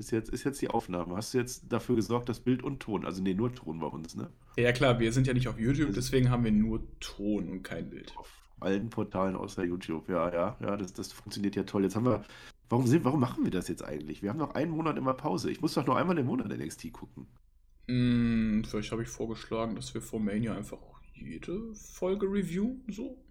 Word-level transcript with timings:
Ist 0.00 0.12
jetzt, 0.12 0.30
ist 0.30 0.44
jetzt 0.44 0.62
die 0.62 0.68
Aufnahme. 0.68 1.14
Hast 1.14 1.34
du 1.34 1.38
jetzt 1.38 1.70
dafür 1.70 1.94
gesorgt, 1.94 2.30
dass 2.30 2.40
Bild 2.40 2.62
und 2.62 2.80
Ton, 2.80 3.04
also 3.04 3.22
nee, 3.22 3.34
nur 3.34 3.54
Ton 3.54 3.80
bei 3.80 3.86
uns, 3.86 4.16
ne? 4.16 4.30
Ja, 4.56 4.72
klar, 4.72 4.98
wir 4.98 5.12
sind 5.12 5.26
ja 5.26 5.34
nicht 5.34 5.46
auf 5.46 5.58
YouTube, 5.60 5.92
deswegen 5.94 6.30
haben 6.30 6.42
wir 6.42 6.52
nur 6.52 6.88
Ton 7.00 7.50
und 7.50 7.62
kein 7.62 7.90
Bild. 7.90 8.16
Auf 8.16 8.32
allen 8.60 8.88
Portalen 8.88 9.36
außer 9.36 9.62
YouTube. 9.62 10.08
Ja, 10.08 10.32
ja, 10.32 10.56
ja, 10.60 10.76
das, 10.78 10.94
das 10.94 11.12
funktioniert 11.12 11.54
ja 11.54 11.64
toll. 11.64 11.82
Jetzt 11.84 11.96
haben 11.96 12.06
wir. 12.06 12.24
Warum, 12.70 12.86
sind, 12.86 13.04
warum 13.04 13.20
machen 13.20 13.44
wir 13.44 13.50
das 13.50 13.68
jetzt 13.68 13.84
eigentlich? 13.84 14.22
Wir 14.22 14.30
haben 14.30 14.38
noch 14.38 14.54
einen 14.54 14.70
Monat 14.70 14.96
immer 14.96 15.12
Pause. 15.12 15.50
Ich 15.50 15.60
muss 15.60 15.74
doch 15.74 15.86
nur 15.86 15.98
einmal 15.98 16.16
im 16.18 16.26
Monat 16.26 16.48
NXT 16.48 16.92
gucken. 16.92 17.26
Hm, 17.88 18.64
vielleicht 18.64 18.92
habe 18.92 19.02
ich 19.02 19.08
vorgeschlagen, 19.08 19.74
dass 19.76 19.92
wir 19.92 20.00
vor 20.00 20.20
Mania 20.20 20.56
einfach 20.56 20.78
jede 21.12 21.74
Folge 21.74 22.26
reviewen, 22.26 22.84
so. 22.88 23.22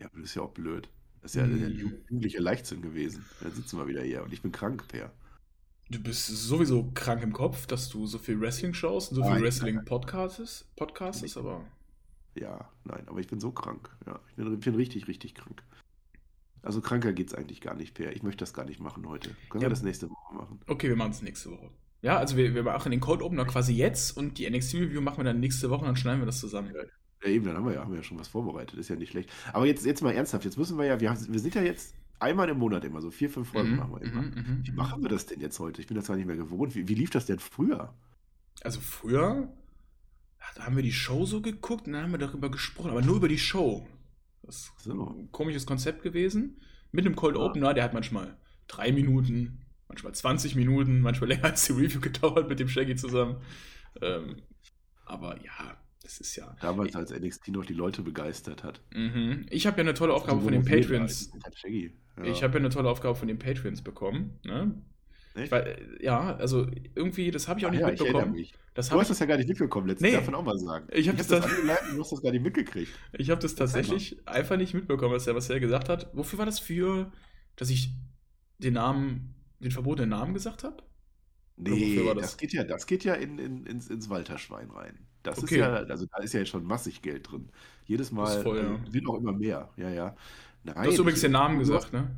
Ja, 0.00 0.06
aber 0.08 0.18
das 0.20 0.30
ist 0.30 0.34
ja 0.34 0.42
auch 0.42 0.52
blöd. 0.52 0.90
Das 1.22 1.34
ist 1.34 1.36
ja 1.36 1.44
Hm. 1.44 1.58
der 1.58 1.70
jugendliche 1.70 2.40
Leichtsinn 2.40 2.82
gewesen. 2.82 3.24
Dann 3.40 3.52
sitzen 3.52 3.78
wir 3.78 3.86
wieder 3.86 4.02
hier 4.02 4.22
und 4.22 4.32
ich 4.32 4.42
bin 4.42 4.52
krank, 4.52 4.86
Per. 4.88 5.12
Du 5.90 6.00
bist 6.00 6.26
sowieso 6.28 6.90
krank 6.94 7.22
im 7.22 7.32
Kopf, 7.32 7.66
dass 7.66 7.88
du 7.88 8.06
so 8.06 8.18
viel 8.18 8.40
Wrestling 8.40 8.74
schaust 8.74 9.10
und 9.10 9.16
so 9.16 9.24
viel. 9.24 9.42
Wrestling-Podcasts, 9.42 10.64
Podcasts, 10.76 11.36
aber 11.36 11.64
Ja, 12.36 12.70
nein, 12.84 13.02
aber 13.08 13.18
ich 13.18 13.26
bin 13.26 13.40
so 13.40 13.50
krank. 13.50 13.90
Ja, 14.06 14.20
ich 14.28 14.36
bin, 14.36 14.60
bin 14.60 14.74
richtig, 14.76 15.08
richtig 15.08 15.34
krank. 15.34 15.62
Also 16.62 16.80
kranker 16.80 17.12
geht's 17.12 17.34
eigentlich 17.34 17.60
gar 17.60 17.74
nicht, 17.74 17.94
Per. 17.94 18.12
Ich 18.14 18.22
möchte 18.22 18.38
das 18.38 18.54
gar 18.54 18.66
nicht 18.66 18.78
machen 18.78 19.08
heute. 19.08 19.30
Können 19.48 19.62
Ja. 19.62 19.66
wir 19.66 19.70
das 19.70 19.82
nächste 19.82 20.08
Woche 20.08 20.34
machen? 20.34 20.60
okay, 20.68 20.88
wir 20.88 20.96
machen 20.96 21.10
es 21.10 21.22
nächste 21.22 21.50
Woche. 21.50 21.70
Ja, 22.02 22.18
also 22.18 22.36
wir, 22.36 22.54
wir 22.54 22.62
machen 22.62 22.92
den 22.92 23.00
Cold 23.00 23.20
Opener 23.20 23.44
quasi 23.44 23.74
jetzt 23.74 24.16
und 24.16 24.38
die 24.38 24.48
NXT-Review 24.48 25.00
machen 25.00 25.18
wir 25.18 25.24
dann 25.24 25.40
nächste 25.40 25.70
Woche 25.70 25.80
und 25.80 25.86
dann 25.88 25.96
schneiden 25.96 26.20
wir 26.20 26.26
das 26.26 26.38
zusammen. 26.38 26.72
Ja, 27.24 27.28
eben, 27.28 27.44
dann 27.46 27.56
haben 27.56 27.66
wir 27.66 27.74
ja, 27.74 27.80
haben 27.80 27.90
wir 27.90 27.98
ja 27.98 28.02
schon 28.04 28.18
was 28.18 28.28
vorbereitet. 28.28 28.78
Ist 28.78 28.88
ja 28.90 28.96
nicht 28.96 29.10
schlecht. 29.10 29.30
Aber 29.52 29.66
jetzt, 29.66 29.84
jetzt 29.84 30.02
mal 30.02 30.12
ernsthaft. 30.12 30.44
Jetzt 30.44 30.56
müssen 30.56 30.78
wir 30.78 30.84
ja, 30.84 31.00
wir, 31.00 31.10
wir 31.10 31.40
sind 31.40 31.54
ja 31.54 31.62
jetzt 31.62 31.94
einmal 32.20 32.48
im 32.48 32.58
Monat 32.58 32.84
immer, 32.84 33.00
so 33.00 33.10
vier, 33.10 33.30
fünf 33.30 33.48
Folgen 33.50 33.76
machen 33.76 33.92
wir 33.92 34.02
immer. 34.02 34.22
mhm, 34.22 34.28
mhm, 34.34 34.60
Wie 34.64 34.70
mhm. 34.70 34.76
machen 34.76 35.02
wir 35.02 35.08
das 35.08 35.26
denn 35.26 35.40
jetzt 35.40 35.58
heute? 35.58 35.80
Ich 35.80 35.86
bin 35.86 35.96
das 35.96 36.06
gar 36.06 36.16
nicht 36.16 36.26
mehr 36.26 36.36
gewohnt. 36.36 36.74
Wie, 36.74 36.88
wie 36.88 36.94
lief 36.94 37.10
das 37.10 37.26
denn 37.26 37.38
früher? 37.38 37.94
Also 38.62 38.80
früher, 38.80 39.52
da 40.54 40.64
haben 40.64 40.76
wir 40.76 40.82
die 40.82 40.92
Show 40.92 41.24
so 41.26 41.40
geguckt 41.40 41.86
und 41.86 41.94
dann 41.94 42.04
haben 42.04 42.12
wir 42.12 42.18
darüber 42.18 42.50
gesprochen, 42.50 42.90
aber 42.90 43.02
nur 43.02 43.16
über 43.16 43.28
die 43.28 43.38
Show. 43.38 43.86
Das 44.42 44.56
ist 44.56 44.72
So. 44.78 45.10
ein 45.18 45.30
komisches 45.32 45.66
Konzept 45.66 46.02
gewesen. 46.02 46.60
Mit 46.92 47.06
einem 47.06 47.16
Cold 47.16 47.36
Ja. 47.36 47.42
Opener, 47.42 47.74
der 47.74 47.84
hat 47.84 47.94
manchmal 47.94 48.36
drei 48.66 48.92
Minuten, 48.92 49.60
manchmal 49.88 50.14
20 50.14 50.56
Minuten, 50.56 51.00
manchmal 51.00 51.28
länger 51.30 51.44
als 51.44 51.66
die 51.66 51.72
Review 51.72 52.00
gedauert 52.00 52.48
mit 52.48 52.60
dem 52.60 52.68
Shaggy 52.68 52.96
zusammen. 52.96 53.36
Ähm, 54.00 54.42
aber 55.04 55.42
ja, 55.44 55.76
das 56.02 56.18
ist 56.20 56.36
ja. 56.36 56.56
Damals, 56.60 56.96
als 56.96 57.10
NXT 57.10 57.48
noch 57.48 57.64
die 57.64 57.74
Leute 57.74 58.02
begeistert 58.02 58.64
hat. 58.64 58.80
Mhm. 58.92 59.46
Ich 59.50 59.66
habe 59.66 59.76
ja 59.78 59.82
eine 59.82 59.94
tolle 59.94 60.14
Aufgabe 60.14 60.40
von 60.40 60.52
den 60.52 60.66
war, 60.66 61.00
als 61.02 61.30
Shaggy. 61.54 61.92
Ja. 62.16 62.24
Ich 62.24 62.42
habe 62.42 62.54
ja 62.54 62.58
eine 62.60 62.68
tolle 62.70 62.88
Aufgabe 62.90 63.14
von 63.14 63.28
den 63.28 63.38
Patreons 63.38 63.82
bekommen. 63.82 64.38
Ne? 64.44 64.74
Echt? 65.34 65.52
Weil, 65.52 65.98
ja, 66.00 66.36
also 66.36 66.66
irgendwie, 66.94 67.30
das 67.30 67.48
habe 67.48 67.60
ich 67.60 67.66
auch 67.66 67.70
Ach 67.70 67.72
nicht 67.72 67.80
ja, 67.80 67.88
mitbekommen. 67.88 68.36
Das 68.74 68.86
Du 68.86 68.92
habe 68.92 69.00
hast 69.00 69.06
ich, 69.06 69.10
das 69.10 69.18
ja 69.20 69.26
gar 69.26 69.36
nicht 69.36 69.48
mitbekommen 69.48 69.86
letztens, 69.88 70.10
Nee. 70.10 70.16
darf 70.16 70.26
man 70.26 70.34
auch 70.34 70.44
mal 70.44 70.58
sagen. 70.58 70.86
Ich 70.92 71.08
hab 71.08 71.18
hab 71.18 71.18
das 71.18 71.28
das 71.28 71.46
du 71.94 72.00
hast 72.00 72.12
das 72.12 72.22
gar 72.22 72.30
nicht 72.32 72.42
mitgekriegt. 72.42 72.92
ich 73.12 73.30
hab 73.30 73.40
das 73.40 73.54
tatsächlich 73.54 74.26
einfach 74.28 74.56
nicht 74.56 74.74
mitbekommen, 74.74 75.14
was 75.14 75.26
er, 75.26 75.34
was 75.34 75.48
er 75.50 75.60
gesagt 75.60 75.88
hat. 75.88 76.10
Wofür 76.14 76.38
war 76.38 76.46
das 76.46 76.58
für, 76.58 77.12
dass 77.56 77.70
ich 77.70 77.94
den 78.58 78.74
Namen, 78.74 79.34
den 79.60 79.70
verbotenen 79.70 80.10
Namen 80.10 80.34
gesagt 80.34 80.64
habe? 80.64 80.82
Nee, 81.56 82.02
das? 82.14 82.14
das? 82.16 82.36
geht 82.38 82.52
ja, 82.52 82.64
das 82.64 82.86
geht 82.86 83.04
ja 83.04 83.14
in, 83.14 83.38
in, 83.38 83.66
ins, 83.66 83.88
ins 83.88 84.08
Walterschwein 84.08 84.70
rein. 84.70 85.06
Das 85.22 85.38
Okay. 85.38 85.56
ist 85.56 85.60
ja, 85.60 85.72
also 85.74 86.06
da 86.06 86.22
ist 86.22 86.32
ja 86.32 86.44
schon 86.46 86.64
massig 86.64 87.02
Geld 87.02 87.30
drin. 87.30 87.50
Jedes 87.84 88.10
Mal 88.10 88.42
voll, 88.42 88.58
äh, 88.58 88.62
ja. 88.62 88.92
wird 88.92 89.06
auch 89.06 89.18
immer 89.18 89.32
mehr. 89.32 89.70
Ja, 89.76 89.90
ja. 89.90 90.16
Nein, 90.64 90.74
Du 90.84 90.90
hast 90.90 90.98
übrigens 90.98 91.18
ich- 91.18 91.22
den 91.22 91.32
Namen 91.32 91.58
gesagt, 91.58 91.92
ne? 91.92 92.10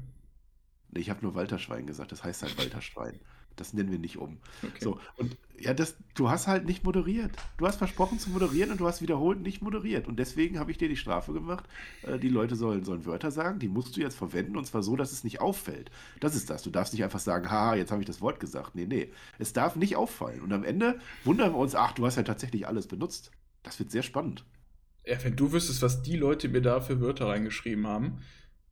Nee, 0.90 1.00
ich 1.00 1.10
habe 1.10 1.22
nur 1.22 1.34
Walterschwein 1.34 1.86
gesagt, 1.86 2.12
das 2.12 2.22
heißt 2.24 2.42
halt 2.42 2.58
Walterschwein. 2.58 3.20
Das 3.56 3.74
nennen 3.74 3.90
wir 3.90 3.98
nicht 3.98 4.16
um. 4.16 4.38
Okay. 4.62 4.72
So, 4.80 4.98
und 5.18 5.36
ja, 5.58 5.74
das, 5.74 5.94
du 6.14 6.30
hast 6.30 6.46
halt 6.46 6.64
nicht 6.64 6.84
moderiert. 6.84 7.32
Du 7.58 7.66
hast 7.66 7.76
versprochen 7.76 8.18
zu 8.18 8.30
moderieren 8.30 8.70
und 8.70 8.80
du 8.80 8.86
hast 8.86 9.02
wiederholt 9.02 9.42
nicht 9.42 9.60
moderiert. 9.60 10.08
Und 10.08 10.16
deswegen 10.18 10.58
habe 10.58 10.70
ich 10.70 10.78
dir 10.78 10.88
die 10.88 10.96
Strafe 10.96 11.34
gemacht. 11.34 11.64
Äh, 12.02 12.18
die 12.18 12.30
Leute 12.30 12.56
sollen, 12.56 12.82
sollen 12.84 13.04
Wörter 13.04 13.30
sagen, 13.30 13.58
die 13.58 13.68
musst 13.68 13.94
du 13.94 14.00
jetzt 14.00 14.16
verwenden 14.16 14.56
und 14.56 14.64
zwar 14.66 14.82
so, 14.82 14.96
dass 14.96 15.12
es 15.12 15.22
nicht 15.22 15.42
auffällt. 15.42 15.90
Das 16.18 16.34
ist 16.34 16.48
das. 16.48 16.62
Du 16.62 16.70
darfst 16.70 16.94
nicht 16.94 17.04
einfach 17.04 17.18
sagen, 17.20 17.50
haha, 17.50 17.74
jetzt 17.74 17.92
habe 17.92 18.00
ich 18.00 18.06
das 18.06 18.22
Wort 18.22 18.40
gesagt. 18.40 18.74
Nee, 18.74 18.86
nee. 18.86 19.12
Es 19.38 19.52
darf 19.52 19.76
nicht 19.76 19.96
auffallen. 19.96 20.40
Und 20.40 20.52
am 20.54 20.64
Ende 20.64 20.98
wundern 21.24 21.52
wir 21.52 21.58
uns, 21.58 21.74
ach, 21.74 21.92
du 21.92 22.06
hast 22.06 22.16
ja 22.16 22.22
tatsächlich 22.22 22.66
alles 22.66 22.86
benutzt. 22.86 23.32
Das 23.62 23.78
wird 23.78 23.90
sehr 23.90 24.02
spannend. 24.02 24.46
Ja, 25.06 25.22
wenn 25.24 25.36
du 25.36 25.52
wüsstest, 25.52 25.82
was 25.82 26.02
die 26.02 26.16
Leute 26.16 26.48
mir 26.48 26.62
da 26.62 26.80
für 26.80 27.00
Wörter 27.00 27.26
reingeschrieben 27.26 27.86
haben. 27.86 28.18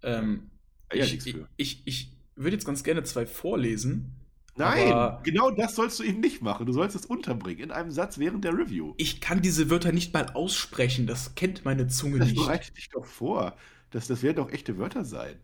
Ähm, 0.03 0.51
Ja, 0.93 1.05
ich, 1.05 1.27
ich, 1.27 1.37
ich, 1.57 1.83
ich 1.87 2.13
würde 2.37 2.57
jetzt 2.57 2.67
ganz 2.67 2.83
gerne 2.85 3.03
zwei 3.05 3.27
vorlesen. 3.27 4.17
Nein, 4.57 5.19
genau 5.23 5.51
das 5.51 5.75
sollst 5.75 5.99
du 6.01 6.03
eben 6.03 6.21
nicht 6.21 6.43
machen. 6.43 6.67
Du 6.67 6.73
sollst 6.73 6.95
es 6.95 7.07
unterbringen 7.07 7.61
in 7.63 7.71
einem 7.71 7.91
Satz 7.91 8.19
während 8.19 8.45
der 8.45 8.53
Review. 8.57 8.95
Ich 8.99 9.21
kann 9.21 9.41
diese 9.41 9.71
Wörter 9.71 9.93
nicht 9.93 10.13
mal 10.13 10.27
aussprechen. 10.35 11.07
Das 11.07 11.35
kennt 11.35 11.65
meine 11.65 11.87
Zunge 11.87 12.19
Das 12.19 12.29
nicht. 12.29 12.37
bereite 12.37 12.73
dich 12.75 12.91
doch 12.91 13.07
vor. 13.07 13.57
Das, 13.91 14.07
das 14.07 14.23
werden 14.23 14.37
doch 14.37 14.51
echte 14.51 14.77
Wörter 14.79 15.05
sein. 15.05 15.37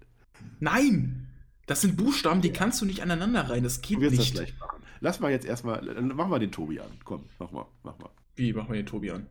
Nein! 0.61 1.29
Das 1.67 1.81
sind 1.81 1.97
Buchstaben, 1.97 2.43
die 2.43 2.53
kannst 2.53 2.81
du 2.81 2.85
nicht 2.87 3.03
aneinander 3.03 3.49
rein. 3.51 3.65
Das 3.65 3.81
geht 3.81 3.97
Du 3.97 4.03
wirst 4.03 4.19
das 4.19 4.27
nicht. 4.27 4.35
gleich 4.35 4.59
machen. 4.59 4.83
Lass 5.01 5.19
mal 5.19 5.31
jetzt 5.33 5.47
erstmal, 5.47 5.89
äh, 5.89 6.01
mach 6.01 6.29
mal 6.29 6.39
den 6.39 6.53
Tobi 6.53 6.79
an. 6.81 6.91
Komm, 7.05 7.25
mach 7.39 7.51
mal, 7.51 7.67
mach 7.83 7.99
mal. 7.99 8.11
Wie 8.37 8.53
machen 8.53 8.69
wir 8.69 8.77
den 8.77 8.87
Tobi 8.87 9.11
an? 9.11 9.27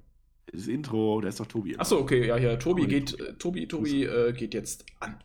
Das 0.51 0.67
Intro, 0.67 1.21
da 1.21 1.29
ist 1.29 1.39
doch 1.39 1.47
Tobi. 1.47 1.77
Achso, 1.77 1.97
okay, 1.97 2.27
ja, 2.27 2.37
ja, 2.37 2.55
Tobi 2.55 2.81
den 2.81 2.89
geht, 2.89 3.19
äh, 3.19 3.33
Tobi, 3.33 3.67
Tobi 3.67 4.03
äh, 4.03 4.33
geht 4.33 4.53
jetzt 4.53 4.85
an. 4.99 5.17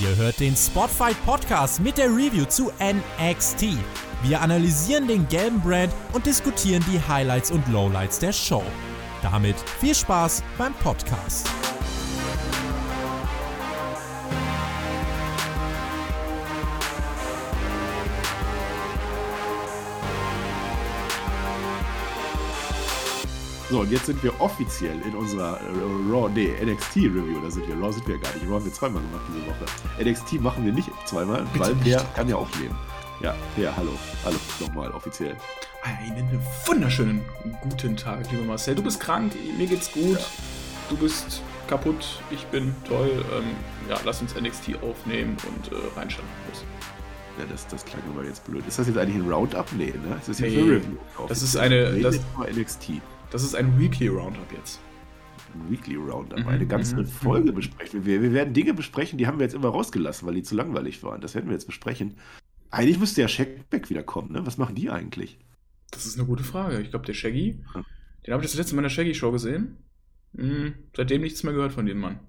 Ihr 0.00 0.16
hört 0.16 0.40
den 0.40 0.56
Spotfight 0.56 1.16
Podcast 1.24 1.80
mit 1.80 1.98
der 1.98 2.08
Review 2.08 2.44
zu 2.46 2.70
NXT. 2.80 3.66
Wir 4.22 4.40
analysieren 4.40 5.06
den 5.06 5.28
gelben 5.28 5.60
Brand 5.60 5.92
und 6.12 6.26
diskutieren 6.26 6.84
die 6.92 7.00
Highlights 7.00 7.50
und 7.50 7.66
Lowlights 7.68 8.18
der 8.18 8.32
Show. 8.32 8.62
Damit 9.22 9.56
viel 9.80 9.94
Spaß 9.94 10.42
beim 10.58 10.74
Podcast. 10.74 11.48
So, 23.74 23.80
und 23.80 23.90
jetzt 23.90 24.06
sind 24.06 24.22
wir 24.22 24.40
offiziell 24.40 25.00
in 25.04 25.16
unserer 25.16 25.58
äh, 25.60 26.08
Raw, 26.08 26.30
nee, 26.32 26.48
NXT-Review. 26.64 27.40
Da 27.42 27.50
sind 27.50 27.66
wir. 27.66 27.74
Raw 27.74 27.92
sind 27.92 28.06
wir 28.06 28.18
gar 28.18 28.32
nicht. 28.32 28.46
Raw 28.46 28.54
haben 28.54 28.64
wir 28.64 28.72
zweimal 28.72 29.02
gemacht 29.02 29.22
diese 29.34 29.46
Woche. 29.48 30.08
NXT 30.10 30.40
machen 30.40 30.64
wir 30.64 30.72
nicht 30.72 30.88
zweimal, 31.06 31.42
Bitte 31.52 31.58
weil 31.58 31.74
nicht. 31.74 31.86
der 31.88 32.04
kann 32.14 32.28
ja 32.28 32.36
auch 32.36 32.46
leben. 32.60 32.76
Ja, 33.20 33.34
ja, 33.56 33.72
hallo. 33.76 33.90
Hallo, 34.24 34.36
nochmal 34.60 34.92
offiziell. 34.92 35.36
Einen 35.82 36.38
wunderschönen 36.66 37.22
guten 37.62 37.96
Tag, 37.96 38.30
lieber 38.30 38.44
Marcel. 38.44 38.76
Du 38.76 38.82
bist 38.84 39.00
krank, 39.00 39.32
mir 39.58 39.66
geht's 39.66 39.90
gut. 39.90 40.20
Du 40.88 40.96
bist 40.96 41.42
kaputt, 41.66 42.20
ich 42.30 42.46
bin 42.46 42.76
toll. 42.86 43.24
Ähm, 43.36 43.42
ja, 43.90 43.96
lass 44.04 44.22
uns 44.22 44.36
NXT 44.40 44.80
aufnehmen 44.84 45.36
und 45.48 45.72
äh, 45.72 45.98
reinschauen. 45.98 46.28
Los. 46.48 46.62
Ja, 47.40 47.44
das, 47.50 47.66
das 47.66 47.84
klang 47.84 48.02
aber 48.14 48.24
jetzt 48.24 48.44
blöd. 48.44 48.62
Ist 48.68 48.78
das 48.78 48.86
jetzt 48.86 48.98
eigentlich 48.98 49.16
ein 49.20 49.28
Roundup? 49.28 49.66
Nee, 49.72 49.86
ne? 49.86 50.16
Es 50.22 50.28
ist 50.28 50.38
jetzt 50.38 50.52
Nee, 50.52 50.62
eine 50.62 50.70
Review. 50.76 50.96
das 51.26 51.42
ist 51.42 51.56
eine- 51.56 51.98
das- 52.00 52.20
über 52.36 52.46
NXT. 52.48 53.02
Das 53.34 53.42
ist 53.42 53.56
ein 53.56 53.80
Weekly 53.80 54.06
Roundup 54.06 54.52
jetzt. 54.52 54.78
Ein 55.54 55.68
Weekly 55.68 55.96
Roundup. 55.96 56.38
Mhm, 56.38 56.46
eine 56.46 56.66
ganze 56.68 56.94
mhm, 56.94 57.06
Folge 57.08 57.50
mhm. 57.50 57.56
besprechen. 57.56 58.06
Wir, 58.06 58.22
wir 58.22 58.32
werden 58.32 58.54
Dinge 58.54 58.74
besprechen, 58.74 59.18
die 59.18 59.26
haben 59.26 59.40
wir 59.40 59.44
jetzt 59.44 59.56
immer 59.56 59.70
rausgelassen, 59.70 60.28
weil 60.28 60.36
die 60.36 60.44
zu 60.44 60.54
langweilig 60.54 61.02
waren. 61.02 61.20
Das 61.20 61.34
werden 61.34 61.46
wir 61.46 61.54
jetzt 61.54 61.66
besprechen. 61.66 62.14
Eigentlich 62.70 63.00
müsste 63.00 63.22
ja 63.22 63.26
Checkback 63.26 63.90
wieder 63.90 64.04
kommen, 64.04 64.30
ne? 64.30 64.46
Was 64.46 64.56
machen 64.56 64.76
die 64.76 64.88
eigentlich? 64.88 65.36
Das 65.90 66.06
ist 66.06 66.16
eine 66.16 66.28
gute 66.28 66.44
Frage. 66.44 66.80
Ich 66.80 66.90
glaube, 66.90 67.06
der 67.06 67.14
Shaggy, 67.14 67.58
Hm. 67.72 67.84
den 68.24 68.34
habe 68.34 68.44
ich 68.44 68.52
das 68.52 68.56
letzte 68.56 68.76
Mal 68.76 68.82
in 68.82 68.84
der 68.84 68.90
Shaggy-Show 68.90 69.32
gesehen. 69.32 69.78
Hm, 70.36 70.74
seitdem 70.96 71.22
nichts 71.22 71.42
mehr 71.42 71.54
gehört 71.54 71.72
von 71.72 71.86
dem 71.86 71.98
Mann. 71.98 72.20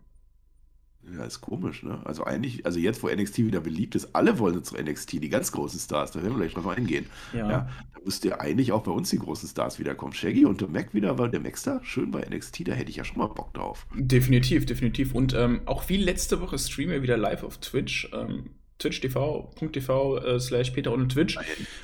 Ja, 1.13 1.23
ist 1.23 1.41
komisch, 1.41 1.83
ne? 1.83 1.99
Also 2.03 2.23
eigentlich, 2.23 2.65
also 2.65 2.79
jetzt, 2.79 3.03
wo 3.03 3.09
NXT 3.09 3.37
wieder 3.39 3.61
beliebt 3.61 3.95
ist, 3.95 4.15
alle 4.15 4.39
wollen 4.39 4.63
zu 4.63 4.75
NXT, 4.75 5.13
die 5.23 5.29
ganz 5.29 5.51
großen 5.51 5.79
Stars, 5.79 6.11
da 6.11 6.21
werden 6.21 6.33
wir 6.33 6.39
gleich 6.39 6.53
drauf 6.53 6.67
eingehen. 6.67 7.05
Ja. 7.33 7.49
Ja, 7.49 7.69
da 7.93 7.99
müsste 8.03 8.29
ja 8.29 8.39
eigentlich 8.39 8.71
auch 8.71 8.81
bei 8.83 8.91
uns 8.91 9.11
die 9.11 9.19
großen 9.19 9.47
Stars 9.47 9.77
wiederkommen. 9.77 10.13
Shaggy 10.13 10.45
und 10.45 10.61
der 10.61 10.67
Mac 10.67 10.93
wieder, 10.93 11.17
war 11.19 11.29
der 11.29 11.39
Mac 11.41 11.61
da 11.63 11.79
schön 11.83 12.09
bei 12.11 12.21
NXT, 12.27 12.67
da 12.67 12.73
hätte 12.73 12.89
ich 12.89 12.95
ja 12.95 13.03
schon 13.03 13.19
mal 13.19 13.27
Bock 13.27 13.53
drauf. 13.53 13.85
Definitiv, 13.95 14.65
definitiv. 14.65 15.13
Und 15.13 15.33
ähm, 15.35 15.61
auch 15.65 15.87
wie 15.89 15.97
letzte 15.97 16.41
Woche 16.41 16.57
streamen 16.57 16.91
wir 16.93 17.01
wieder 17.03 17.17
live 17.17 17.43
auf 17.43 17.59
Twitch. 17.59 18.09
Ähm, 18.13 18.49
twitch.tv 18.79 20.17
äh, 20.17 20.39
slash 20.39 20.71
Peter 20.71 20.91
und 20.91 21.09
Twitch. 21.09 21.37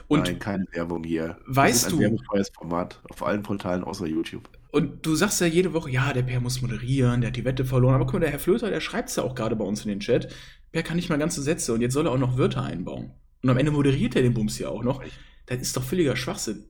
Und, 0.08 0.26
Nein, 0.26 0.40
keine 0.40 0.66
Werbung 0.72 1.04
hier. 1.04 1.38
Weißt 1.46 1.92
du- 1.92 2.00
werbefreies 2.00 2.50
Format 2.50 3.00
auf 3.10 3.24
allen 3.24 3.44
Portalen 3.44 3.84
außer 3.84 4.08
YouTube. 4.08 4.50
Und 4.72 5.06
du 5.06 5.16
sagst 5.16 5.42
ja 5.42 5.48
jede 5.48 5.74
Woche, 5.74 5.90
ja, 5.92 6.14
der 6.14 6.24
Per 6.24 6.40
muss 6.40 6.62
moderieren, 6.62 7.22
der 7.22 7.30
hat 7.30 7.36
die 7.36 7.46
Wette 7.46 7.66
verloren. 7.66 7.96
Aber 7.96 8.06
guck 8.06 8.14
mal, 8.16 8.20
der 8.22 8.30
Herr 8.32 8.40
Flöter, 8.40 8.70
der 8.70 8.80
schreibt 8.82 9.10
es 9.10 9.16
ja 9.18 9.24
auch 9.24 9.36
gerade 9.36 9.56
bei 9.56 9.66
uns 9.66 9.84
in 9.84 9.90
den 9.90 10.00
Chat. 10.00 10.34
Per 10.72 10.84
kann 10.84 10.96
nicht 10.96 11.10
mal 11.10 11.18
ganze 11.18 11.42
Sätze 11.42 11.74
und 11.74 11.82
jetzt 11.82 11.94
soll 11.94 12.08
er 12.08 12.12
auch 12.14 12.18
noch 12.18 12.38
Wörter 12.38 12.64
einbauen. 12.64 13.12
Und 13.44 13.50
am 13.50 13.58
Ende 13.58 13.72
moderiert 13.72 14.16
er 14.16 14.22
den 14.22 14.34
Bums 14.34 14.58
ja 14.60 14.70
auch 14.70 14.84
noch. 14.84 15.04
Das 15.48 15.60
ist 15.60 15.76
doch 15.76 15.84
völliger 15.84 16.16
Schwachsinn. 16.16 16.66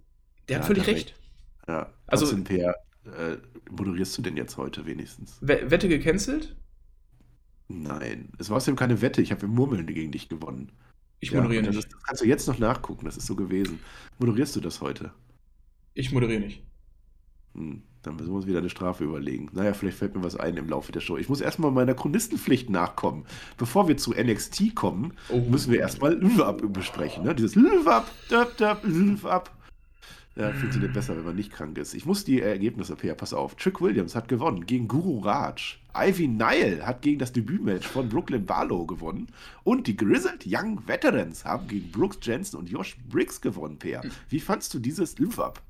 Der 0.48 0.58
hat 0.58 0.64
Ja, 0.64 0.68
völlig 0.68 0.84
hat 0.84 0.88
er 0.90 0.96
recht. 0.96 1.16
Ja, 1.68 1.94
Also- 2.08 2.44
Per, 2.44 2.76
äh, 3.06 3.38
moderierst 3.70 4.18
du 4.18 4.22
denn 4.22 4.38
jetzt 4.38 4.58
heute 4.58 4.86
wenigstens? 4.86 5.38
We 5.42 5.70
Wette 5.70 5.88
gecancelt? 5.88 6.56
Nein, 7.68 8.30
es 8.38 8.50
war 8.50 8.58
außerdem 8.58 8.76
keine 8.76 9.02
Wette. 9.02 9.22
Ich 9.22 9.32
habe 9.32 9.46
im 9.46 9.52
Murmeln 9.54 9.86
gegen 9.88 10.12
dich 10.12 10.28
gewonnen. 10.28 10.72
Ich 11.20 11.32
moderiere 11.32 11.64
und 11.64 11.70
nicht. 11.76 11.78
Das, 11.86 11.90
das 11.90 12.04
kannst 12.04 12.22
du 12.22 12.26
jetzt 12.28 12.48
noch 12.48 12.58
nachgucken. 12.60 13.06
Das 13.06 13.16
ist 13.16 13.28
so 13.28 13.36
gewesen. 13.36 13.80
Moderierst 14.18 14.56
du 14.56 14.60
das 14.60 14.82
heute? 14.82 15.12
Ich 15.94 16.12
moderiere 16.12 16.42
nicht. 16.42 16.64
Hm, 17.54 17.84
dann 18.04 18.16
müssen 18.16 18.30
wir 18.30 18.36
uns 18.36 18.48
wieder 18.48 18.60
eine 18.60 18.70
Strafe 18.70 19.04
überlegen. 19.04 19.50
Naja, 19.54 19.74
vielleicht 19.74 19.98
fällt 19.98 20.16
mir 20.16 20.24
was 20.24 20.36
ein 20.36 20.58
im 20.58 20.68
Laufe 20.70 20.92
der 20.92 21.02
Show. 21.02 21.18
Ich 21.18 21.30
muss 21.30 21.42
erstmal 21.42 21.72
meiner 21.72 21.94
Chronistenpflicht 21.94 22.70
nachkommen. 22.70 23.26
Bevor 23.58 23.88
wir 23.88 23.98
zu 23.98 24.12
NXT 24.14 24.74
kommen, 24.76 25.14
Oh. 25.30 25.40
müssen 25.40 25.72
wir 25.72 25.80
erstmal 25.80 26.14
Lüwe-Up 26.16 26.62
besprechen. 26.74 27.24
Ne? 27.24 27.36
Dieses 27.36 27.56
Lüwe-Up, 27.56 28.10
dab, 28.30 28.58
dab, 28.58 28.84
Lüwe-Up. 28.84 29.52
Ja, 30.38 30.54
funktioniert 30.54 30.94
besser, 30.94 31.18
wenn 31.18 31.26
man 31.26 31.36
nicht 31.36 31.52
krank 31.52 31.78
ist. 31.78 31.94
Ich 31.94 32.06
muss 32.06 32.24
die 32.24 32.42
Ergebnisse, 32.42 32.96
Peer, 32.96 33.16
pass 33.16 33.34
auf. 33.34 33.56
Trick 33.56 33.82
Williams 33.82 34.16
hat 34.16 34.30
gewonnen 34.30 34.66
gegen 34.66 34.88
Guru 34.88 35.20
Raj. 35.20 35.78
Ivy 35.94 36.30
Nile 36.30 36.88
hat 36.88 37.02
gegen 37.02 37.20
das 37.20 37.34
Debütmatch 37.34 37.86
von 37.86 38.08
Brooklyn 38.08 38.46
Barlow 38.46 38.86
gewonnen. 38.86 39.28
Und 39.64 39.88
die 39.88 39.98
Grizzled 39.98 40.46
Young 40.48 40.88
Veterans 40.88 41.44
haben 41.44 41.68
gegen 41.68 41.92
Brooks 41.92 42.18
Jensen 42.22 42.56
und 42.56 42.70
Josh 42.70 42.96
Briggs 43.10 43.42
gewonnen, 43.42 43.78
Peer. 43.78 44.02
Wie 44.30 44.40
fandst 44.40 44.74
du 44.74 44.80
dieses 44.80 45.20
Lüwe-Up? 45.20 45.62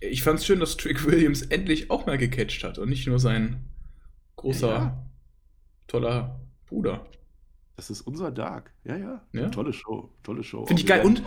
Ich 0.00 0.22
fand's 0.22 0.44
schön, 0.44 0.60
dass 0.60 0.76
Trick 0.76 1.04
Williams 1.06 1.42
endlich 1.42 1.90
auch 1.90 2.06
mal 2.06 2.18
gecatcht 2.18 2.64
hat 2.64 2.78
und 2.78 2.88
nicht 2.88 3.06
nur 3.06 3.18
sein 3.18 3.64
großer, 4.36 4.68
Ja. 4.68 5.06
toller 5.86 6.40
Bruder. 6.66 7.06
Das 7.76 7.90
ist 7.90 8.00
unser 8.02 8.30
Dark. 8.30 8.72
Ja, 8.84 8.96
ja. 8.96 9.22
Ja. 9.32 9.48
Tolle 9.48 9.72
Show. 9.72 10.10
Tolle 10.22 10.42
Show. 10.42 10.66
Find 10.66 10.80
ich 10.80 10.86
geil. 10.86 11.02
werden- 11.02 11.20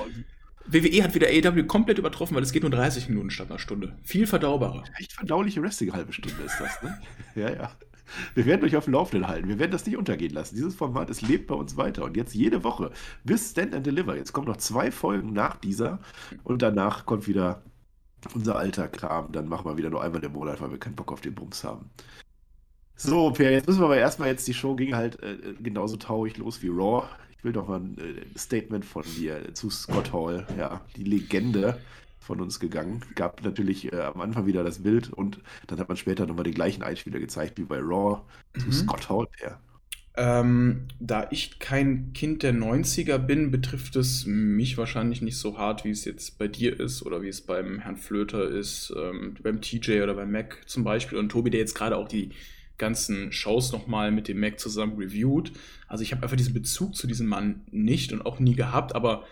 WWE 0.71 1.03
hat 1.03 1.15
wieder 1.15 1.27
AEW 1.27 1.63
komplett 1.65 1.97
übertroffen, 1.97 2.35
weil 2.35 2.43
es 2.43 2.51
geht 2.51 2.61
nur 2.63 2.69
30 2.71 3.09
Minuten 3.09 3.31
statt 3.31 3.49
einer 3.49 3.57
Stunde. 3.59 3.97
Viel 4.03 4.27
verdaubarer. 4.27 4.83
Echt 4.99 5.13
verdauliche 5.13 5.61
Wrestling, 5.63 5.93
halbe 5.93 6.13
Stunde 6.13 6.43
ist 6.43 6.59
das, 6.59 6.83
ne? 6.83 7.01
ja, 7.35 7.49
ja. 7.51 7.71
Wir 8.35 8.45
werden 8.45 8.63
euch 8.65 8.75
auf 8.75 8.85
dem 8.85 8.93
Laufenden 8.93 9.27
halten. 9.27 9.47
Wir 9.47 9.59
werden 9.59 9.71
das 9.71 9.85
nicht 9.85 9.95
untergehen 9.97 10.33
lassen. 10.33 10.55
Dieses 10.55 10.75
Format, 10.75 11.09
es 11.11 11.21
lebt 11.21 11.47
bei 11.47 11.55
uns 11.55 11.77
weiter. 11.77 12.03
Und 12.03 12.17
jetzt 12.17 12.33
jede 12.33 12.63
Woche 12.63 12.91
bis 13.23 13.51
Stand 13.51 13.73
and 13.75 13.85
Deliver. 13.85 14.15
Jetzt 14.15 14.33
kommen 14.33 14.47
noch 14.47 14.57
zwei 14.57 14.91
Folgen 14.91 15.31
nach 15.33 15.57
dieser. 15.57 15.99
Und 16.43 16.61
danach 16.63 17.05
kommt 17.05 17.27
wieder 17.27 17.63
unser 18.33 18.55
alter 18.57 18.87
Kram. 18.87 19.31
Dann 19.31 19.47
machen 19.47 19.65
wir 19.65 19.77
wieder 19.77 19.89
nur 19.89 20.03
einmal 20.03 20.23
im 20.23 20.33
Monat, 20.33 20.61
weil 20.61 20.71
wir 20.71 20.79
keinen 20.79 20.95
Bock 20.95 21.11
auf 21.11 21.21
den 21.21 21.35
Bums 21.35 21.63
haben. 21.63 21.89
So, 22.95 23.31
Per, 23.31 23.51
jetzt 23.51 23.67
müssen 23.67 23.79
wir 23.79 23.85
aber 23.85 23.97
erstmal 23.97 24.27
jetzt, 24.29 24.47
die 24.47 24.53
Show 24.53 24.75
ging 24.75 24.95
halt 24.95 25.21
äh, 25.23 25.37
genauso 25.59 25.95
traurig 25.97 26.37
los 26.37 26.61
wie 26.61 26.67
Raw. 26.67 27.07
Ich 27.37 27.43
will 27.45 27.53
doch 27.53 27.67
mal 27.67 27.79
ein 27.79 27.97
äh, 27.97 28.37
Statement 28.37 28.83
von 28.83 29.03
dir 29.15 29.53
zu 29.53 29.69
Scott 29.69 30.11
Hall. 30.11 30.45
Ja, 30.57 30.81
die 30.97 31.05
Legende 31.05 31.79
von 32.19 32.41
uns 32.41 32.59
gegangen. 32.59 33.05
Gab 33.15 33.43
natürlich 33.43 33.91
äh, 33.93 34.01
am 34.01 34.19
Anfang 34.21 34.45
wieder 34.45 34.63
das 34.63 34.83
Bild 34.83 35.11
und 35.13 35.39
dann 35.67 35.79
hat 35.79 35.87
man 35.87 35.97
später 35.97 36.25
nochmal 36.27 36.43
den 36.43 36.53
gleichen 36.53 36.83
Einspieler 36.83 37.19
gezeigt 37.19 37.57
wie 37.57 37.63
bei 37.63 37.79
Raw 37.79 38.21
zu 38.57 38.69
Mhm. 38.69 38.73
Scott 38.73 39.09
Hall, 39.09 39.27
Per. 39.27 39.59
Ähm, 40.21 40.89
da 40.99 41.27
ich 41.31 41.59
kein 41.59 42.11
Kind 42.11 42.43
der 42.43 42.53
90er 42.53 43.17
bin, 43.17 43.51
betrifft 43.51 43.95
es 43.95 44.25
mich 44.25 44.77
wahrscheinlich 44.77 45.21
nicht 45.21 45.37
so 45.37 45.57
hart, 45.57 45.85
wie 45.85 45.91
es 45.91 46.03
jetzt 46.03 46.37
bei 46.37 46.49
dir 46.49 46.77
ist 46.77 47.03
oder 47.03 47.21
wie 47.21 47.29
es 47.29 47.39
beim 47.39 47.79
Herrn 47.79 47.95
Flöter 47.95 48.45
ist, 48.49 48.93
ähm, 48.97 49.35
beim 49.41 49.61
TJ 49.61 50.01
oder 50.01 50.15
beim 50.15 50.29
Mac 50.29 50.61
zum 50.65 50.83
Beispiel. 50.83 51.17
Und 51.17 51.29
Tobi, 51.29 51.51
der 51.51 51.61
jetzt 51.61 51.73
gerade 51.73 51.95
auch 51.95 52.09
die 52.09 52.31
ganzen 52.77 53.31
Shows 53.31 53.71
nochmal 53.71 54.11
mit 54.11 54.27
dem 54.27 54.41
Mac 54.41 54.59
zusammen 54.59 54.97
reviewt. 54.97 55.53
Also 55.87 56.03
ich 56.03 56.11
habe 56.11 56.23
einfach 56.23 56.35
diesen 56.35 56.53
Bezug 56.53 56.97
zu 56.97 57.07
diesem 57.07 57.27
Mann 57.27 57.61
nicht 57.71 58.11
und 58.11 58.25
auch 58.25 58.39
nie 58.39 58.55
gehabt, 58.55 58.95
aber 58.95 59.23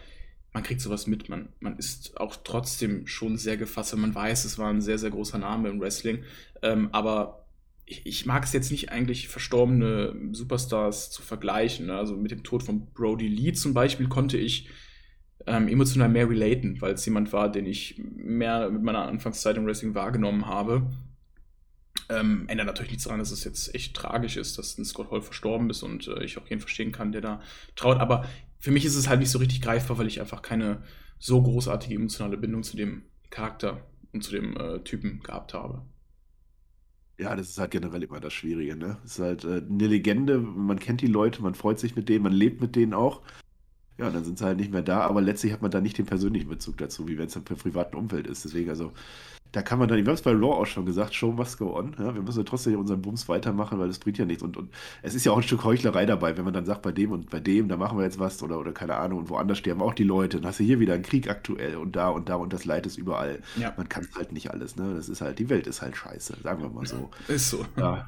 man 0.53 0.63
kriegt 0.63 0.79
sowas 0.79 1.05
mit. 1.05 1.27
Man, 1.27 1.49
man 1.59 1.77
ist 1.77 2.17
auch 2.17 2.37
trotzdem 2.45 3.07
schon 3.07 3.37
sehr 3.37 3.57
gefasst, 3.57 3.91
wenn 3.91 3.99
man 3.99 4.15
weiß, 4.15 4.45
es 4.45 4.57
war 4.57 4.69
ein 4.69 4.79
sehr, 4.79 4.99
sehr 4.99 5.09
großer 5.09 5.37
Name 5.37 5.67
im 5.67 5.81
Wrestling. 5.81 6.23
Ähm, 6.61 6.87
aber 6.93 7.46
ich, 7.87 8.25
mag 8.25 8.43
es 8.43 8.51
jetzt 8.51 8.69
nicht 8.69 8.91
eigentlich 8.91 9.29
verstorbene 9.29 10.13
Superstars 10.33 11.09
zu 11.09 11.21
vergleichen. 11.21 11.87
Ne? 11.87 11.97
Also 11.97 12.17
mit 12.17 12.31
dem 12.31 12.43
Tod 12.43 12.63
von 12.63 12.87
Brody 12.93 13.27
Lee 13.27 13.53
zum 13.53 13.73
Beispiel 13.73 14.09
konnte 14.09 14.37
ich 14.37 14.67
ähm, 15.45 15.69
emotional 15.69 16.09
mehr 16.09 16.29
relaten, 16.29 16.81
weil 16.81 16.93
es 16.93 17.05
jemand 17.05 17.31
war, 17.31 17.49
den 17.49 17.65
ich 17.65 17.97
mehr 17.97 18.69
mit 18.69 18.83
meiner 18.83 19.07
Anfangszeit 19.07 19.55
im 19.55 19.65
Wrestling 19.65 19.95
wahrgenommen 19.95 20.47
habe. 20.47 20.91
Ähm, 22.09 22.45
ändert 22.47 22.67
natürlich 22.67 22.91
nichts 22.91 23.05
daran, 23.05 23.19
dass 23.19 23.31
es 23.31 23.45
jetzt 23.45 23.73
echt 23.73 23.95
tragisch 23.95 24.35
ist, 24.35 24.57
dass 24.57 24.77
ein 24.77 24.85
Scott 24.85 25.09
Hall 25.09 25.21
verstorben 25.21 25.69
ist 25.69 25.81
und 25.81 26.07
äh, 26.09 26.23
ich 26.25 26.37
auch 26.37 26.47
jeden 26.47 26.61
verstehen 26.61 26.91
kann, 26.91 27.13
der 27.13 27.21
da 27.21 27.41
traut. 27.77 27.99
Aber 27.99 28.25
für 28.59 28.71
mich 28.71 28.83
ist 28.83 28.95
es 28.95 29.07
halt 29.07 29.21
nicht 29.21 29.31
so 29.31 29.39
richtig 29.39 29.61
greifbar, 29.61 29.97
weil 29.97 30.07
ich 30.07 30.19
einfach 30.19 30.41
keine 30.41 30.83
so 31.19 31.41
großartige 31.41 31.95
emotionale 31.95 32.37
Bindung 32.37 32.63
zu 32.63 32.75
dem 32.75 33.03
Charakter 33.29 33.81
und 34.11 34.23
zu 34.23 34.31
dem 34.31 34.57
äh, 34.57 34.79
Typen 34.79 35.21
gehabt 35.21 35.53
habe. 35.53 35.83
Ja, 37.19 37.35
das 37.35 37.49
ist 37.49 37.57
halt 37.57 37.71
generell 37.71 38.03
immer 38.03 38.19
das 38.19 38.33
Schwierige, 38.33 38.75
ne? 38.75 38.97
Es 39.03 39.13
ist 39.13 39.19
halt 39.19 39.43
äh, 39.43 39.63
eine 39.67 39.87
Legende, 39.87 40.37
man 40.37 40.77
kennt 40.77 41.01
die 41.01 41.07
Leute, 41.07 41.41
man 41.41 41.55
freut 41.55 41.79
sich 41.79 41.95
mit 41.95 42.09
denen, 42.09 42.23
man 42.23 42.31
lebt 42.31 42.61
mit 42.61 42.75
denen 42.75 42.93
auch. 42.93 43.21
Ja, 43.97 44.07
und 44.07 44.13
dann 44.15 44.25
sind 44.25 44.37
sie 44.39 44.45
halt 44.45 44.57
nicht 44.57 44.71
mehr 44.71 44.83
da, 44.83 45.01
aber 45.01 45.21
letztlich 45.21 45.53
hat 45.53 45.61
man 45.63 45.71
da 45.71 45.81
nicht 45.81 45.97
den 45.97 46.05
persönlichen 46.05 46.49
Bezug 46.49 46.77
dazu, 46.77 47.07
wie 47.07 47.17
wenn 47.17 47.27
es 47.27 47.35
im 47.35 47.43
privaten 47.43 47.97
Umfeld 47.97 48.27
ist. 48.27 48.45
Deswegen, 48.45 48.69
also, 48.69 48.93
da 49.51 49.61
kann 49.61 49.79
man 49.79 49.87
dann, 49.87 49.97
wir 49.97 50.05
haben 50.05 50.13
es 50.13 50.21
bei 50.21 50.31
Raw 50.31 50.61
auch 50.61 50.65
schon 50.65 50.85
gesagt, 50.85 51.15
Show 51.15 51.31
must 51.31 51.57
go 51.57 51.77
on. 51.77 51.95
Ja? 51.97 52.13
Wir 52.13 52.21
müssen 52.21 52.45
trotzdem 52.45 52.79
unseren 52.79 53.01
Bums 53.01 53.27
weitermachen, 53.29 53.79
weil 53.79 53.87
das 53.87 53.99
bringt 53.99 54.17
ja 54.17 54.25
nichts. 54.25 54.43
Und, 54.43 54.57
und 54.57 54.69
es 55.01 55.15
ist 55.15 55.25
ja 55.25 55.31
auch 55.31 55.37
ein 55.37 55.43
Stück 55.43 55.63
Heuchlerei 55.63 56.05
dabei, 56.05 56.37
wenn 56.37 56.45
man 56.45 56.53
dann 56.53 56.65
sagt, 56.65 56.81
bei 56.81 56.91
dem 56.91 57.11
und 57.11 57.29
bei 57.29 57.39
dem, 57.39 57.69
da 57.69 57.77
machen 57.77 57.97
wir 57.97 58.03
jetzt 58.03 58.19
was 58.19 58.43
oder, 58.43 58.59
oder 58.59 58.73
keine 58.73 58.95
Ahnung, 58.95 59.19
und 59.19 59.29
woanders 59.29 59.57
sterben 59.57 59.81
auch 59.81 59.93
die 59.93 60.03
Leute. 60.03 60.37
Dann 60.37 60.47
hast 60.47 60.59
du 60.59 60.63
hier 60.63 60.79
wieder 60.79 60.93
einen 60.93 61.03
Krieg 61.03 61.29
aktuell 61.29 61.75
und 61.77 61.95
da 61.95 62.09
und 62.09 62.29
da 62.29 62.35
und 62.35 62.51
das 62.53 62.65
Leid 62.65 62.85
ist 62.85 62.97
überall. 62.97 63.39
Ja, 63.57 63.73
Man 63.77 63.87
kann 63.89 64.03
es 64.03 64.15
halt 64.15 64.31
nicht 64.31 64.51
alles, 64.51 64.75
ne? 64.75 64.93
Das 64.95 65.09
ist 65.09 65.21
halt, 65.21 65.39
die 65.39 65.49
Welt 65.49 65.67
ist 65.67 65.81
halt 65.81 65.95
scheiße, 65.95 66.37
sagen 66.43 66.61
wir 66.61 66.69
mal 66.69 66.85
so. 66.85 67.09
ist 67.27 67.49
so. 67.49 67.65
Ja, 67.77 68.07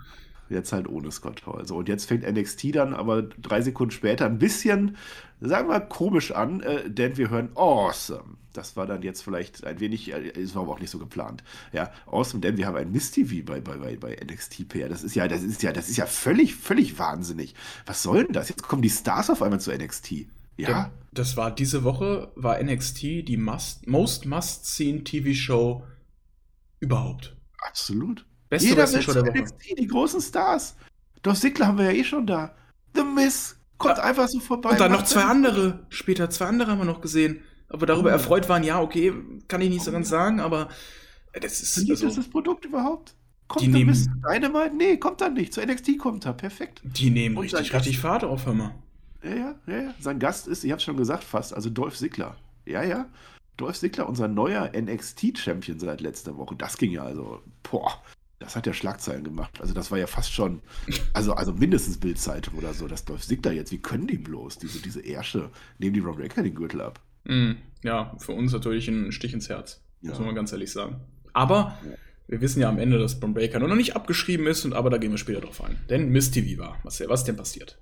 jetzt 0.49 0.71
halt 0.71 0.87
ohne 0.87 1.11
Scott 1.11 1.45
Hall. 1.45 1.65
So, 1.65 1.77
und 1.77 1.87
jetzt 1.87 2.05
fängt 2.05 2.29
NXT 2.29 2.75
dann 2.75 2.93
aber 2.93 3.21
drei 3.21 3.61
Sekunden 3.61 3.91
später 3.91 4.25
ein 4.25 4.39
bisschen, 4.39 4.97
sagen 5.41 5.69
wir, 5.69 5.79
komisch 5.79 6.31
an, 6.31 6.61
äh, 6.61 6.89
denn 6.89 7.17
wir 7.17 7.29
hören 7.29 7.49
Awesome. 7.55 8.37
Das 8.53 8.75
war 8.75 8.87
dann 8.87 9.03
jetzt 9.03 9.21
vielleicht 9.21 9.63
ein 9.63 9.79
wenig, 9.79 10.11
äh, 10.11 10.31
es 10.31 10.55
war 10.55 10.63
aber 10.63 10.73
auch 10.73 10.79
nicht 10.79 10.89
so 10.89 10.99
geplant. 10.99 11.43
Ja, 11.71 11.91
Awesome, 12.07 12.41
denn 12.41 12.57
wir 12.57 12.65
haben 12.67 12.75
ein 12.75 12.91
Miss 12.91 13.11
TV 13.11 13.45
bei, 13.45 13.61
bei, 13.61 13.77
bei, 13.77 13.95
bei 13.95 14.17
NXT 14.21 14.67
PR. 14.67 14.89
Das 14.89 15.03
ist 15.03 15.15
ja, 15.15 15.27
das 15.27 15.43
ist 15.43 15.61
ja, 15.63 15.71
das 15.71 15.89
ist 15.89 15.97
ja 15.97 16.05
völlig, 16.05 16.55
völlig 16.55 16.97
wahnsinnig. 16.99 17.55
Was 17.85 18.03
soll 18.03 18.23
denn 18.25 18.33
das? 18.33 18.49
Jetzt 18.49 18.63
kommen 18.63 18.81
die 18.81 18.89
Stars 18.89 19.29
auf 19.29 19.41
einmal 19.41 19.59
zu 19.59 19.71
NXT. 19.71 20.25
Ja, 20.57 20.91
Das 21.13 21.37
war 21.37 21.51
diese 21.55 21.83
Woche, 21.83 22.31
war 22.35 22.61
NXT 22.61 23.01
die 23.27 23.37
must, 23.37 23.87
Most 23.87 24.25
Must-Seen 24.25 25.05
TV-Show 25.05 25.83
überhaupt. 26.79 27.35
absolut. 27.59 28.25
Beste 28.49 28.69
Jeder 28.69 28.91
will 28.91 29.01
zu. 29.01 29.19
NXT, 29.23 29.77
die 29.77 29.87
großen 29.87 30.21
Stars. 30.21 30.75
Dolph 31.21 31.39
Ziggler 31.39 31.67
haben 31.67 31.77
wir 31.77 31.85
ja 31.85 31.91
eh 31.91 32.03
schon 32.03 32.25
da. 32.25 32.55
The 32.95 33.03
Miz 33.03 33.57
kommt 33.77 33.97
Ja. 33.97 34.03
einfach 34.03 34.27
so 34.27 34.39
vorbei. 34.39 34.71
Und 34.71 34.79
dann 34.79 34.91
noch 34.91 35.03
zwei 35.03 35.23
andere. 35.23 35.85
Später 35.89 36.29
zwei 36.29 36.45
andere 36.45 36.71
haben 36.71 36.79
wir 36.79 36.85
noch 36.85 37.01
gesehen. 37.01 37.41
Aber 37.69 37.85
darüber 37.85 38.09
Oh. 38.09 38.13
erfreut 38.13 38.49
waren, 38.49 38.63
ja, 38.63 38.81
okay, 38.81 39.13
kann 39.47 39.61
ich 39.61 39.69
nicht 39.69 39.83
so 39.83 39.91
Oh. 39.91 39.93
ganz 39.93 40.09
sagen, 40.09 40.39
aber 40.39 40.69
das 41.33 41.61
ist. 41.61 41.75
Sind 41.75 41.89
Also, 41.91 42.07
das 42.07 42.15
das 42.15 42.27
Produkt 42.27 42.65
überhaupt? 42.65 43.15
Kommt 43.47 43.65
Die 43.65 43.67
nehmen- 43.67 43.93
zu 43.95 44.09
Dynamite? 44.31 44.75
Nee, 44.75 44.97
kommt 44.97 45.21
dann 45.21 45.33
nicht. 45.33 45.53
Zu 45.53 45.61
NXT 45.61 45.97
kommt 45.97 46.25
er. 46.25 46.33
Perfekt. 46.33 46.81
die 46.83 47.09
nehmen 47.09 47.37
Und 47.37 47.43
richtig, 47.43 47.73
richtig 47.73 47.99
Fahrt 47.99 48.23
auf, 48.23 48.45
hör 48.45 48.53
mal. 48.53 48.75
Ja, 49.23 49.35
ja, 49.35 49.55
ja, 49.67 49.81
ja. 49.81 49.93
Sein 49.99 50.17
Gast 50.19 50.47
ist, 50.47 50.63
ich 50.63 50.71
hab's 50.71 50.83
schon 50.83 50.97
gesagt 50.97 51.23
fast, 51.23 51.53
also 51.53 51.69
Dolph 51.69 51.97
Ziggler. 51.97 52.35
Ja, 52.65 52.83
ja. 52.83 53.07
Dolph 53.57 53.77
Ziggler, 53.77 54.07
unser 54.07 54.27
neuer 54.27 54.71
NXT-Champion 54.73 55.79
seit 55.79 55.99
letzter 56.01 56.37
Woche. 56.37 56.55
Das 56.55 56.77
ging 56.77 56.91
ja 56.91 57.03
also, 57.03 57.41
boah, 57.69 58.01
das 58.39 58.55
hat 58.55 58.65
ja 58.65 58.73
Schlagzeilen 58.73 59.23
gemacht. 59.23 59.59
Also 59.61 59.73
das 59.73 59.91
war 59.91 59.97
ja 59.97 60.07
fast 60.07 60.33
schon, 60.33 60.61
also, 61.13 61.33
also 61.33 61.51
mindestens 61.53 61.97
Bildzeitung 61.97 62.55
oder 62.55 62.73
so, 62.73 62.87
dass 62.87 63.05
Dolph 63.05 63.25
Ziggler 63.25 63.51
jetzt, 63.51 63.71
wie 63.71 63.79
können 63.79 64.07
die 64.07 64.17
bloß, 64.17 64.57
diese, 64.57 64.81
diese 64.81 65.01
Ärsche, 65.01 65.49
nehmen 65.77 65.93
die 65.93 65.99
Ron 65.99 66.15
Breaker 66.15 66.41
den 66.41 66.55
Gürtel 66.55 66.81
ab. 66.81 67.01
Mm, 67.25 67.51
ja, 67.83 68.15
für 68.17 68.31
uns 68.31 68.53
natürlich 68.53 68.87
ein 68.87 69.11
Stich 69.11 69.33
ins 69.33 69.49
Herz. 69.49 69.81
Ja. 70.01 70.11
Muss 70.11 70.19
man 70.19 70.33
ganz 70.35 70.51
ehrlich 70.53 70.71
sagen. 70.71 71.01
Aber 71.33 71.77
Ja. 71.83 71.91
wir 72.27 72.41
wissen 72.41 72.61
ja 72.61 72.69
am 72.69 72.77
Ende, 72.79 72.97
dass 72.97 73.19
Bron 73.19 73.33
Breaker 73.33 73.59
nur 73.59 73.67
noch 73.67 73.75
nicht 73.75 73.95
abgeschrieben 73.95 74.47
ist, 74.47 74.63
und 74.63 74.73
aber 74.73 74.89
da 74.89 74.97
gehen 74.97 75.11
wir 75.11 75.17
später 75.17 75.41
drauf 75.41 75.61
ein. 75.63 75.77
Denn 75.89 76.09
Miss 76.09 76.31
TV 76.31 76.59
war. 76.61 76.77
Was, 76.83 77.01
was 77.07 77.25
denn 77.25 77.35
passiert? 77.35 77.77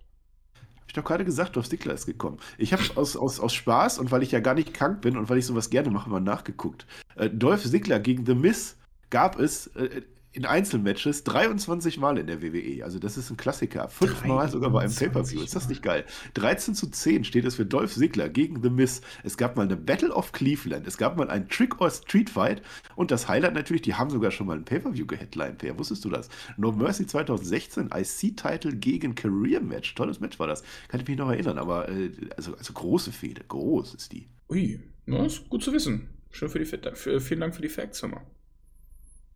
Hab 0.56 0.88
ich 0.88 0.94
doch 0.94 1.04
gerade 1.04 1.24
gesagt, 1.26 1.56
Dolph 1.56 1.70
Ziggler 1.70 1.94
ist 1.94 2.08
gekommen. 2.08 2.38
Ich 2.58 2.74
habe 2.74 2.82
aus, 2.96 3.16
aus, 3.16 3.40
aus 3.40 3.54
Spaß 3.54 4.00
und 4.00 4.10
weil 4.10 4.24
ich 4.24 4.32
ja 4.32 4.40
gar 4.40 4.56
nicht 4.56 4.74
krank 4.74 5.02
bin 5.02 5.18
und 5.18 5.30
weil 5.30 5.38
ich 5.38 5.46
sowas 5.46 5.70
gerne 5.70 5.92
mache, 5.92 6.10
mal 6.10 6.20
nachgeguckt. 6.20 6.88
Äh, 7.16 7.30
Dolph 7.30 7.64
Ziggler 7.64 8.00
gegen 8.00 8.26
The 8.26 8.34
Miz 8.34 8.78
gab 9.12 9.40
es 9.40 9.68
äh, 9.76 10.02
in 10.38 10.46
Einzelmatches 10.46 11.24
23 11.24 11.98
Mal 11.98 12.20
in 12.20 12.28
der 12.28 12.44
WWE. 12.44 12.84
Also 12.84 13.00
das 13.00 13.18
ist 13.18 13.32
ein 13.32 13.38
Klassiker. 13.38 13.90
Fünfmal 13.90 14.50
sogar 14.52 14.70
bei 14.70 14.82
einem 14.82 14.94
23 14.94 15.08
Pay-Per-View. 15.12 15.44
Ist 15.44 15.56
das 15.56 15.68
nicht 15.68 15.82
geil? 15.82 16.06
13 16.36 16.76
zu 16.76 16.92
10 16.92 17.24
steht 17.24 17.44
es 17.44 17.56
für 17.56 17.66
Dolph 17.66 17.96
Ziggler 17.96 18.30
gegen 18.30 18.62
The 18.62 18.70
Miz. 18.70 19.02
Es 19.24 19.36
gab 19.36 19.58
mal 19.58 19.64
eine 19.64 19.76
Battle 19.76 20.14
of 20.14 20.34
Cleveland. 20.34 20.86
Es 20.86 21.00
gab 21.00 21.18
mal 21.18 21.32
einen 21.32 21.50
Trick 21.50 21.82
or 21.82 21.90
Street 21.90 22.30
Fight. 22.30 22.62
Und 22.96 23.10
das 23.10 23.28
Highlight 23.28 23.56
natürlich, 23.56 23.82
die 23.82 23.96
haben 23.96 24.12
sogar 24.12 24.30
schon 24.30 24.46
mal 24.46 24.58
ein 24.58 24.64
Pay-Per-View 24.64 25.08
geheadlined. 25.08 25.58
Per, 25.58 25.80
wusstest 25.80 26.06
du 26.06 26.10
das? 26.12 26.30
No 26.56 26.72
Mercy 26.72 27.08
2016, 27.08 27.90
IC-Title 27.92 28.76
gegen 28.76 29.16
Career-Match. 29.16 29.96
Tolles 29.96 30.20
Match 30.20 30.38
war 30.38 30.46
das. 30.46 30.62
Kann 30.88 31.02
ich 31.02 31.08
mich 31.08 31.18
noch 31.18 31.32
erinnern. 31.32 31.58
Aber 31.58 31.90
äh, 31.90 32.12
also, 32.36 32.56
also 32.56 32.74
große 32.74 33.12
Fehde. 33.12 33.42
Groß 33.48 33.96
ist 33.96 34.14
die. 34.14 34.28
Ui, 34.50 34.80
na, 35.08 35.26
ist 35.26 35.50
gut 35.50 35.64
zu 35.64 35.74
wissen. 35.74 36.10
Schön 36.30 36.50
für 36.50 36.60
die 36.60 36.66
für, 36.66 37.20
Vielen 37.20 37.40
Dank 37.40 37.56
für 37.56 37.64
die 37.64 37.70
Facts, 37.70 38.04
mal. 38.04 38.22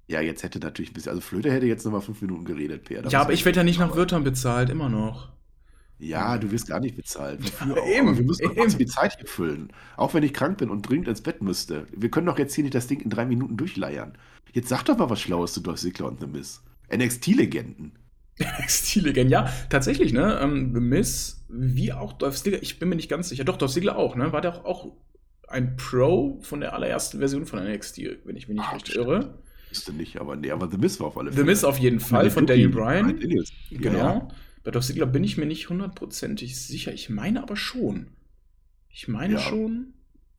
Ja, 0.07 0.19
jetzt 0.21 0.43
hätte 0.43 0.59
natürlich 0.59 0.91
ein 0.91 0.93
bisschen, 0.93 1.09
also 1.11 1.21
Flöte 1.21 1.51
hätte 1.51 1.65
jetzt 1.65 1.85
nochmal 1.85 2.01
fünf 2.01 2.21
Minuten 2.21 2.43
geredet. 2.45 2.89
Da 2.89 3.09
Ja, 3.09 3.21
aber 3.21 3.33
ich 3.33 3.45
werde 3.45 3.57
ja 3.59 3.63
nicht 3.63 3.79
nach 3.79 3.95
Wörtern 3.95 4.23
bezahlt, 4.23 4.69
immer 4.69 4.89
noch. 4.89 5.29
Ja, 5.99 6.37
du 6.39 6.51
wirst 6.51 6.67
gar 6.67 6.79
nicht 6.79 6.95
bezahlt. 6.95 7.43
Wofür 7.43 7.75
Ja, 7.75 7.81
auch? 7.81 7.87
eben, 7.87 8.07
Aber 8.09 8.17
wir 8.17 8.25
müssen 8.25 8.51
eben. 8.51 8.77
die 8.77 8.85
Zeit 8.87 9.15
hier 9.17 9.27
füllen. 9.27 9.71
Auch 9.97 10.13
wenn 10.13 10.23
ich 10.23 10.33
krank 10.33 10.57
bin 10.57 10.69
und 10.71 10.81
dringend 10.81 11.07
ins 11.07 11.21
Bett 11.21 11.41
müsste. 11.43 11.85
Wir 11.95 12.09
können 12.09 12.25
doch 12.25 12.39
jetzt 12.39 12.55
hier 12.55 12.63
nicht 12.63 12.73
das 12.73 12.87
Ding 12.87 13.01
in 13.01 13.09
drei 13.11 13.25
Minuten 13.25 13.55
durchleiern. 13.55 14.17
Jetzt 14.51 14.69
sag 14.69 14.83
doch 14.83 14.97
mal 14.97 15.09
was 15.09 15.21
Schlaues 15.21 15.53
zu 15.53 15.61
Dolph 15.61 15.79
Ziggler 15.79 16.07
und 16.07 16.19
The 16.19 16.27
Miz. 16.27 16.61
NXT-Legenden. 16.93 17.93
Stillegend, 18.67 19.29
ja, 19.29 19.51
tatsächlich, 19.69 20.13
ne? 20.13 20.39
Ähm, 20.41 20.73
The 20.73 20.81
Miz, 20.81 21.45
wie 21.49 21.93
auch 21.93 22.13
Dolph 22.13 22.41
Ziggler, 22.41 22.61
ich 22.63 22.79
bin 22.79 22.89
mir 22.89 22.95
nicht 22.95 23.09
ganz 23.09 23.29
sicher. 23.29 23.43
Doch, 23.43 23.57
Dolph 23.57 23.71
Ziggler 23.71 23.95
auch, 23.97 24.15
ne? 24.15 24.33
War 24.33 24.41
der 24.41 24.55
auch, 24.55 24.65
auch 24.65 24.87
ein 25.47 25.75
Pro 25.75 26.39
von 26.41 26.61
der 26.61 26.73
allerersten 26.73 27.19
Version 27.19 27.45
von 27.45 27.63
NXT, 27.63 27.99
wenn 28.25 28.35
ich 28.35 28.47
mich 28.47 28.57
nicht 28.57 28.67
Ah, 28.67 28.77
irre. 28.95 29.37
Wüsste 29.71 29.93
nicht, 29.93 30.19
aber 30.19 30.35
nee, 30.35 30.51
aber 30.51 30.69
The 30.69 30.77
Miz 30.77 30.99
war 30.99 31.07
auf 31.07 31.17
alle 31.17 31.31
The 31.33 31.43
Miz 31.43 31.63
auf 31.63 31.77
jeden 31.79 31.99
Fall 31.99 32.29
von 32.29 32.45
Daniel 32.45 32.69
Bryan. 32.69 33.19
Genau. 33.71 33.97
Ja, 33.97 34.27
Bei 34.63 34.71
Dolph 34.71 34.85
Ziggler 34.85 35.05
bin 35.07 35.23
ich 35.23 35.37
mir 35.37 35.45
nicht 35.45 35.69
hundertprozentig 35.69 36.59
sicher. 36.59 36.93
Ich 36.93 37.09
meine 37.09 37.41
aber 37.41 37.55
schon. 37.55 38.07
Ich 38.89 39.07
meine 39.07 39.35
Ja. 39.35 39.39
schon. 39.39 39.93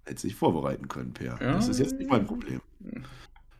Hätte 0.04 0.20
sich 0.20 0.34
vorbereiten 0.34 0.88
können, 0.88 1.12
Per. 1.12 1.38
Ja. 1.40 1.54
Das 1.54 1.68
ist 1.68 1.78
jetzt 1.78 1.96
nicht 1.98 2.10
mein 2.10 2.26
Problem. 2.26 2.60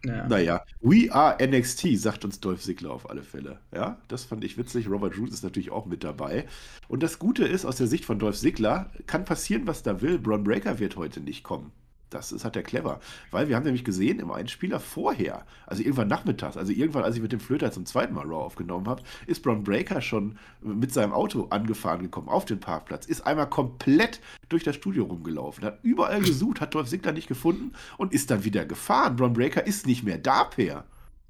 Naja. 0.05 0.27
Naja, 0.27 0.65
We 0.81 1.13
are 1.13 1.37
NXT, 1.41 1.97
sagt 1.97 2.25
uns 2.25 2.41
Dolph 2.41 2.61
Ziggler 2.61 2.91
auf 2.91 3.09
alle 3.09 3.23
Fälle. 3.23 3.61
Ja, 3.73 4.01
das 4.09 4.25
fand 4.25 4.43
ich 4.43 4.59
witzig. 4.59 4.91
Robert 4.91 5.17
Roode 5.17 5.31
ist 5.33 5.45
natürlich 5.45 5.71
auch 5.71 5.87
mit 5.87 6.03
dabei. 6.03 6.47
Und 6.89 7.05
das 7.05 7.21
Gute 7.21 7.45
ist, 7.45 7.65
aus 7.65 7.77
der 7.77 7.87
Sicht 7.87 8.05
von 8.05 8.19
Dolph 8.19 8.37
Ziggler, 8.37 8.91
kann 9.07 9.25
passieren, 9.25 9.67
was 9.69 9.85
da 9.85 10.01
will. 10.03 10.19
Braun 10.19 10.43
Breaker 10.43 10.81
wird 10.81 10.97
heute 10.97 11.21
nicht 11.21 11.45
kommen. 11.45 11.71
Das 12.13 12.31
ist, 12.33 12.45
hat 12.45 12.57
er 12.57 12.63
clever. 12.63 13.01
Weil 13.31 13.49
wir 13.49 13.57
haben 13.57 13.63
nämlich 13.65 13.85
gesehen, 13.85 14.19
im 14.21 14.31
Einspieler 14.31 14.81
vorher, 14.81 15.47
also 15.67 15.83
irgendwann 15.83 16.09
nachmittags, 16.09 16.57
also 16.57 16.73
irgendwann, 16.73 17.05
als 17.05 17.17
ich 17.17 17.23
mit 17.23 17.33
dem 17.33 17.41
Flöter 17.41 17.73
zum 17.73 17.87
zweiten 17.87 18.15
Mal 18.15 18.27
Raw 18.27 18.45
aufgenommen 18.45 18.87
habe, 18.89 19.03
ist 19.27 19.43
Braun 19.43 19.65
Breaker 19.65 20.01
schon 20.01 20.39
mit 20.61 20.93
seinem 20.93 21.13
Auto 21.13 21.47
angefahren 21.51 22.03
gekommen 22.03 22.29
auf 22.29 22.45
den 22.45 22.61
Parkplatz, 22.61 23.07
ist 23.07 23.27
einmal 23.27 23.49
komplett 23.49 24.21
durch 24.49 24.63
das 24.65 24.77
Studio 24.77 25.05
rumgelaufen, 25.05 25.65
hat 25.65 25.79
überall 25.83 26.21
gesucht, 26.23 26.61
hat 26.61 26.75
Dolph 26.75 26.89
Ziggler 26.89 27.13
nicht 27.13 27.29
gefunden 27.29 27.73
und 27.99 28.13
ist 28.13 28.31
dann 28.31 28.45
wieder 28.45 28.65
gefahren. 28.67 29.17
Braun 29.17 29.33
Breaker 29.33 29.67
ist 29.67 29.87
nicht 29.87 30.03
mehr 30.05 30.19
da, 30.19 30.45
Per. 30.45 30.85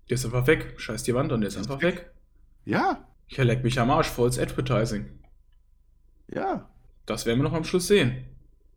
Der 0.09 0.15
ist 0.15 0.25
einfach 0.25 0.47
weg. 0.47 0.75
Scheiß 0.79 1.05
die 1.05 1.15
Wand 1.15 1.31
und 1.33 1.43
der 1.43 1.49
ist 1.49 1.57
einfach 1.57 1.81
weg. 1.81 2.11
Ja, 2.65 3.07
Ich 3.29 3.39
leck 3.39 3.63
mich 3.65 3.79
am 3.79 3.91
Arsch, 3.91 4.09
volles 4.09 4.39
Advertising. 4.39 5.07
ja. 6.29 6.69
Das 7.07 7.27
werden 7.27 7.41
wir 7.41 7.45
noch 7.49 7.53
am 7.57 7.65
Schluss 7.65 7.89
sehen. 7.89 8.25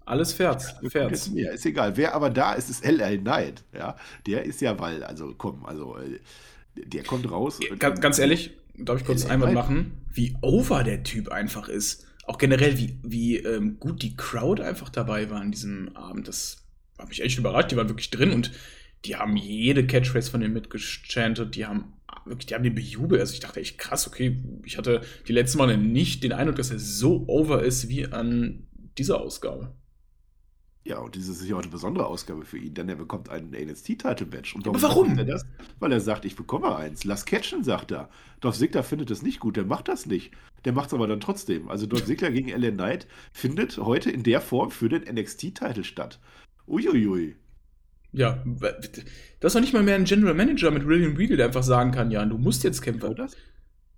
Alles 0.05 0.33
fährt. 0.33 0.63
Fährt. 0.87 1.29
Ja, 1.33 1.51
ist 1.51 1.65
egal. 1.65 1.97
Wer 1.97 2.13
aber 2.13 2.29
da 2.29 2.53
ist, 2.53 2.69
ist 2.69 2.85
LA 2.85 3.17
Knight. 3.17 3.63
Ja, 3.73 3.97
der 4.27 4.45
ist 4.45 4.61
ja, 4.61 4.79
weil, 4.79 5.03
also 5.03 5.33
komm, 5.35 5.65
also 5.65 5.97
äh, 5.97 6.19
der 6.75 7.03
kommt 7.03 7.29
raus. 7.29 7.59
Ganz, 7.79 7.99
ganz 8.01 8.19
ehrlich, 8.19 8.51
darf 8.77 9.01
ich 9.01 9.05
kurz 9.05 9.25
einmal 9.25 9.51
machen, 9.51 10.05
wie 10.13 10.35
over 10.41 10.83
der 10.83 11.03
Typ 11.03 11.29
einfach 11.29 11.69
ist. 11.69 12.05
Auch 12.27 12.37
generell, 12.37 12.77
wie, 12.77 12.99
wie 13.03 13.37
ähm, 13.37 13.79
gut 13.79 14.01
die 14.01 14.15
Crowd 14.15 14.61
einfach 14.61 14.89
dabei 14.89 15.29
war 15.29 15.41
an 15.41 15.51
diesem 15.51 15.95
Abend. 15.95 16.27
Das 16.27 16.65
hat 16.97 17.09
mich 17.09 17.21
echt 17.21 17.37
überrascht. 17.37 17.71
Die 17.71 17.77
waren 17.77 17.89
wirklich 17.89 18.09
drin 18.09 18.31
und 18.31 18.51
die 19.05 19.15
haben 19.15 19.35
jede 19.37 19.85
Catchphrase 19.85 20.31
von 20.31 20.41
dem 20.41 20.53
mitgechantet. 20.53 21.55
Die 21.55 21.65
haben 21.65 21.93
wirklich, 22.25 22.47
die 22.47 22.55
haben 22.55 22.63
den 22.63 22.75
bejubelt. 22.75 23.21
Also 23.21 23.33
ich 23.33 23.39
dachte 23.39 23.59
echt 23.59 23.77
krass, 23.77 24.07
okay, 24.07 24.43
ich 24.65 24.77
hatte 24.77 25.01
die 25.27 25.33
letzten 25.33 25.57
Male 25.59 25.77
nicht 25.77 26.23
den 26.23 26.31
Eindruck, 26.31 26.57
dass 26.57 26.71
er 26.71 26.79
so 26.79 27.25
over 27.27 27.63
ist 27.63 27.89
wie 27.89 28.07
an 28.07 28.67
dieser 28.97 29.19
Ausgabe. 29.19 29.73
Ja, 30.87 30.99
und 30.99 31.15
dieses 31.15 31.41
ist 31.41 31.49
ja 31.49 31.55
auch 31.55 31.61
eine 31.63 31.71
besondere 31.71 32.05
Ausgabe 32.05 32.45
für 32.45 32.59
ihn, 32.59 32.75
denn 32.75 32.87
er 32.87 32.95
bekommt 32.95 33.29
einen 33.29 33.49
NXT-Title-Match. 33.49 34.55
Und 34.55 34.67
Aber 34.67 34.79
warum? 34.83 35.17
Er 35.17 35.25
das? 35.25 35.43
Weil 35.79 35.91
er 35.91 35.99
sagt, 35.99 36.25
ich 36.25 36.35
bekomme 36.35 36.75
eins. 36.75 37.03
Lass 37.03 37.25
catchen, 37.25 37.63
sagt 37.63 37.91
er. 37.91 38.07
Dolph 38.39 38.57
Ziggler 38.57 38.83
findet 38.83 39.09
es 39.09 39.23
nicht 39.23 39.39
gut, 39.39 39.57
der 39.57 39.65
macht 39.65 39.87
das 39.87 40.05
nicht. 40.05 40.31
Der 40.63 40.73
macht 40.73 40.87
es 40.89 40.93
aber 40.93 41.07
dann 41.07 41.19
trotzdem. 41.19 41.69
Also 41.69 41.87
Dolph 41.87 42.05
Ziggler 42.05 42.29
gegen 42.29 42.49
LA 42.49 42.69
Knight 42.69 43.07
findet 43.33 43.79
heute 43.79 44.11
in 44.11 44.21
der 44.21 44.41
Form 44.41 44.69
für 44.69 44.87
den 44.87 45.01
NXT-Title 45.11 45.83
statt. 45.83 46.19
Uiuiui. 46.67 47.35
Ja, 48.11 48.43
das 48.59 48.75
ist 49.41 49.55
doch 49.55 49.61
nicht 49.61 49.73
mal 49.73 49.81
mehr 49.81 49.95
ein 49.95 50.05
General 50.05 50.35
Manager 50.35 50.69
mit 50.69 50.85
William 50.85 51.15
Regal, 51.15 51.37
der 51.37 51.47
einfach 51.47 51.63
sagen 51.63 51.91
kann, 51.91 52.11
ja, 52.11 52.23
du 52.23 52.37
musst 52.37 52.63
jetzt 52.63 52.83
kämpfen. 52.83 53.09
Oder? 53.09 53.27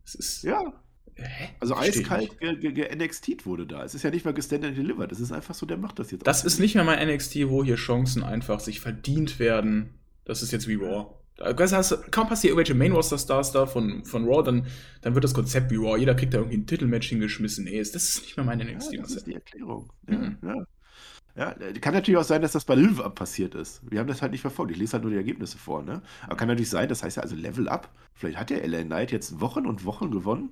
Das 0.04 0.16
ist. 0.16 0.44
Ja, 0.44 0.74
Hä? 1.18 1.50
also 1.60 1.76
eiskalt 1.76 2.40
ge 2.40 2.56
ge 2.58 2.72
ge 2.72 2.96
NXT 2.96 3.46
wurde 3.46 3.66
da. 3.66 3.84
Es 3.84 3.96
ist 3.96 4.04
ja 4.04 4.12
nicht 4.12 4.26
mal 4.26 4.34
gestand 4.34 4.64
and 4.66 4.78
delivered. 4.78 5.12
Es 5.12 5.20
ist 5.20 5.32
einfach 5.32 5.56
so, 5.56 5.66
der 5.66 5.78
macht 5.78 6.00
das 6.00 6.12
jetzt. 6.12 6.26
Das 6.28 6.46
ist 6.46 6.60
nicht 6.60 6.76
mehr 6.76 6.84
mein 6.84 7.08
NXT, 7.08 7.50
wo 7.50 7.64
hier 7.64 7.76
Chancen 7.76 8.24
einfach 8.24 8.60
sich 8.60 8.80
verdient 8.80 9.40
werden. 9.40 9.90
Das 10.26 10.44
ist 10.44 10.52
jetzt 10.52 10.68
wie 10.68 10.76
Raw. 10.76 11.08
Das 11.38 11.72
heißt, 11.72 12.12
kaum 12.12 12.28
passiert 12.28 12.52
irgendwelche 12.52 12.74
Main 12.74 12.92
Roster 12.92 13.18
Stars 13.18 13.52
da 13.52 13.68
von, 13.68 14.04
von 14.06 14.26
Raw, 14.26 14.44
dann, 14.44 14.66
dann 15.02 15.14
wird 15.14 15.24
das 15.24 15.34
Konzept 15.36 15.70
wie 15.72 15.76
Raw. 15.76 15.98
Jeder 15.98 16.16
kriegt 16.16 16.34
da 16.34 16.40
irgendwie 16.40 16.58
ein 16.58 16.66
Titelmatch 16.66 17.10
hingeschmissen. 17.10 17.66
Nee, 17.66 17.78
das 17.78 17.96
ist 17.96 18.22
nicht 18.24 18.38
mehr 18.38 18.46
mein 18.46 18.58
NXT. 18.60 18.94
Ja, 18.94 19.02
das 19.02 19.12
ist 19.12 19.28
die 19.28 19.34
Erklärung. 19.36 19.92
Ja, 20.10 20.18
Mhm. 20.18 20.38
ja. 20.44 20.66
Ja, 21.36 21.54
kann 21.82 21.94
natürlich 21.94 22.18
auch 22.18 22.24
sein, 22.24 22.42
dass 22.42 22.54
das 22.54 22.66
bei 22.66 22.74
Live 22.74 23.00
Up 23.00 23.14
passiert 23.14 23.54
ist. 23.54 23.82
Wir 23.88 24.00
haben 24.00 24.08
das 24.08 24.24
halt 24.24 24.32
nicht 24.32 24.42
verfolgt. 24.42 24.72
Ich 24.72 24.78
lese 24.80 24.94
halt 24.94 25.04
nur 25.04 25.12
die 25.12 25.18
Ergebnisse 25.18 25.60
vor. 25.60 25.84
Ne? 25.84 26.02
Aber 26.26 26.36
kann 26.36 26.48
natürlich 26.48 26.72
sein, 26.72 26.90
das 26.90 27.04
heißt 27.04 27.18
ja 27.18 27.22
also 27.24 27.36
Level 27.36 27.70
Up. 27.70 27.94
Vielleicht 28.16 28.40
hat 28.40 28.50
der 28.50 28.68
LA 28.68 28.82
Knight 28.82 29.12
jetzt 29.12 29.40
Wochen 29.40 29.68
und 29.68 29.86
Wochen 29.86 30.10
gewonnen. 30.10 30.50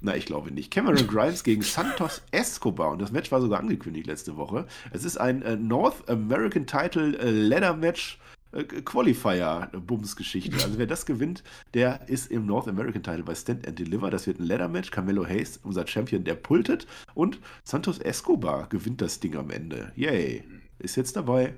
Na, 0.00 0.16
ich 0.16 0.24
glaube 0.24 0.50
nicht. 0.50 0.70
Cameron 0.70 1.06
Grimes 1.06 1.44
gegen 1.44 1.62
Santos 1.62 2.22
Escobar. 2.30 2.90
Und 2.92 3.02
das 3.02 3.12
Match 3.12 3.30
war 3.30 3.40
sogar 3.40 3.60
angekündigt 3.60 4.06
letzte 4.06 4.36
Woche. 4.36 4.66
Es 4.92 5.04
ist 5.04 5.18
ein 5.18 5.42
äh, 5.42 5.56
North 5.56 6.08
American 6.08 6.66
Title 6.66 7.18
äh, 7.18 7.30
Ladder 7.30 7.74
Match 7.74 8.18
äh, 8.52 8.64
Qualifier-Bums-Geschichte. 8.64 10.56
Also 10.64 10.78
wer 10.78 10.86
das 10.86 11.04
gewinnt, 11.04 11.44
der 11.74 12.08
ist 12.08 12.30
im 12.30 12.46
North 12.46 12.66
American 12.66 13.02
Title 13.02 13.24
bei 13.24 13.34
Stand 13.34 13.68
and 13.68 13.78
Deliver. 13.78 14.10
Das 14.10 14.26
wird 14.26 14.40
ein 14.40 14.46
Ladder-Match. 14.46 14.90
Carmelo 14.90 15.26
Hayes, 15.26 15.60
unser 15.62 15.86
Champion, 15.86 16.24
der 16.24 16.34
pultet. 16.34 16.86
Und 17.14 17.38
Santos 17.64 17.98
Escobar 17.98 18.68
gewinnt 18.70 19.02
das 19.02 19.20
Ding 19.20 19.36
am 19.36 19.50
Ende. 19.50 19.92
Yay. 19.96 20.44
Ist 20.78 20.96
jetzt 20.96 21.14
dabei. 21.16 21.54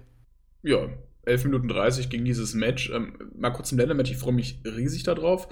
Ja, 0.62 0.88
11 1.24 1.44
Minuten 1.44 1.68
30 1.68 2.10
gegen 2.10 2.24
dieses 2.24 2.54
Match. 2.54 2.90
Ähm, 2.90 3.14
mal 3.36 3.50
kurz 3.50 3.68
zum 3.68 3.78
Leather-Match, 3.78 4.10
ich 4.10 4.18
freue 4.18 4.34
mich 4.34 4.60
riesig 4.64 5.04
darauf. 5.04 5.48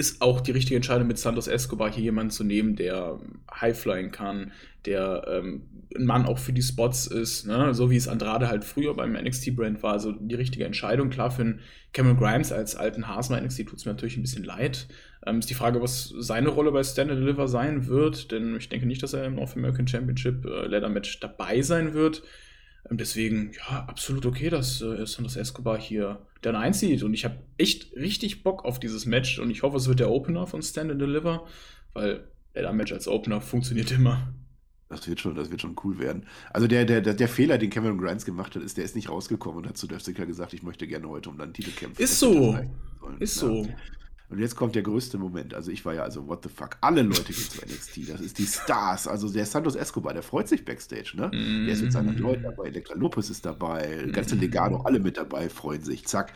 Ist 0.00 0.22
auch 0.22 0.40
die 0.40 0.52
richtige 0.52 0.76
Entscheidung, 0.76 1.06
mit 1.06 1.18
Santos 1.18 1.46
Escobar 1.46 1.92
hier 1.92 2.04
jemanden 2.04 2.30
zu 2.30 2.42
nehmen, 2.42 2.74
der 2.74 3.18
ähm, 3.20 3.40
Highflying 3.60 4.10
kann, 4.10 4.52
der 4.86 5.26
ähm, 5.28 5.62
ein 5.94 6.06
Mann 6.06 6.24
auch 6.24 6.38
für 6.38 6.54
die 6.54 6.62
Spots 6.62 7.06
ist, 7.06 7.46
ne? 7.46 7.74
so 7.74 7.90
wie 7.90 7.96
es 7.96 8.08
Andrade 8.08 8.48
halt 8.48 8.64
früher 8.64 8.94
beim 8.94 9.12
NXT-Brand 9.12 9.82
war. 9.82 9.92
Also 9.92 10.12
die 10.12 10.34
richtige 10.36 10.64
Entscheidung. 10.64 11.10
Klar, 11.10 11.30
für 11.30 11.42
einen 11.42 11.60
Cameron 11.92 12.16
Grimes 12.16 12.50
als 12.50 12.76
alten 12.76 13.08
Hasen 13.08 13.34
bei 13.34 13.42
NXT 13.42 13.66
tut 13.66 13.78
es 13.78 13.84
mir 13.84 13.92
natürlich 13.92 14.16
ein 14.16 14.22
bisschen 14.22 14.44
leid. 14.44 14.86
Ähm, 15.26 15.40
ist 15.40 15.50
die 15.50 15.54
Frage, 15.54 15.82
was 15.82 16.14
seine 16.18 16.48
Rolle 16.48 16.72
bei 16.72 16.82
Stand 16.82 17.10
and 17.10 17.20
Deliver 17.20 17.46
sein 17.46 17.86
wird, 17.86 18.32
denn 18.32 18.56
ich 18.56 18.70
denke 18.70 18.86
nicht, 18.86 19.02
dass 19.02 19.12
er 19.12 19.26
im 19.26 19.34
North 19.34 19.54
American 19.54 19.86
Championship 19.86 20.46
äh, 20.46 20.66
Leather 20.66 20.88
Match 20.88 21.20
dabei 21.20 21.60
sein 21.60 21.92
wird. 21.92 22.22
Deswegen, 22.90 23.52
ja, 23.52 23.84
absolut 23.86 24.26
okay, 24.26 24.50
dass 24.50 24.80
äh, 24.82 25.06
Santos 25.06 25.36
Escobar 25.36 25.78
hier 25.78 26.26
dann 26.42 26.56
einzieht. 26.56 27.02
Und 27.02 27.14
ich 27.14 27.24
habe 27.24 27.38
echt 27.56 27.94
richtig 27.94 28.42
Bock 28.42 28.64
auf 28.64 28.80
dieses 28.80 29.06
Match. 29.06 29.38
Und 29.38 29.50
ich 29.50 29.62
hoffe, 29.62 29.76
es 29.76 29.86
wird 29.86 30.00
der 30.00 30.10
Opener 30.10 30.46
von 30.46 30.62
Stand 30.62 30.90
and 30.90 31.00
Deliver, 31.00 31.46
weil 31.92 32.28
der 32.54 32.72
Match 32.72 32.92
als 32.92 33.06
Opener 33.06 33.40
funktioniert 33.40 33.92
immer. 33.92 34.34
Das 34.88 35.06
wird 35.06 35.20
schon, 35.20 35.36
das 35.36 35.52
wird 35.52 35.60
schon 35.60 35.76
cool 35.84 36.00
werden. 36.00 36.26
Also 36.52 36.66
der, 36.66 36.84
der, 36.84 37.00
der, 37.00 37.28
Fehler, 37.28 37.58
den 37.58 37.70
Cameron 37.70 37.98
Grimes 37.98 38.24
gemacht 38.24 38.56
hat, 38.56 38.62
ist, 38.64 38.76
der 38.76 38.84
ist 38.84 38.96
nicht 38.96 39.08
rausgekommen 39.08 39.58
und 39.58 39.68
hat 39.68 39.76
zu 39.76 39.86
Ziggler 39.86 40.26
gesagt, 40.26 40.52
ich 40.52 40.64
möchte 40.64 40.88
gerne 40.88 41.08
heute 41.08 41.30
um 41.30 41.38
deinen 41.38 41.54
Titel 41.54 41.70
kämpfen. 41.70 42.02
Ist 42.02 42.14
Das 42.14 42.18
so. 42.18 42.58
Ist 43.20 43.40
Ja. 43.40 43.48
so. 43.48 43.68
Und 44.30 44.38
jetzt 44.38 44.54
kommt 44.54 44.74
der 44.76 44.82
größte 44.82 45.18
Moment. 45.18 45.54
Also 45.54 45.70
ich 45.72 45.84
war 45.84 45.92
ja 45.94 46.02
also, 46.04 46.26
what 46.28 46.42
the 46.44 46.48
fuck? 46.48 46.76
Alle 46.80 47.02
Leute 47.02 47.24
gehen 47.32 47.34
zu 47.50 47.60
NXT. 47.66 48.08
Das 48.08 48.20
ist 48.20 48.38
die 48.38 48.46
Stars. 48.46 49.08
Also 49.08 49.28
der 49.28 49.44
Santos 49.44 49.74
Escobar, 49.74 50.12
der 50.14 50.22
freut 50.22 50.48
sich 50.48 50.64
Backstage, 50.64 51.12
ne? 51.16 51.30
Der 51.66 51.74
ist 51.74 51.82
mit 51.82 51.92
seinen 51.92 52.14
Mhm. 52.14 52.22
Leuten 52.22 52.42
dabei. 52.44 52.68
Elektra 52.68 52.94
Lopez 52.94 53.28
ist 53.30 53.44
dabei. 53.44 54.08
Ganze 54.12 54.36
Legado, 54.36 54.78
alle 54.82 55.00
mit 55.00 55.16
dabei, 55.16 55.48
freuen 55.48 55.82
sich. 55.82 56.06
Zack. 56.06 56.32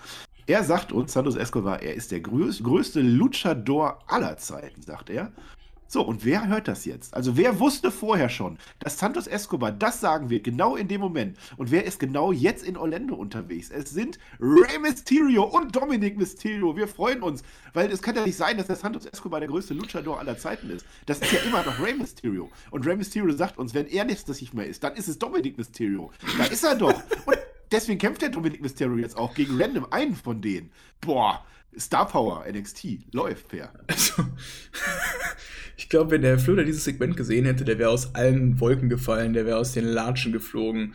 Er 0.47 0.63
sagt 0.65 0.93
uns, 0.93 1.13
Santos 1.13 1.37
Escobar, 1.37 1.83
er 1.83 1.95
ist 1.95 2.11
der 2.11 2.21
größ 2.21 2.63
größte 2.63 3.01
Luchador 3.01 3.99
aller 4.09 4.37
Zeiten, 4.37 4.83
sagt 4.83 5.09
er. 5.11 5.33
So, 5.87 6.03
und 6.03 6.25
wer 6.25 6.49
hört 6.49 6.67
das 6.67 6.85
jetzt? 6.85 7.15
Also 7.15 7.37
wer 7.37 7.61
wusste 7.61 7.91
vorher 7.91 8.29
schon, 8.29 8.59
dass 8.79 8.99
Santos 8.99 9.27
Escobar 9.27 9.71
das 9.71 10.01
sagen 10.01 10.31
wird, 10.31 10.45
genau 10.45 10.77
in 10.77 10.89
dem 10.89 11.01
Moment? 11.01 11.37
Und 11.57 11.71
wer 11.71 11.85
ist 11.85 12.01
genau 12.01 12.33
jetzt 12.33 12.65
in 12.65 12.77
Orlando 12.77 13.15
unterwegs? 13.15 13.71
Es 13.71 13.91
sind 13.91 14.19
Rey 14.41 14.79
Mysterio 14.79 15.45
und 15.45 15.77
Dominic 15.77 16.17
Mysterio. 16.17 16.77
Wir 16.77 16.89
freuen 16.89 17.23
uns, 17.23 17.43
weil 17.75 17.91
es 17.91 18.03
kann 18.03 18.17
ja 18.17 18.25
nicht 18.25 18.37
sein, 18.37 18.57
dass 18.57 18.67
der 18.67 18.77
Santos 18.77 19.07
Escobar 19.07 19.41
der 19.41 19.49
größte 19.49 19.75
Luchador 19.75 20.19
aller 20.19 20.39
Zeiten 20.39 20.71
ist. 20.71 20.87
Das 21.07 21.21
ist 21.21 21.33
ja 21.33 21.41
immer 21.41 21.63
noch 21.63 21.79
Rey 21.79 21.95
Mysterio. 21.95 22.51
Und 22.71 22.87
Rey 22.87 22.97
Mysterio 22.97 23.33
sagt 23.33 23.59
uns, 23.59 23.75
wenn 23.75 23.87
er 23.87 24.05
nicht 24.05 24.29
das 24.29 24.41
nicht 24.41 24.55
mehr 24.55 24.67
ist, 24.67 24.83
dann 24.83 24.95
ist 24.95 25.09
es 25.09 25.19
Dominic 25.19 25.59
Mysterio. 25.59 26.11
Da 26.39 26.45
ist 26.45 26.65
er 26.65 26.77
doch. 26.77 26.95
Und 27.27 27.39
deswegen 27.71 27.99
kämpft 27.99 28.23
der 28.23 28.31
Dominic 28.31 28.63
Mysterio 28.63 28.97
jetzt 28.97 29.17
auch 29.17 29.35
gegen 29.35 29.61
random 29.61 29.87
einen 29.91 30.17
von 30.17 30.41
denen. 30.41 30.73
Boah, 31.01 31.45
Star 31.79 32.07
Power, 32.07 32.45
NXT, 32.51 33.13
läuft, 33.13 33.49
Per. 33.49 33.73
Also, 33.87 34.25
ich 35.77 35.89
glaube, 35.89 36.13
wenn 36.13 36.23
der 36.23 36.39
Flöter 36.39 36.65
dieses 36.65 36.85
Segment 36.85 37.17
gesehen 37.17 37.45
hätte, 37.45 37.65
der 37.65 37.79
wäre 37.79 37.91
aus 37.91 38.15
allen 38.15 38.61
Wolken 38.61 38.89
gefallen, 38.89 39.33
der 39.33 39.47
wäre 39.47 39.59
aus 39.59 39.73
den 39.73 39.85
Latschen 39.85 40.33
geflogen. 40.33 40.95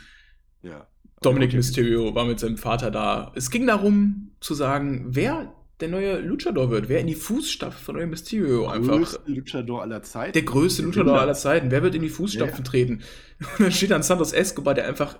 Ja. 0.61 0.87
Dominic 1.21 1.53
Mysterio 1.53 2.15
war 2.15 2.25
mit 2.25 2.39
seinem 2.39 2.57
Vater 2.57 2.91
da. 2.91 3.31
Es 3.35 3.51
ging 3.51 3.67
darum 3.67 4.31
zu 4.39 4.53
sagen, 4.53 5.07
wer 5.09 5.53
der 5.79 5.87
neue 5.87 6.19
Luchador 6.19 6.69
wird. 6.69 6.89
Wer 6.89 6.99
in 6.99 7.07
die 7.07 7.15
Fußstapfen 7.15 7.83
von 7.83 7.95
Rey 7.95 8.05
Mysterio 8.05 8.67
einfach. 8.67 8.91
Der 8.91 8.97
größte 8.99 9.31
Luchador 9.31 9.81
aller 9.81 10.03
Zeiten. 10.03 10.33
Der 10.33 10.41
größte 10.41 10.81
Luchador 10.81 11.21
aller 11.21 11.33
Zeiten. 11.33 11.71
Wer 11.71 11.83
wird 11.83 11.95
in 11.95 12.01
die 12.01 12.09
Fußstapfen 12.09 12.65
ja. 12.65 12.69
treten? 12.69 13.01
Und 13.57 13.59
dann 13.59 13.71
steht 13.71 13.91
dann 13.91 14.03
Santos 14.03 14.33
Escobar, 14.33 14.73
der 14.73 14.87
einfach 14.87 15.17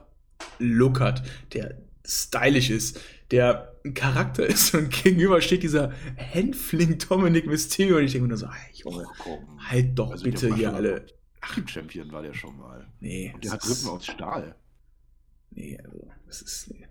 Look 0.60 1.00
hat, 1.00 1.24
der 1.54 1.78
stylisch 2.10 2.70
ist, 2.70 3.00
der 3.32 3.76
ein 3.86 3.94
Charakter 3.94 4.46
ist 4.46 4.74
und 4.74 4.90
gegenüber 4.90 5.42
steht 5.42 5.64
dieser 5.64 5.92
Hänfling 6.16 6.98
Dominic 6.98 7.46
Mysterio 7.46 7.98
und 7.98 8.04
ich 8.04 8.12
denke 8.12 8.24
mir 8.24 8.30
nur 8.30 8.38
so, 8.38 8.52
hey, 8.52 8.74
Junge, 8.74 9.06
halt 9.60 9.98
doch 9.98 10.12
also 10.12 10.24
bitte 10.24 10.54
hier 10.56 10.74
alle. 10.74 11.06
Achim-Champion 11.42 12.12
war 12.12 12.22
der 12.22 12.34
schon 12.34 12.58
mal. 12.58 12.88
Nee. 13.00 13.32
Und 13.34 13.44
der 13.44 13.52
hat 13.52 13.70
Rippen 13.70 13.88
aus 13.88 14.06
Stahl. 14.06 14.56
Nee, 15.52 15.80
also, 15.84 16.12
das 16.28 16.42
ist, 16.42 16.70
nee. 16.72 16.86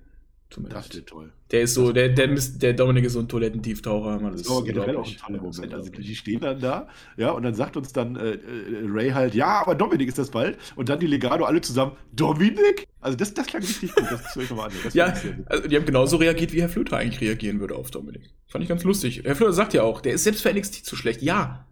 Tut 0.51 0.65
mir 0.65 0.71
das 0.71 0.93
leid. 0.95 1.07
toll. 1.07 1.31
Der 1.51 1.63
ist 1.63 1.75
so, 1.75 1.93
der, 1.93 2.09
der, 2.09 2.27
der 2.29 2.73
Dominik 2.73 3.05
ist 3.05 3.13
so 3.13 3.19
ein 3.19 3.29
Toilettentieftaucher. 3.29 4.19
Das 4.31 4.41
ist 4.41 4.51
aber 4.51 4.65
generell 4.65 4.97
auch 4.97 5.07
ein 5.07 5.17
toller 5.17 5.43
Moment. 5.43 5.75
Also 5.75 5.91
die 5.91 6.17
stehen 6.17 6.41
dann 6.41 6.59
da, 6.59 6.89
ja, 7.19 7.31
und 7.33 7.43
dann 7.43 7.55
sagt 7.55 7.77
uns 7.77 7.93
dann 7.93 8.17
äh, 8.17 8.33
äh, 8.33 8.87
Ray 8.87 9.11
halt, 9.11 9.35
ja, 9.35 9.61
aber 9.61 9.75
Dominik 9.75 10.09
ist 10.09 10.19
das 10.19 10.31
bald. 10.31 10.57
Und 10.75 10.89
dann 10.89 11.01
die 11.01 11.07
Legado 11.07 11.45
alle 11.45 11.61
zusammen, 11.61 11.93
Dominik? 12.13 12.87
Also 13.01 13.17
das, 13.17 13.35
das 13.35 13.47
klang 13.47 13.63
richtig 13.63 13.95
gut, 13.95 14.05
das 14.11 14.33
soll 14.33 14.45
ich 14.45 14.51
nochmal 14.51 14.71
an. 14.71 14.75
Ja, 14.95 15.15
also 15.47 15.69
die 15.69 15.77
haben 15.77 15.85
genauso 15.85 16.17
reagiert, 16.17 16.53
wie 16.53 16.63
Herr 16.63 16.71
Flöter 16.71 16.97
eigentlich 16.97 17.21
reagieren 17.21 17.61
würde 17.61 17.75
auf 17.75 17.91
Dominik. 17.91 18.31
Fand 18.47 18.63
ich 18.63 18.69
ganz 18.69 18.85
lustig. 18.85 19.23
Herr 19.25 19.37
Flöter 19.37 19.53
sagt 19.53 19.75
ja 19.75 19.83
auch, 19.83 20.01
der 20.01 20.15
ist 20.15 20.25
selbst 20.25 20.43
für 20.43 20.53
NXT 20.53 20.87
zu 20.87 20.97
schlecht. 20.97 21.21
Ja, 21.21 21.67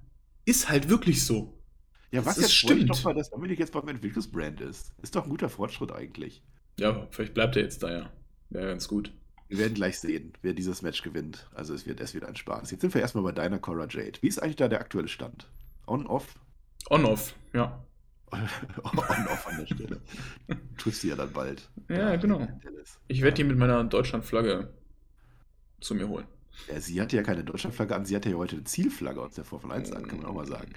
ist 0.45 0.69
halt 0.69 0.91
wirklich 0.91 1.25
so. 1.25 1.59
Ja, 2.11 2.25
was 2.25 2.37
das 2.37 2.45
jetzt 2.45 2.55
stimmt. 2.55 2.91
doch 2.91 3.03
mal, 3.05 3.15
dass 3.15 3.31
Dominik 3.31 3.59
jetzt 3.59 3.73
beim 3.73 3.89
Entwicklungsbrand 3.89 4.61
ist. 4.61 4.93
Ist 5.03 5.17
doch 5.17 5.25
ein 5.25 5.31
guter 5.31 5.49
Fortschritt 5.49 5.93
eigentlich. 5.93 6.43
Ja, 6.79 7.09
vielleicht 7.11 7.35
bleibt 7.35 7.57
er 7.57 7.63
jetzt 7.63 7.83
da, 7.83 7.91
ja. 7.91 8.11
Wäre 8.51 8.69
ganz 8.69 8.89
gut. 8.89 9.13
Wir 9.49 9.59
werden 9.59 9.75
gleich 9.75 9.99
sehen, 10.01 10.33
wer 10.43 10.55
dieses 10.55 10.83
Match 10.83 11.03
gewinnt. 11.03 11.49
Also 11.55 11.75
es 11.75 11.87
wird, 11.87 12.01
es 12.01 12.15
wird 12.15 12.25
ein 12.25 12.37
Spaß. 12.37 12.71
Jetzt 12.71 12.81
sind 12.81 12.95
wir 12.95 13.01
erstmal 13.01 13.25
bei 13.25 13.33
deiner 13.33 13.59
Cora 13.59 13.87
Jade. 13.89 14.19
Wie 14.21 14.29
ist 14.29 14.43
eigentlich 14.43 14.57
da 14.57 14.69
der 14.69 14.81
aktuelle 14.81 15.09
Stand? 15.09 15.49
On-off? 15.87 16.35
On-off, 16.91 17.35
ja. 17.53 17.85
On-off 18.33 19.47
an 19.47 19.59
der 19.59 19.67
Stelle. 19.67 20.01
Tust 20.79 21.05
du 21.05 21.09
ja 21.09 21.17
dann 21.17 21.33
bald. 21.33 21.71
Ja, 21.89 22.17
genau. 22.17 22.47
Ich 23.07 23.23
werde 23.23 23.37
die 23.37 23.45
mit 23.45 23.57
meiner 23.57 23.85
Deutschlandflagge 23.85 24.73
zu 25.81 25.95
mir 25.95 26.09
holen. 26.09 26.27
Ja, 26.69 26.81
sie 26.81 27.01
hatte 27.01 27.17
ja 27.17 27.23
keine 27.23 27.45
Deutschlandflagge 27.45 27.95
an, 27.95 28.05
sie 28.05 28.17
hatte 28.17 28.31
ja 28.31 28.37
heute 28.37 28.57
eine 28.57 28.65
Zielflagge 28.65 29.21
aus 29.21 29.35
der 29.35 29.45
Formel 29.45 29.73
1 29.73 29.93
an, 29.93 30.07
kann 30.07 30.19
man 30.19 30.27
auch 30.27 30.35
mal 30.35 30.47
sagen. 30.47 30.73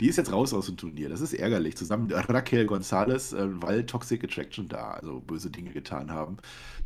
Die 0.00 0.08
ist 0.08 0.16
jetzt 0.16 0.32
raus 0.32 0.54
aus 0.54 0.66
dem 0.66 0.76
Turnier. 0.76 1.08
Das 1.08 1.20
ist 1.20 1.32
ärgerlich. 1.32 1.76
Zusammen 1.76 2.06
mit 2.06 2.28
Raquel 2.28 2.66
Gonzalez, 2.66 3.32
äh, 3.32 3.46
weil 3.62 3.84
Toxic 3.86 4.24
Attraction 4.24 4.68
da 4.68 4.92
also 4.92 5.20
böse 5.20 5.50
Dinge 5.50 5.70
getan 5.70 6.10
haben. 6.10 6.38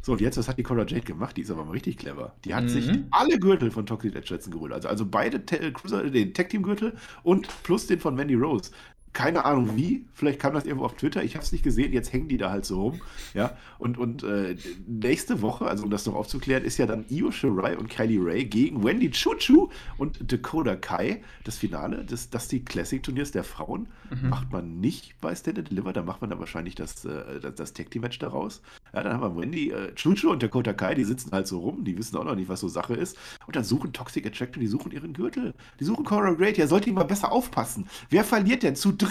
So, 0.03 0.13
und 0.13 0.21
jetzt, 0.21 0.37
was 0.37 0.49
hat 0.49 0.59
die 0.59 0.63
Cora 0.63 0.87
Jade 0.87 1.01
gemacht? 1.01 1.37
Die 1.37 1.43
ist 1.43 1.51
aber 1.51 1.65
mal 1.65 1.73
richtig 1.73 1.99
clever. 1.99 2.35
Die 2.45 2.55
hat 2.55 2.65
mhm. 2.65 2.69
sich 2.69 2.91
alle 3.11 3.39
Gürtel 3.39 3.71
von 3.71 3.87
Toxic 3.87 4.15
Attraction 4.17 4.53
geholt. 4.53 4.73
Also, 4.73 4.89
also 4.89 5.07
beide 5.07 5.41
Cruiser, 5.41 6.09
den 6.11 6.35
Tag 6.35 6.49
Team 6.49 6.63
Gürtel 6.63 6.97
und 7.23 7.49
plus 7.63 7.87
den 7.87 8.01
von 8.01 8.15
Mandy 8.15 8.35
Rose 8.35 8.71
keine 9.17 9.47
Ahnung 9.47 9.79
wie, 9.79 10.05
vielleicht 10.13 10.39
kam 10.39 10.53
das 10.53 10.67
irgendwo 10.67 10.85
auf 10.85 10.95
Twitter, 10.95 11.25
ich 11.25 11.37
habe 11.37 11.43
es 11.43 11.51
nicht 11.51 11.65
gesehen, 11.65 11.91
jetzt 11.95 12.13
hängen 12.13 12.29
die 12.29 12.37
da 12.37 12.51
halt 12.51 12.67
so 12.67 12.83
rum. 12.83 13.01
Ja, 13.33 13.57
und, 13.79 13.97
und 13.97 14.23
äh, 14.25 14.57
nächste 14.87 15.41
Woche, 15.41 15.65
also 15.65 15.85
um 15.85 15.91
das 15.91 16.05
noch 16.05 16.15
aufzuklären, 16.15 16.65
ist 16.65 16.77
ja 16.77 16.85
dann 16.85 17.07
Io 17.09 17.31
Shirai 17.31 17.79
und 17.79 17.89
Kylie 17.89 18.23
Ray 18.23 18.45
gegen 18.45 18.85
Wendy 18.85 19.11
Chuchu 19.11 19.71
und 19.97 20.31
Dakota 20.31 20.77
Kai. 20.77 21.23
Das 21.45 21.57
Finale 21.57 22.05
des 22.05 22.29
Dusty 22.29 22.61
Classic 22.61 23.03
Turniers 23.03 23.31
der 23.31 23.43
Frauen 23.43 23.89
mhm. 24.11 24.29
macht 24.29 24.53
man 24.53 24.81
nicht 24.81 25.19
bei 25.23 25.35
Stand 25.35 25.61
and 25.61 25.71
Deliver, 25.71 25.95
da 25.95 26.03
macht 26.03 26.21
man 26.21 26.29
dann 26.29 26.39
wahrscheinlich 26.39 26.75
das, 26.75 27.07
äh, 27.07 27.41
das, 27.41 27.55
das 27.55 27.73
Tag 27.73 27.91
Team 27.91 28.03
Match 28.03 28.19
daraus. 28.19 28.61
Ja, 28.93 29.03
dann 29.03 29.15
haben 29.15 29.35
wir 29.35 29.41
Wendy 29.41 29.71
äh, 29.71 29.95
Chuchu 29.95 30.31
und 30.31 30.43
Dakota 30.43 30.75
Kai, 30.75 30.95
die 30.95 31.05
sitzen 31.05 31.33
halt 31.33 31.47
so 31.47 31.61
rum, 31.61 31.85
die 31.85 31.97
wissen 31.97 32.19
auch 32.19 32.25
noch 32.25 32.37
nicht, 32.37 32.51
was 32.51 32.61
so 32.61 32.69
Sache 32.69 32.93
ist. 32.93 33.17
Und 33.47 33.57
dann 33.57 33.65
suchen 33.65 33.95
Toxic 33.95 34.27
Attraction, 34.27 34.61
die 34.61 34.67
suchen 34.67 34.93
ihren 34.93 35.15
Gürtel. 35.15 35.55
Die 35.81 35.85
suchen 35.85 36.05
Cora 36.05 36.33
Great, 36.33 36.59
ja, 36.59 36.67
sollte 36.67 36.91
ihn 36.91 36.97
mal 36.97 37.05
besser 37.05 37.33
aufpassen. 37.33 37.87
Wer 38.11 38.23
verliert 38.23 38.63
denn 38.63 38.77
zu 38.77 38.93
dritt 38.93 39.06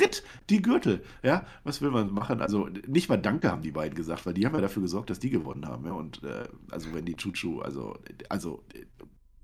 die 0.50 0.62
Gürtel. 0.62 1.04
Ja, 1.24 1.46
was 1.64 1.82
will 1.82 1.92
man 1.92 2.12
machen? 2.12 2.42
Also 2.42 2.70
nicht 2.88 3.10
mal 3.10 3.18
Danke 3.18 3.52
haben 3.52 3.62
die 3.62 3.72
beiden 3.72 3.96
gesagt, 3.96 4.26
weil 4.26 4.34
die 4.34 4.46
haben 4.46 4.56
ja 4.56 4.62
dafür 4.62 4.82
gesorgt, 4.82 5.10
dass 5.10 5.20
die 5.20 5.30
gewonnen 5.30 5.68
haben. 5.68 5.86
Ja? 5.86 5.94
Und 5.94 6.24
äh, 6.24 6.46
also 6.72 6.94
wenn 6.94 7.06
die 7.06 7.16
Chuchu, 7.16 7.62
also, 7.62 7.98
also 8.30 8.64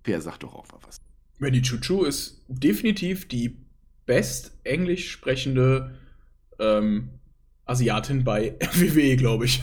Per 0.04 0.22
sagt 0.22 0.44
doch 0.44 0.56
auch 0.56 0.68
mal 0.72 0.80
was. 0.86 0.98
Wenn 1.40 1.54
die 1.54 1.62
Chuchu 1.62 2.04
ist 2.04 2.44
definitiv 2.48 3.28
die 3.28 3.58
best 4.06 4.58
englisch 4.64 5.12
sprechende 5.12 5.96
ähm, 6.60 7.10
Asiatin 7.66 8.24
bei 8.24 8.56
WWE, 8.74 9.16
glaube 9.16 9.46
ich. 9.46 9.62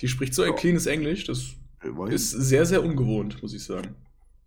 Die 0.00 0.08
spricht 0.08 0.34
so 0.34 0.42
ein 0.42 0.54
cleanes 0.54 0.86
Englisch, 0.86 1.24
das 1.24 1.54
Immerhin. 1.82 2.14
ist 2.14 2.30
sehr, 2.30 2.64
sehr 2.64 2.82
ungewohnt, 2.82 3.42
muss 3.42 3.54
ich 3.54 3.64
sagen. 3.64 3.94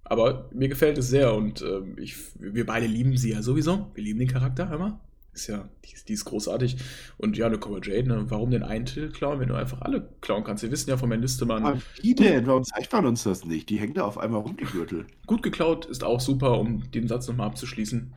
Aber 0.03 0.49
mir 0.53 0.67
gefällt 0.67 0.97
es 0.97 1.07
sehr 1.07 1.33
und 1.33 1.61
äh, 1.61 1.81
ich, 1.97 2.15
wir 2.35 2.65
beide 2.65 2.87
lieben 2.87 3.15
sie 3.17 3.31
ja 3.31 3.41
sowieso. 3.41 3.91
Wir 3.93 4.03
lieben 4.03 4.19
den 4.19 4.27
Charakter, 4.27 4.65
mal. 4.77 4.99
Ist 5.33 5.47
ja, 5.47 5.67
die, 5.83 5.95
die, 6.07 6.13
ist 6.13 6.25
großartig. 6.25 6.77
Und 7.17 7.37
ja, 7.37 7.47
eine 7.47 7.57
Cora 7.57 7.79
Jade, 7.81 8.07
ne? 8.07 8.25
warum 8.29 8.51
den 8.51 8.61
einen 8.61 8.85
Titel 8.85 9.09
klauen, 9.09 9.39
wenn 9.39 9.47
du 9.49 9.55
einfach 9.55 9.81
alle 9.81 10.07
klauen 10.21 10.43
kannst? 10.43 10.61
Wir 10.61 10.71
wissen 10.71 10.89
ja 10.89 10.97
von 10.97 11.09
meinem 11.09 11.21
Listemann. 11.21 11.65
Aber 11.65 11.79
wie 12.01 12.13
denn? 12.13 12.45
Warum 12.45 12.63
zeigt 12.63 12.93
man 12.93 13.05
uns 13.05 13.23
das 13.23 13.43
nicht? 13.43 13.69
Die 13.69 13.77
hängt 13.77 13.97
da 13.97 14.03
auf 14.03 14.17
einmal 14.17 14.41
rum, 14.41 14.55
die 14.57 14.65
Gürtel. 14.65 15.07
Gut 15.25 15.41
geklaut 15.41 15.85
ist 15.85 16.03
auch 16.03 16.19
super, 16.19 16.59
um 16.59 16.91
den 16.91 17.07
Satz 17.07 17.27
nochmal 17.27 17.47
abzuschließen. 17.47 18.13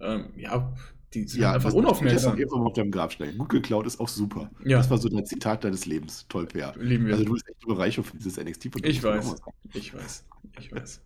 Ähm, 0.00 0.32
ja, 0.36 0.72
die 1.14 1.28
sind 1.28 1.42
ja, 1.42 1.52
einfach 1.52 1.72
unaufmerksam. 1.72 2.38
Ich 2.38 2.50
auf 2.50 2.72
deinem 2.72 2.90
Grab 2.90 3.12
stellen. 3.12 3.38
Gut 3.38 3.50
geklaut 3.50 3.86
ist 3.86 4.00
auch 4.00 4.08
super. 4.08 4.50
Ja. 4.64 4.78
Das 4.78 4.90
war 4.90 4.98
so 4.98 5.08
dein 5.08 5.24
Zitat 5.24 5.64
deines 5.64 5.86
Lebens. 5.86 6.26
Toll, 6.28 6.46
Per. 6.46 6.74
Lieben 6.78 7.06
wir. 7.06 7.12
Also 7.12 7.24
du 7.24 7.32
bist 7.34 7.48
echt 7.48 7.58
eine 7.64 7.74
Bereicherung 7.74 8.04
für 8.04 8.16
dieses 8.16 8.36
NXT. 8.36 8.70
Ich 8.82 9.02
weiß. 9.02 9.36
Ich 9.74 9.94
weiß. 9.94 10.24
Ich 10.58 10.72
weiß. 10.72 11.00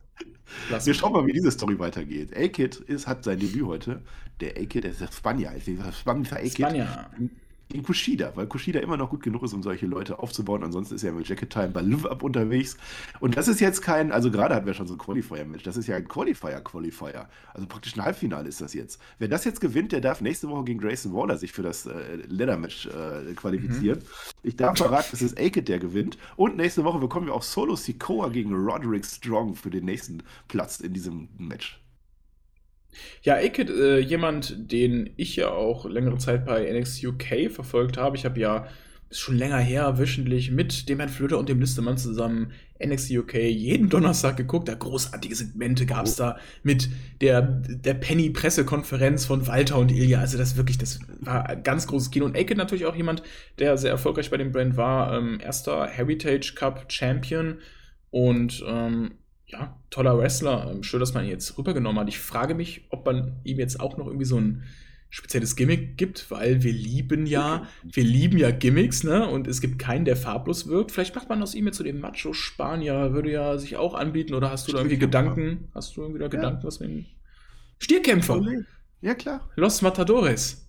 Lass 0.71 0.87
Wir 0.87 0.95
schauen 0.95 1.13
mal, 1.13 1.27
wie 1.27 1.33
diese 1.33 1.51
Story 1.51 1.79
weitergeht. 1.79 2.37
A-Kid 2.37 2.85
hat 3.07 3.25
sein 3.25 3.39
Debüt 3.39 3.67
heute. 3.67 4.03
Der 4.41 4.51
A-Kid, 4.57 4.85
der 4.85 4.93
ist 4.93 5.01
der 5.01 5.13
Spanier, 5.13 5.53
ist 5.53 5.67
der 5.67 5.93
Spanier 5.93 6.33
A-Kid. 6.33 7.31
Gegen 7.69 7.83
Kushida, 7.83 8.33
weil 8.35 8.47
Kushida 8.47 8.81
immer 8.81 8.97
noch 8.97 9.11
gut 9.11 9.23
genug 9.23 9.43
ist, 9.43 9.53
um 9.53 9.63
solche 9.63 9.87
Leute 9.87 10.19
aufzubauen. 10.19 10.65
Ansonsten 10.65 10.95
ist 10.95 11.05
er 11.05 11.13
mit 11.13 11.29
Jacket 11.29 11.51
Time 11.51 11.69
bei 11.69 11.83
Live 11.83 12.07
Up 12.07 12.23
unterwegs. 12.23 12.79
Und 13.21 13.37
das 13.37 13.47
ist 13.47 13.61
jetzt 13.61 13.83
kein, 13.83 14.11
also 14.11 14.31
gerade 14.31 14.55
hatten 14.55 14.67
wir 14.67 14.73
schon 14.73 14.87
so 14.87 14.95
ein 14.95 14.99
Qualifier-Match. 14.99 15.65
Das 15.65 15.77
ist 15.77 15.87
ja 15.87 15.97
ein 15.97 16.09
Qualifier-Qualifier. 16.09 17.29
Also 17.53 17.67
praktisch 17.67 17.95
ein 17.97 18.05
Halbfinale 18.05 18.49
ist 18.49 18.63
das 18.63 18.73
jetzt. 18.73 19.01
Wer 19.19 19.29
das 19.29 19.45
jetzt 19.45 19.61
gewinnt, 19.61 19.93
der 19.93 20.01
darf 20.01 20.23
nächste 20.23 20.49
Woche 20.49 20.65
gegen 20.65 20.81
Grayson 20.81 21.13
Waller 21.13 21.37
sich 21.37 21.53
für 21.53 21.63
das 21.63 21.85
äh, 21.85 22.17
Leather-Match 22.27 22.87
äh, 22.87 23.35
qualifizieren. 23.35 23.99
Mhm. 23.99 24.05
Ich 24.43 24.57
darf 24.57 24.79
verraten, 24.79 25.11
es 25.13 25.21
ist 25.21 25.39
A-Kid, 25.39 25.69
der 25.69 25.79
gewinnt. 25.79 26.17
Und 26.37 26.57
nächste 26.57 26.85
Woche 26.85 26.99
bekommen 26.99 27.27
wir 27.27 27.35
auch 27.35 27.43
Solo 27.43 27.77
Sikoa 27.77 28.31
gegen 28.31 28.55
Roderick 28.55 29.05
Strong 29.05 29.57
für 29.57 29.71
den 29.71 29.85
nächsten 29.85 30.23
Platz 30.49 30.81
in 30.81 30.95
diesem 30.95 31.29
Match. 31.37 31.81
Ja, 33.23 33.35
Aked, 33.35 33.71
äh, 33.71 33.99
jemand, 33.99 34.73
den 34.73 35.11
ich 35.17 35.37
ja 35.37 35.51
auch 35.51 35.87
längere 35.87 36.19
Zeit 36.19 36.45
bei 36.45 36.71
NXT 36.73 37.05
UK 37.05 37.51
verfolgt 37.51 37.97
habe. 37.97 38.17
Ich 38.17 38.25
habe 38.25 38.41
ja 38.41 38.67
ist 39.11 39.21
schon 39.21 39.39
länger 39.39 39.59
her, 39.59 39.99
wöchentlich 39.99 40.51
mit 40.51 40.89
dem 40.89 40.99
Herrn 40.99 41.09
Flöter 41.09 41.39
und 41.39 41.49
dem 41.49 41.61
Listemann 41.61 41.97
zusammen 41.97 42.53
NXT 42.85 43.13
UK 43.13 43.35
jeden 43.35 43.89
Donnerstag 43.89 44.37
geguckt. 44.37 44.69
Da 44.69 44.75
großartige 44.75 45.35
Segmente 45.35 45.87
gab 45.87 46.05
es 46.05 46.21
oh. 46.21 46.25
da 46.25 46.39
mit 46.63 46.91
der, 47.23 47.41
der 47.43 47.95
Penny-Pressekonferenz 47.95 49.25
von 49.25 49.47
Walter 49.47 49.79
und 49.79 49.91
Ilja. 49.91 50.21
Also 50.21 50.37
das 50.37 50.57
wirklich, 50.57 50.77
das 50.77 51.01
war 51.21 51.49
ein 51.49 51.63
ganz 51.63 51.87
großes 51.87 52.11
Kino. 52.11 52.27
Und 52.27 52.37
Aked 52.37 52.57
natürlich 52.57 52.85
auch 52.85 52.95
jemand, 52.95 53.23
der 53.59 53.79
sehr 53.79 53.91
erfolgreich 53.91 54.31
bei 54.31 54.37
dem 54.37 54.53
Brand 54.53 54.77
war. 54.77 55.17
Ähm, 55.17 55.41
erster 55.41 55.87
Heritage 55.87 56.53
Cup 56.55 56.93
Champion 56.93 57.59
und 58.11 58.63
ähm, 58.67 59.13
ja, 59.49 59.77
toller 59.91 60.17
Wrestler. 60.19 60.71
Ähm, 60.71 60.83
schön, 60.83 61.01
dass 61.01 61.15
man 61.15 61.25
ihn 61.25 61.31
jetzt 61.31 61.57
rübergenommen 61.59 62.01
hat. 62.01 62.09
Ich 62.09 62.19
frage 62.19 62.55
mich, 62.55 62.87
ob 62.91 63.05
man 63.07 63.41
ihm 63.45 63.59
jetzt 63.59 63.81
auch 63.81 63.97
noch 63.97 64.07
irgendwie 64.07 64.27
so 64.27 64.39
ein 64.39 64.65
spezielles 65.11 65.57
Gimmick 65.57 65.97
gibt, 65.97 66.31
weil 66.31 66.63
wir 66.63 66.73
lieben 66.73 67.25
ja, 67.25 67.67
wir 67.83 68.05
lieben 68.05 68.37
ja 68.37 68.51
Gimmicks, 68.51 69.05
ne? 69.05 69.27
Und 69.27 69.49
es 69.49 69.63
gibt 69.63 69.79
keinen, 69.79 70.05
der 70.05 70.17
farblos 70.17 70.69
wirkt. 70.69 70.93
Vielleicht 70.93 71.15
macht 71.15 71.31
man 71.31 71.43
aus 71.43 71.55
ihm 71.55 71.67
jetzt 71.67 71.79
so 71.79 71.85
den 71.85 71.99
Macho-Spanier, 71.99 73.15
würde 73.15 73.33
ja 73.33 73.57
sich 73.57 73.79
auch 73.79 73.95
anbieten. 73.95 74.35
Oder 74.35 74.51
hast 74.51 74.69
du 74.69 74.73
da 74.73 74.79
irgendwie 74.79 74.99
Gedanken? 74.99 75.69
Hast 75.75 75.97
du 75.97 76.03
irgendwie 76.03 76.21
da 76.21 76.29
Gedanken, 76.29 76.63
was 76.65 76.81
wir 76.81 77.05
Stierkämpfer. 77.79 78.45
Ja, 79.01 79.15
klar. 79.15 79.49
Los 79.57 79.81
Matadores. 79.81 80.69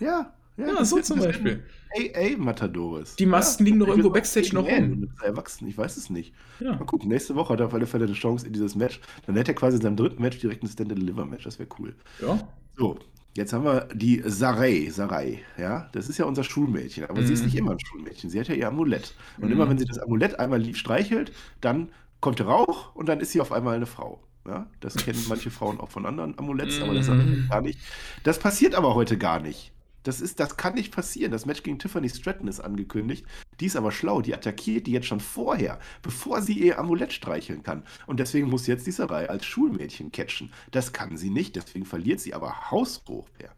Ja, 0.00 0.34
ja, 0.56 0.66
ja 0.66 0.84
so 0.84 1.00
zum 1.00 1.20
Beispiel. 1.20 1.64
AA 1.94 2.36
Matadores. 2.36 3.16
Die 3.16 3.26
Masken 3.26 3.64
ja, 3.64 3.66
liegen 3.66 3.80
doch 3.80 3.88
irgendwo 3.88 4.10
Backstage 4.10 4.50
noch 4.52 4.66
rum. 4.66 5.08
Erwachsen, 5.22 5.68
ich 5.68 5.78
weiß 5.78 5.96
es 5.96 6.10
nicht. 6.10 6.34
Ja. 6.60 6.72
Mal 6.72 6.84
gucken, 6.84 7.08
nächste 7.08 7.34
Woche 7.34 7.52
hat 7.52 7.60
er 7.60 7.66
auf 7.66 7.74
alle 7.74 7.86
Fälle 7.86 8.06
eine 8.06 8.14
Chance 8.14 8.46
in 8.46 8.52
dieses 8.52 8.74
Match. 8.74 9.00
Dann 9.26 9.36
hätte 9.36 9.52
er 9.52 9.54
quasi 9.54 9.76
in 9.76 9.82
seinem 9.82 9.96
dritten 9.96 10.20
Match 10.20 10.38
direkt 10.38 10.62
ein 10.62 10.68
Stand-and-Deliver-Match. 10.68 11.44
Das 11.44 11.58
wäre 11.58 11.68
cool. 11.78 11.94
Ja. 12.20 12.38
So, 12.76 12.98
Jetzt 13.36 13.52
haben 13.52 13.64
wir 13.64 13.88
die 13.92 14.22
Sarai, 14.24 14.90
Sarai, 14.92 15.40
ja, 15.58 15.88
das 15.90 16.08
ist 16.08 16.18
ja 16.18 16.24
unser 16.24 16.44
Schulmädchen, 16.44 17.04
aber 17.04 17.20
mhm. 17.20 17.26
sie 17.26 17.32
ist 17.32 17.40
mhm. 17.40 17.46
nicht 17.46 17.56
immer 17.56 17.72
ein 17.72 17.80
Schulmädchen, 17.80 18.30
sie 18.30 18.38
hat 18.38 18.46
ja 18.46 18.54
ihr 18.54 18.68
Amulett. 18.68 19.14
Und 19.38 19.46
mhm. 19.46 19.52
immer 19.52 19.68
wenn 19.68 19.76
sie 19.76 19.86
das 19.86 19.98
Amulett 19.98 20.38
einmal 20.38 20.60
lieb 20.60 20.76
streichelt, 20.76 21.32
dann 21.60 21.88
kommt 22.20 22.38
der 22.38 22.46
Rauch 22.46 22.94
und 22.94 23.08
dann 23.08 23.18
ist 23.18 23.32
sie 23.32 23.40
auf 23.40 23.50
einmal 23.50 23.74
eine 23.74 23.86
Frau. 23.86 24.22
Ja, 24.46 24.66
das 24.80 24.94
kennen 24.96 25.18
manche 25.28 25.50
Frauen 25.50 25.80
auch 25.80 25.90
von 25.90 26.06
anderen 26.06 26.38
Amuletts, 26.38 26.80
aber 26.80 26.94
das 26.94 27.08
mhm. 27.08 27.46
gar 27.50 27.60
nicht. 27.60 27.80
Das 28.22 28.38
passiert 28.38 28.74
aber 28.74 28.94
heute 28.94 29.18
gar 29.18 29.40
nicht. 29.40 29.73
Das, 30.04 30.20
ist, 30.20 30.38
das 30.38 30.56
kann 30.56 30.74
nicht 30.74 30.94
passieren. 30.94 31.32
Das 31.32 31.46
Match 31.46 31.62
gegen 31.62 31.78
Tiffany 31.78 32.08
Stratton 32.08 32.46
ist 32.46 32.60
angekündigt. 32.60 33.26
Die 33.58 33.66
ist 33.66 33.76
aber 33.76 33.90
schlau. 33.90 34.20
Die 34.20 34.34
attackiert 34.34 34.86
die 34.86 34.92
jetzt 34.92 35.06
schon 35.06 35.20
vorher, 35.20 35.80
bevor 36.02 36.42
sie 36.42 36.52
ihr 36.52 36.78
Amulett 36.78 37.12
streicheln 37.12 37.62
kann. 37.62 37.82
Und 38.06 38.20
deswegen 38.20 38.48
muss 38.48 38.66
jetzt 38.66 38.86
die 38.86 38.92
Sarai 38.92 39.28
als 39.28 39.44
Schulmädchen 39.44 40.12
catchen. 40.12 40.52
Das 40.70 40.92
kann 40.92 41.16
sie 41.16 41.30
nicht. 41.30 41.56
Deswegen 41.56 41.86
verliert 41.86 42.20
sie 42.20 42.34
aber 42.34 42.70
haushoch, 42.70 43.28
Per. 43.36 43.50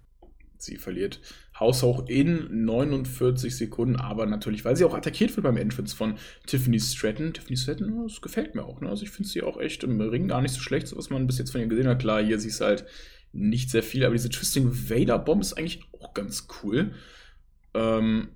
Sie 0.58 0.76
verliert 0.76 1.20
haushoch 1.58 2.08
in 2.08 2.64
49 2.64 3.54
Sekunden, 3.54 3.96
aber 3.96 4.26
natürlich, 4.26 4.64
weil 4.64 4.76
sie 4.76 4.84
auch 4.84 4.94
attackiert 4.94 5.36
wird 5.36 5.44
beim 5.44 5.56
Entrance 5.56 5.94
von 5.94 6.14
Tiffany 6.46 6.80
Stratton. 6.80 7.34
Tiffany 7.34 7.56
Stratton, 7.56 8.04
das 8.04 8.20
gefällt 8.20 8.54
mir 8.54 8.64
auch. 8.64 8.80
Ne? 8.80 8.88
Also 8.88 9.02
ich 9.02 9.10
finde 9.10 9.28
sie 9.28 9.42
auch 9.42 9.58
echt 9.58 9.84
im 9.84 10.00
Ring 10.00 10.28
gar 10.28 10.40
nicht 10.40 10.54
so 10.54 10.60
schlecht, 10.60 10.88
so 10.88 10.96
was 10.96 11.10
man 11.10 11.26
bis 11.26 11.38
jetzt 11.38 11.52
von 11.52 11.60
ihr 11.60 11.66
gesehen 11.66 11.88
hat. 11.88 11.98
Klar, 11.98 12.22
hier 12.22 12.38
sie 12.38 12.48
ist 12.48 12.60
halt 12.60 12.86
nicht 13.36 13.70
sehr 13.70 13.82
viel, 13.82 14.04
aber 14.04 14.14
diese 14.14 14.30
Twisting 14.30 14.70
Vader 14.90 15.18
Bomb 15.18 15.42
ist 15.42 15.52
eigentlich 15.54 15.82
auch 15.92 16.14
ganz 16.14 16.48
cool. 16.62 16.94
Ähm, 17.74 18.28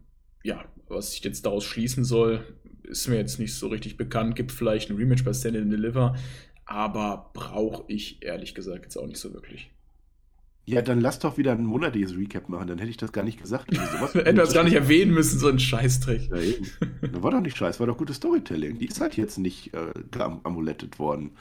ja, 0.42 0.64
was 0.88 1.14
ich 1.14 1.24
jetzt 1.24 1.46
daraus 1.46 1.64
schließen 1.64 2.04
soll, 2.04 2.44
ist 2.84 3.08
mir 3.08 3.16
jetzt 3.16 3.38
nicht 3.38 3.54
so 3.54 3.68
richtig 3.68 3.96
bekannt. 3.96 4.36
Gibt 4.36 4.52
vielleicht 4.52 4.90
ein 4.90 4.96
Rematch 4.96 5.24
bei 5.24 5.32
Stand 5.32 5.56
and 5.56 5.72
Deliver, 5.72 6.16
aber 6.66 7.30
brauche 7.32 7.84
ich 7.88 8.22
ehrlich 8.22 8.54
gesagt 8.54 8.84
jetzt 8.84 8.96
auch 8.96 9.06
nicht 9.06 9.18
so 9.18 9.32
wirklich. 9.32 9.70
Ja, 10.70 10.82
dann 10.82 11.00
lass 11.00 11.18
doch 11.18 11.36
wieder 11.36 11.52
ein 11.52 11.64
monatliches 11.64 12.16
Recap 12.16 12.48
machen, 12.48 12.68
dann 12.68 12.78
hätte 12.78 12.90
ich 12.90 12.96
das 12.96 13.12
gar 13.12 13.24
nicht 13.24 13.40
gesagt. 13.40 13.76
Also 13.76 14.14
Hätten 14.14 14.36
wir 14.36 14.44
das 14.44 14.54
gar 14.54 14.62
nicht 14.62 14.74
erwähnen 14.74 15.12
müssen, 15.12 15.38
so 15.38 15.48
ein 15.48 15.58
Scheißtrick. 15.58 16.30
Ja, 16.30 16.36
eben. 16.36 16.66
Das 17.00 17.22
war 17.22 17.32
doch 17.32 17.40
nicht 17.40 17.56
scheiß, 17.56 17.80
war 17.80 17.88
doch 17.88 17.96
gutes 17.96 18.16
Storytelling. 18.16 18.78
Die 18.78 18.86
ist 18.86 19.00
halt 19.00 19.16
jetzt 19.16 19.38
nicht 19.38 19.74
äh, 19.74 19.92
amulettet 20.44 20.98
worden. 20.98 21.32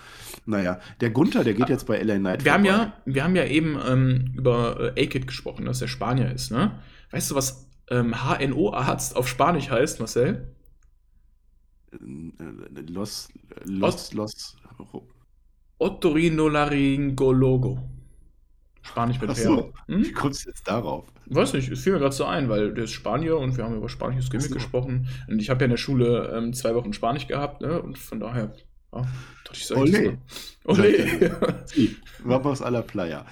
Naja, 0.45 0.79
der 1.01 1.09
Gunther, 1.11 1.43
der 1.43 1.53
geht 1.53 1.69
jetzt 1.69 1.85
bei 1.85 2.01
LA 2.01 2.17
Knight 2.17 2.45
wir 2.45 2.53
Haben 2.53 2.65
ja, 2.65 2.93
wir 3.05 3.23
haben 3.23 3.35
ja 3.35 3.45
eben 3.45 3.77
ähm, 3.87 4.33
über 4.35 4.95
äh, 4.97 5.05
A-Kid 5.05 5.27
gesprochen, 5.27 5.65
dass 5.65 5.79
der 5.79 5.87
Spanier 5.87 6.31
ist, 6.31 6.51
ne? 6.51 6.79
Weißt 7.11 7.29
du, 7.29 7.35
was 7.35 7.67
ähm, 7.89 8.15
HNO-Arzt 8.15 9.15
auf 9.15 9.27
Spanisch 9.27 9.69
heißt, 9.69 9.99
Marcel? 9.99 10.55
Äh, 11.91 11.97
los, 12.87 13.29
los, 13.65 14.13
los. 14.13 14.55
Otorinolaryngologo. 15.79 17.98
Spanisch 18.89 19.21
mit 19.21 19.35
so. 19.37 19.71
Hm? 19.87 20.03
Wie 20.03 20.11
kommst 20.11 20.45
du 20.45 20.49
jetzt 20.49 20.67
darauf? 20.67 21.05
Weiß 21.27 21.53
nicht, 21.53 21.69
es 21.69 21.81
fiel 21.81 21.93
mir 21.93 21.99
gerade 21.99 22.15
so 22.15 22.25
ein, 22.25 22.49
weil 22.49 22.73
der 22.73 22.85
ist 22.85 22.91
Spanier 22.91 23.37
und 23.37 23.55
wir 23.55 23.63
haben 23.63 23.75
über 23.75 23.87
spanisches 23.87 24.31
Gimmick 24.31 24.49
so. 24.49 24.55
gesprochen. 24.55 25.07
Und 25.27 25.39
ich 25.39 25.51
habe 25.51 25.59
ja 25.61 25.65
in 25.65 25.71
der 25.71 25.77
Schule 25.77 26.33
ähm, 26.35 26.53
zwei 26.53 26.73
Wochen 26.73 26.91
Spanisch 26.91 27.27
gehabt, 27.27 27.61
ne? 27.61 27.79
Und 27.81 27.99
von 27.99 28.19
daher 28.19 28.51
ja, 28.93 29.01
dachte 29.45 29.53
ich, 29.53 29.65
sag 29.65 29.77
Olé. 29.77 30.17
Olé. 30.65 31.31
Vamos 32.23 32.61
a 32.61 32.69
la 32.69 32.81
playa 32.81 33.25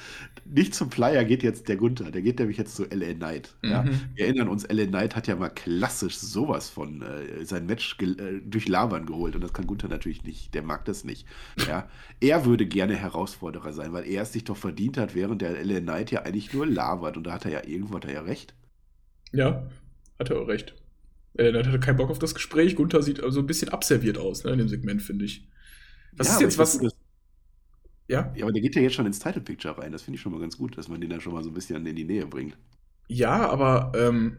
nicht 0.50 0.76
zum 0.76 0.90
Player 0.90 1.26
geht 1.26 1.44
jetzt 1.44 1.68
der 1.68 1.76
Gunther, 1.76 2.12
der 2.12 2.22
geht 2.22 2.40
nämlich 2.40 2.58
jetzt 2.58 2.76
zu 2.76 2.84
LA 2.84 3.14
Knight. 3.14 3.56
Ja? 3.64 3.84
Mhm. 3.84 4.02
Wir 4.16 4.26
erinnern 4.26 4.48
uns, 4.48 4.68
LA 4.68 4.86
Knight 4.86 5.16
hat 5.16 5.28
ja 5.28 5.36
mal 5.36 5.50
klassisch 5.50 6.18
sowas 6.18 6.70
von 6.70 7.02
äh, 7.02 7.44
sein 7.46 7.66
Match 7.66 7.98
äh, 8.00 8.42
durch 8.46 8.68
Labern 8.68 9.06
geholt 9.06 9.36
und 9.36 9.42
das 9.42 9.54
kann 9.54 9.68
Gunther 9.68 9.88
natürlich 9.88 10.24
nicht, 10.24 10.54
der 10.54 10.64
mag 10.64 10.86
das 10.86 11.04
nicht. 11.04 11.28
Ja? 11.68 11.90
er 12.20 12.46
würde 12.46 12.66
gerne 12.66 12.96
Herausforderer 12.96 13.74
sein, 13.74 13.94
weil 13.94 14.08
er 14.08 14.24
es 14.24 14.34
sich 14.34 14.44
doch 14.44 14.58
verdient 14.58 14.98
hat, 14.98 15.16
während 15.16 15.42
der 15.42 15.64
LA 15.64 15.80
Knight 15.82 16.12
ja 16.12 16.24
eigentlich 16.24 16.54
nur 16.54 16.66
labert 16.66 17.18
und 17.18 17.26
da 17.26 17.34
hat 17.34 17.46
er 17.46 17.52
ja 17.52 17.64
irgendwo 17.66 17.96
hat 17.96 18.06
er 18.06 18.14
ja 18.14 18.22
recht. 18.22 18.56
Ja, 19.32 19.68
hat 20.20 20.30
er 20.30 20.40
auch 20.42 20.48
recht. 20.48 20.74
LA 21.38 21.52
Knight 21.52 21.68
hatte 21.68 21.80
keinen 21.80 21.98
Bock 21.98 22.10
auf 22.10 22.20
das 22.20 22.34
Gespräch, 22.34 22.76
Gunther 22.76 23.02
sieht 23.02 23.24
also 23.24 23.40
ein 23.40 23.48
bisschen 23.48 23.70
abserviert 23.70 24.18
aus 24.18 24.44
ne, 24.44 24.52
in 24.52 24.58
dem 24.60 24.70
Segment, 24.70 25.02
finde 25.02 25.26
ich. 25.26 25.48
Das 26.16 26.28
ja, 26.28 26.34
ist 26.34 26.42
jetzt 26.42 26.58
was. 26.58 26.80
Ja? 28.08 28.34
Ja, 28.36 28.46
aber 28.46 28.54
der 28.54 28.62
geht 28.62 28.76
ja 28.76 28.82
jetzt 28.82 28.96
schon 28.96 29.06
ins 29.06 29.20
Title 29.20 29.42
Picture 29.42 29.78
rein. 29.78 29.92
Das 29.92 30.02
finde 30.02 30.16
ich 30.16 30.22
schon 30.22 30.32
mal 30.32 30.42
ganz 30.42 30.58
gut, 30.58 30.78
dass 30.78 30.88
man 30.88 31.02
den 31.02 31.10
dann 31.10 31.22
schon 31.22 31.34
mal 31.34 31.44
so 31.44 31.50
ein 31.50 31.54
bisschen 31.54 31.86
in 31.86 31.96
die 31.96 32.06
Nähe 32.06 32.26
bringt. 32.26 32.58
Ja, 33.08 33.50
aber 33.50 33.92
ähm, 33.96 34.38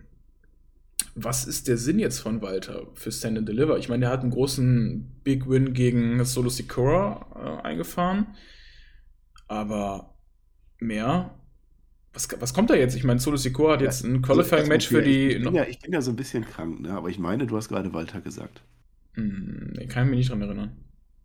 was 1.14 1.46
ist 1.46 1.68
der 1.68 1.78
Sinn 1.78 1.98
jetzt 1.98 2.18
von 2.18 2.42
Walter 2.42 2.86
für 2.94 3.12
Stand 3.12 3.38
and 3.38 3.48
Deliver? 3.48 3.78
Ich 3.78 3.88
meine, 3.88 4.00
der 4.00 4.10
hat 4.10 4.22
einen 4.22 4.30
großen 4.30 5.20
Big 5.22 5.48
Win 5.48 5.74
gegen 5.74 6.24
Solo 6.24 6.48
Secura 6.48 7.60
äh, 7.62 7.66
eingefahren. 7.66 8.28
Aber 9.46 10.14
mehr. 10.78 11.37
Was, 12.12 12.28
was 12.40 12.54
kommt 12.54 12.70
da 12.70 12.74
jetzt? 12.74 12.96
Ich 12.96 13.04
meine, 13.04 13.20
Solo 13.20 13.36
Secura 13.36 13.74
hat 13.74 13.80
jetzt 13.80 14.04
ein 14.04 14.22
Qualifying-Match 14.22 14.88
für 14.88 15.02
die. 15.02 15.28
Ich 15.28 15.44
bin, 15.44 15.54
ja, 15.54 15.64
ich 15.64 15.78
bin 15.78 15.92
ja 15.92 16.00
so 16.00 16.10
ein 16.10 16.16
bisschen 16.16 16.44
krank, 16.44 16.80
ne? 16.80 16.90
aber 16.90 17.08
ich 17.08 17.18
meine, 17.18 17.46
du 17.46 17.56
hast 17.56 17.68
gerade 17.68 17.92
Walter 17.92 18.20
gesagt. 18.20 18.62
Hm, 19.14 19.74
nee, 19.76 19.86
kann 19.86 20.04
ich 20.04 20.10
mich 20.10 20.18
nicht 20.18 20.30
dran 20.30 20.42
erinnern. 20.42 20.76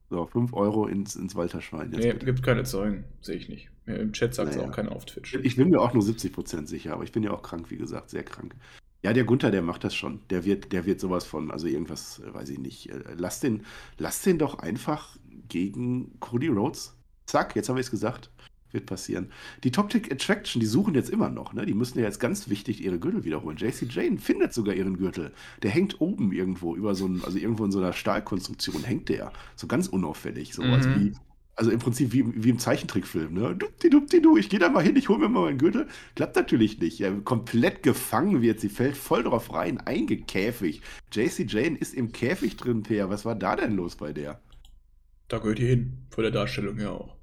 So, 0.10 0.26
5 0.26 0.54
Euro 0.54 0.88
ins, 0.88 1.16
ins 1.16 1.36
Walterschwein. 1.36 1.92
Jetzt 1.92 2.04
nee, 2.04 2.14
bitte. 2.14 2.26
gibt 2.26 2.44
keine 2.44 2.64
Zeugen, 2.64 3.06
sehe 3.22 3.36
ich 3.36 3.50
nicht. 3.50 3.70
Im 3.86 4.14
Chat 4.14 4.36
sagt 4.36 4.52
es 4.52 4.56
naja. 4.56 4.70
auch 4.70 4.72
keiner 4.74 4.92
auf 4.92 5.06
Twitch. 5.06 5.34
Ich 5.42 5.56
bin 5.56 5.70
mir 5.70 5.80
auch 5.80 5.94
nur 5.94 6.04
70% 6.04 6.68
sicher, 6.68 6.94
aber 6.94 7.04
ich 7.04 7.12
bin 7.12 7.24
ja 7.24 7.32
auch 7.32 7.42
krank, 7.42 7.72
wie 7.72 7.78
gesagt, 7.78 8.10
sehr 8.10 8.24
krank. 8.24 8.56
Ja, 9.02 9.12
der 9.12 9.26
Gunther, 9.26 9.52
der 9.52 9.62
macht 9.62 9.84
das 9.84 9.96
schon. 9.96 10.22
Der 10.30 10.46
wird, 10.46 10.72
der 10.72 10.86
wird 10.86 11.00
sowas 11.00 11.26
von, 11.26 11.52
also 11.52 11.68
irgendwas, 11.68 12.20
äh, 12.20 12.34
weiß 12.34 12.50
ich 12.50 12.60
nicht. 12.60 12.90
Äh, 12.90 13.02
lass 13.18 13.40
den, 13.40 13.66
lass 13.98 14.22
den 14.22 14.38
doch 14.38 14.60
einfach 14.60 15.18
gegen 15.50 16.20
Cody 16.20 16.48
Rhodes. 16.48 16.96
Zack, 17.26 17.56
jetzt 17.56 17.68
haben 17.68 17.76
wir 17.76 17.82
es 17.82 17.92
gesagt 17.92 18.30
wird 18.74 18.86
passieren. 18.86 19.32
Die 19.64 19.72
Top 19.72 19.90
Tick 19.90 20.12
Attraction, 20.12 20.60
die 20.60 20.66
suchen 20.66 20.96
jetzt 20.96 21.10
immer 21.10 21.30
noch, 21.30 21.54
ne? 21.54 21.66
Die 21.66 21.74
müssen 21.74 22.00
ja 22.00 22.06
jetzt 22.06 22.20
ganz 22.20 22.50
wichtig 22.50 22.84
ihre 22.84 23.00
Gürtel 23.00 23.24
wiederholen. 23.24 23.58
JC 23.58 23.88
Jane 23.90 24.18
findet 24.18 24.54
sogar 24.54 24.76
ihren 24.76 24.98
Gürtel. 24.98 25.32
Der 25.62 25.72
hängt 25.72 26.02
oben 26.02 26.32
irgendwo 26.32 26.76
über 26.76 26.96
so 26.96 27.08
ein, 27.08 27.22
also 27.24 27.38
irgendwo 27.38 27.66
in 27.66 27.72
so 27.72 27.80
einer 27.80 27.94
Stahlkonstruktion 27.94 28.84
hängt 28.84 29.10
der. 29.10 29.32
So 29.56 29.68
ganz 29.68 29.88
unauffällig. 29.88 30.54
So 30.54 30.64
mhm. 30.64 30.74
also 30.74 30.90
wie, 30.96 31.14
also 31.56 31.70
im 31.70 31.80
Prinzip 31.80 32.14
wie, 32.14 32.44
wie 32.44 32.50
im 32.50 32.60
Zeichentrickfilm, 32.60 33.34
ne? 33.34 33.56
Dupti, 33.56 33.90
dupti, 33.90 34.22
du, 34.22 34.38
ich 34.38 34.50
gehe 34.50 34.60
da 34.60 34.70
mal 34.70 34.84
hin, 34.84 34.96
ich 34.96 35.10
hole 35.10 35.20
mir 35.20 35.30
mal 35.30 35.46
meinen 35.46 35.58
Gürtel. 35.60 35.88
Klappt 36.16 36.36
natürlich 36.36 36.80
nicht. 36.80 37.00
Ja, 37.00 37.12
komplett 37.12 37.84
gefangen 37.84 38.42
wird, 38.42 38.60
sie 38.60 38.70
fällt 38.70 38.98
voll 38.98 39.24
drauf 39.24 39.54
rein, 39.54 39.80
eingekäfigt. 39.80 40.84
JC 41.12 41.46
Jane 41.48 41.78
ist 41.78 41.94
im 41.94 42.12
Käfig 42.12 42.58
drin, 42.58 42.84
Per. 42.84 43.10
Was 43.10 43.26
war 43.26 43.36
da 43.36 43.56
denn 43.56 43.76
los 43.76 43.96
bei 43.96 44.14
der? 44.14 44.42
Da 45.28 45.38
gehört 45.38 45.60
die 45.60 45.68
hin, 45.68 46.06
vor 46.10 46.24
der 46.24 46.32
Darstellung 46.32 46.78
her 46.78 46.92
auch. 46.92 47.16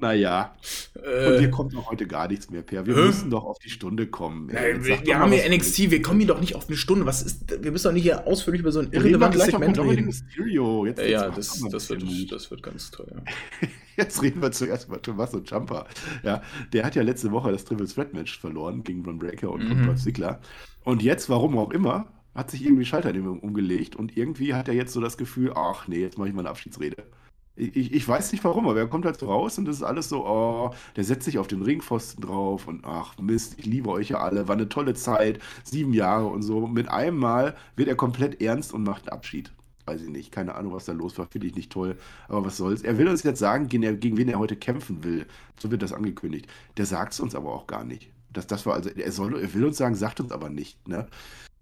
Naja, 0.00 0.54
äh, 0.94 1.24
von 1.24 1.38
dir 1.38 1.50
kommt 1.50 1.74
doch 1.74 1.90
heute 1.90 2.06
gar 2.06 2.28
nichts 2.28 2.50
mehr, 2.50 2.62
Per. 2.62 2.86
Wir 2.86 2.96
äh, 2.96 3.06
müssen 3.06 3.30
doch 3.30 3.44
auf 3.44 3.58
die 3.58 3.70
Stunde 3.70 4.06
kommen. 4.06 4.48
Nein, 4.52 4.84
wir, 4.84 5.04
wir 5.04 5.18
haben 5.18 5.32
ja 5.32 5.48
NXT, 5.48 5.90
wir 5.90 6.02
kommen 6.02 6.20
hier 6.20 6.28
doch 6.28 6.40
nicht 6.40 6.54
auf 6.54 6.68
eine 6.68 6.76
Stunde. 6.76 7.06
Was 7.06 7.22
ist, 7.22 7.62
wir 7.62 7.70
müssen 7.70 7.88
doch 7.88 7.92
nicht 7.92 8.04
hier 8.04 8.26
ausführlich 8.26 8.62
über 8.62 8.72
so 8.72 8.80
ein 8.80 8.92
irrelevantes 8.92 9.44
Segment 9.44 9.78
reden. 9.78 10.06
Mysterio. 10.06 10.86
Jetzt, 10.86 11.00
ja, 11.00 11.26
jetzt 11.26 11.38
das, 11.38 11.60
das, 11.70 11.90
wird, 11.90 12.32
das 12.32 12.50
wird 12.50 12.62
ganz 12.62 12.90
toll. 12.90 13.06
Ja. 13.10 13.68
Jetzt 13.96 14.22
reden 14.22 14.40
wir 14.40 14.50
zuerst 14.50 14.88
über 14.88 15.02
Tommaso 15.02 15.40
Ciampa. 15.40 15.86
Ja, 16.22 16.40
der 16.72 16.86
hat 16.86 16.94
ja 16.94 17.02
letzte 17.02 17.32
Woche 17.32 17.52
das 17.52 17.66
Triple 17.66 17.86
Threat 17.86 18.14
Match 18.14 18.38
verloren 18.38 18.82
gegen 18.82 19.04
Ron 19.04 19.18
Breaker 19.18 19.50
und, 19.50 19.68
mhm. 19.68 19.84
Dolph 19.84 20.00
Ziggler. 20.00 20.40
Und 20.84 21.02
jetzt, 21.02 21.28
warum 21.28 21.58
auch 21.58 21.70
immer, 21.70 22.06
hat 22.34 22.50
sich 22.50 22.64
irgendwie 22.64 22.86
Schalter 22.86 23.12
umgelegt 23.14 23.96
und 23.96 24.16
irgendwie 24.16 24.54
hat 24.54 24.68
er 24.68 24.74
jetzt 24.74 24.92
so 24.94 25.00
das 25.00 25.18
Gefühl, 25.18 25.52
ach 25.54 25.86
nee, 25.86 26.00
jetzt 26.00 26.16
mache 26.16 26.28
ich 26.28 26.34
mal 26.34 26.40
eine 26.40 26.50
Abschiedsrede. 26.50 27.04
Ich, 27.60 27.92
ich 27.92 28.08
weiß 28.08 28.32
nicht 28.32 28.42
warum, 28.42 28.66
aber 28.66 28.78
er 28.78 28.86
kommt 28.86 29.04
halt 29.04 29.18
so 29.18 29.26
raus 29.26 29.58
und 29.58 29.66
das 29.66 29.76
ist 29.76 29.82
alles 29.82 30.08
so, 30.08 30.26
oh, 30.26 30.70
der 30.96 31.04
setzt 31.04 31.26
sich 31.26 31.38
auf 31.38 31.46
den 31.46 31.60
Ringpfosten 31.60 32.24
drauf 32.24 32.66
und 32.66 32.86
ach 32.86 33.18
Mist, 33.18 33.56
ich 33.58 33.66
liebe 33.66 33.90
euch 33.90 34.10
ja 34.10 34.18
alle, 34.18 34.48
war 34.48 34.56
eine 34.56 34.70
tolle 34.70 34.94
Zeit, 34.94 35.40
sieben 35.62 35.92
Jahre 35.92 36.26
und 36.26 36.40
so. 36.40 36.66
Mit 36.66 36.88
einem 36.88 37.18
Mal 37.18 37.54
wird 37.76 37.88
er 37.88 37.96
komplett 37.96 38.40
ernst 38.40 38.72
und 38.72 38.84
macht 38.84 39.08
einen 39.08 39.16
Abschied. 39.16 39.52
Weiß 39.84 40.00
ich 40.00 40.08
nicht, 40.08 40.32
keine 40.32 40.54
Ahnung, 40.54 40.72
was 40.72 40.86
da 40.86 40.92
los 40.92 41.18
war, 41.18 41.26
finde 41.26 41.48
ich 41.48 41.54
nicht 41.54 41.70
toll, 41.70 41.98
aber 42.28 42.46
was 42.46 42.56
soll's. 42.56 42.82
Er 42.82 42.96
will 42.96 43.08
uns 43.08 43.24
jetzt 43.24 43.40
sagen, 43.40 43.68
gegen, 43.68 44.00
gegen 44.00 44.16
wen 44.16 44.28
er 44.28 44.38
heute 44.38 44.56
kämpfen 44.56 45.04
will. 45.04 45.26
So 45.58 45.70
wird 45.70 45.82
das 45.82 45.92
angekündigt. 45.92 46.46
Der 46.78 46.86
sagt 46.86 47.12
es 47.12 47.20
uns 47.20 47.34
aber 47.34 47.52
auch 47.52 47.66
gar 47.66 47.84
nicht. 47.84 48.10
Das, 48.32 48.46
das 48.46 48.64
war 48.64 48.74
also, 48.74 48.88
er, 48.88 49.12
soll, 49.12 49.38
er 49.38 49.52
will 49.52 49.66
uns 49.66 49.76
sagen, 49.76 49.96
sagt 49.96 50.20
uns 50.20 50.32
aber 50.32 50.48
nicht. 50.48 50.88
Ne? 50.88 51.08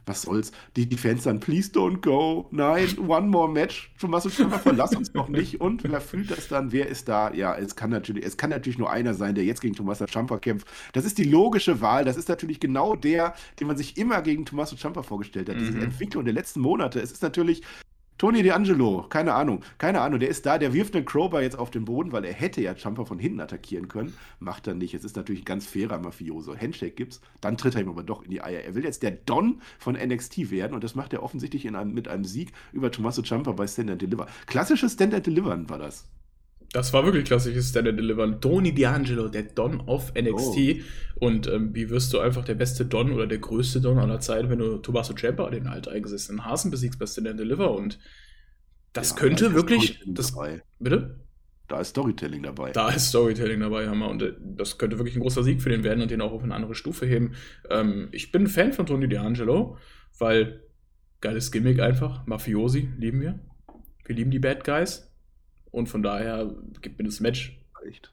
Was 0.09 0.23
soll's? 0.23 0.53
Die, 0.77 0.87
die 0.87 0.97
Fans 0.97 1.25
dann, 1.25 1.41
please 1.41 1.71
don't 1.71 2.01
go. 2.01 2.49
Nein, 2.51 2.89
one 3.07 3.29
more 3.29 3.49
match. 3.49 3.93
Tommaso 4.01 4.29
Ciampa, 4.31 4.59
verlass 4.59 4.95
uns 4.97 5.15
noch 5.15 5.29
nicht. 5.29 5.61
Und 5.61 5.85
wer 5.85 6.01
fühlt 6.01 6.31
das 6.31 6.49
dann? 6.49 6.73
Wer 6.73 6.89
ist 6.89 7.09
da? 7.09 7.33
Ja, 7.33 7.57
es 7.57 7.77
kann 7.77 7.91
natürlich, 7.91 8.25
es 8.25 8.37
kann 8.37 8.51
natürlich 8.51 8.79
nur 8.79 8.91
einer 8.91 9.15
sein, 9.15 9.35
der 9.35 9.45
jetzt 9.45 9.61
gegen 9.61 9.75
Tommaso 9.75 10.07
Ciampa 10.07 10.39
kämpft. 10.39 10.67
Das 10.93 11.05
ist 11.05 11.19
die 11.19 11.25
logische 11.25 11.81
Wahl. 11.81 12.05
Das 12.05 12.17
ist 12.17 12.29
natürlich 12.29 12.61
genau 12.61 12.97
der, 12.97 13.35
den 13.61 13.67
man 13.67 13.77
sich 13.77 13.97
immer 13.97 14.23
gegen 14.23 14.45
Tommaso 14.45 14.77
Ciampa 14.77 15.03
vorgestellt 15.03 15.49
hat. 15.49 15.57
Mhm. 15.57 15.67
Diese 15.67 15.79
Entwicklung 15.81 16.25
der 16.25 16.35
letzten 16.35 16.61
Monate. 16.61 17.01
Es 17.01 17.13
ist 17.13 17.23
natürlich 17.23 17.63
Tony 18.19 18.41
D'Angelo, 18.41 19.09
keine 19.09 19.35
Ahnung, 19.35 19.63
keine 19.79 20.01
Ahnung, 20.01 20.19
der 20.19 20.29
ist 20.29 20.45
da, 20.45 20.59
der 20.59 20.73
wirft 20.75 20.97
einen 20.97 21.05
Crowbar 21.05 21.43
jetzt 21.43 21.57
auf 21.57 21.71
den 21.71 21.85
Boden, 21.85 22.11
weil 22.11 22.25
er 22.25 22.33
hätte 22.33 22.61
ja 22.61 22.75
Jumper 22.75 23.07
von 23.07 23.21
hinten 23.21 23.41
attackieren 23.41 23.87
können. 23.87 24.13
Macht 24.41 24.67
er 24.67 24.75
nicht. 24.75 24.93
Es 24.93 25.05
ist 25.05 25.15
natürlich 25.15 25.43
ein 25.43 25.45
ganz 25.45 25.67
fairer 25.67 25.99
Mafioso. 26.01 26.57
Handshake 26.57 26.97
gibt's, 26.97 27.21
dann 27.41 27.57
tritt 27.57 27.77
er 27.77 27.83
ihm 27.83 27.89
aber 27.89 28.03
doch 28.03 28.25
in 28.25 28.31
die 28.31 28.43
Eier. 28.43 28.63
Er 28.63 28.75
will 28.75 28.85
jetzt 28.85 29.05
der 29.05 29.13
Don 29.13 29.63
von 29.79 29.95
NXT 29.95 30.51
werden 30.51 30.75
und 30.75 30.83
das 30.83 30.97
macht 30.97 31.13
er 31.13 31.23
offensichtlich 31.23 31.69
einem, 31.69 31.95
mit 31.95 32.09
einem 32.09 32.25
Sieg 32.25 32.53
über 32.73 32.91
Tommaso 32.91 33.23
Jumper 33.23 33.53
bei 33.53 33.69
Stand 33.69 33.91
and 33.91 34.03
Deliver. 34.03 34.27
Klassisches 34.47 34.95
Stand 34.95 35.15
and 35.15 35.25
Delivern 35.25 35.71
war 35.71 35.79
das. 35.79 36.05
Das 36.73 36.93
war 36.93 37.05
wirklich 37.05 37.25
klassisches 37.25 37.71
Stand 37.71 37.89
and 37.89 37.99
Deliver. 37.99 38.41
Tony 38.41 38.71
D'Angelo, 38.71 39.29
der 39.29 39.45
Don 39.45 39.81
of 39.81 40.13
NXT. 40.15 40.83
Oh. 41.21 41.27
Und 41.27 41.47
ähm, 41.47 41.75
wie 41.75 41.89
wirst 41.89 42.13
du 42.13 42.19
einfach 42.19 42.45
der 42.45 42.55
beste 42.55 42.85
Don 42.85 43.13
oder 43.13 43.27
der 43.27 43.39
größte 43.39 43.81
Don 43.81 43.99
aller 43.99 44.21
Zeiten, 44.21 44.51
wenn 44.51 44.59
du 44.59 44.77
Tommaso 44.79 45.15
Ciampa, 45.15 45.49
den 45.51 45.67
alteingesessenen 45.67 46.45
Hasen, 46.45 46.71
besiegst 46.71 46.99
bei 46.99 47.07
Stand 47.07 47.29
and 47.29 47.41
Deliver? 47.41 47.75
Und 47.75 47.99
das 48.93 49.11
ja, 49.11 49.17
könnte 49.17 49.55
wirklich. 49.55 50.01
Das, 50.07 50.37
bitte? 50.79 51.21
Da 51.69 51.81
ist 51.81 51.89
Storytelling 51.89 52.43
dabei. 52.43 52.73
Da 52.73 52.89
ist 52.91 53.09
Storytelling 53.09 53.61
dabei, 53.61 53.89
Hammer. 53.89 54.09
Und 54.09 54.23
äh, 54.23 54.35
das 54.41 54.79
könnte 54.79 54.99
wirklich 54.99 55.17
ein 55.17 55.21
großer 55.21 55.45
Sieg 55.45 55.63
für 55.63 55.69
den 55.71 55.85
werden 55.85 56.03
und 56.03 56.11
den 56.11 56.21
auch 56.21 56.33
auf 56.33 56.43
eine 56.43 56.55
andere 56.55 56.75
Stufe 56.75 57.07
heben. 57.07 57.35
Ähm, 57.71 58.09
ich 58.13 58.33
bin 58.33 58.43
ein 58.43 58.49
Fan 58.49 58.73
von 58.73 58.87
Tony 58.87 59.07
D'Angelo, 59.07 59.77
weil 60.19 60.63
geiles 61.21 61.51
Gimmick 61.51 61.81
einfach. 61.81 62.27
Mafiosi 62.27 62.89
lieben 62.99 63.21
wir. 63.21 63.39
Wir 64.05 64.17
lieben 64.17 64.31
die 64.31 64.39
Bad 64.39 64.65
Guys. 64.65 65.08
Und 65.71 65.89
von 65.89 66.03
daher 66.03 66.55
gibt 66.81 66.99
mir 66.99 67.05
das 67.05 67.21
Match. 67.21 67.59
Reicht. 67.83 68.13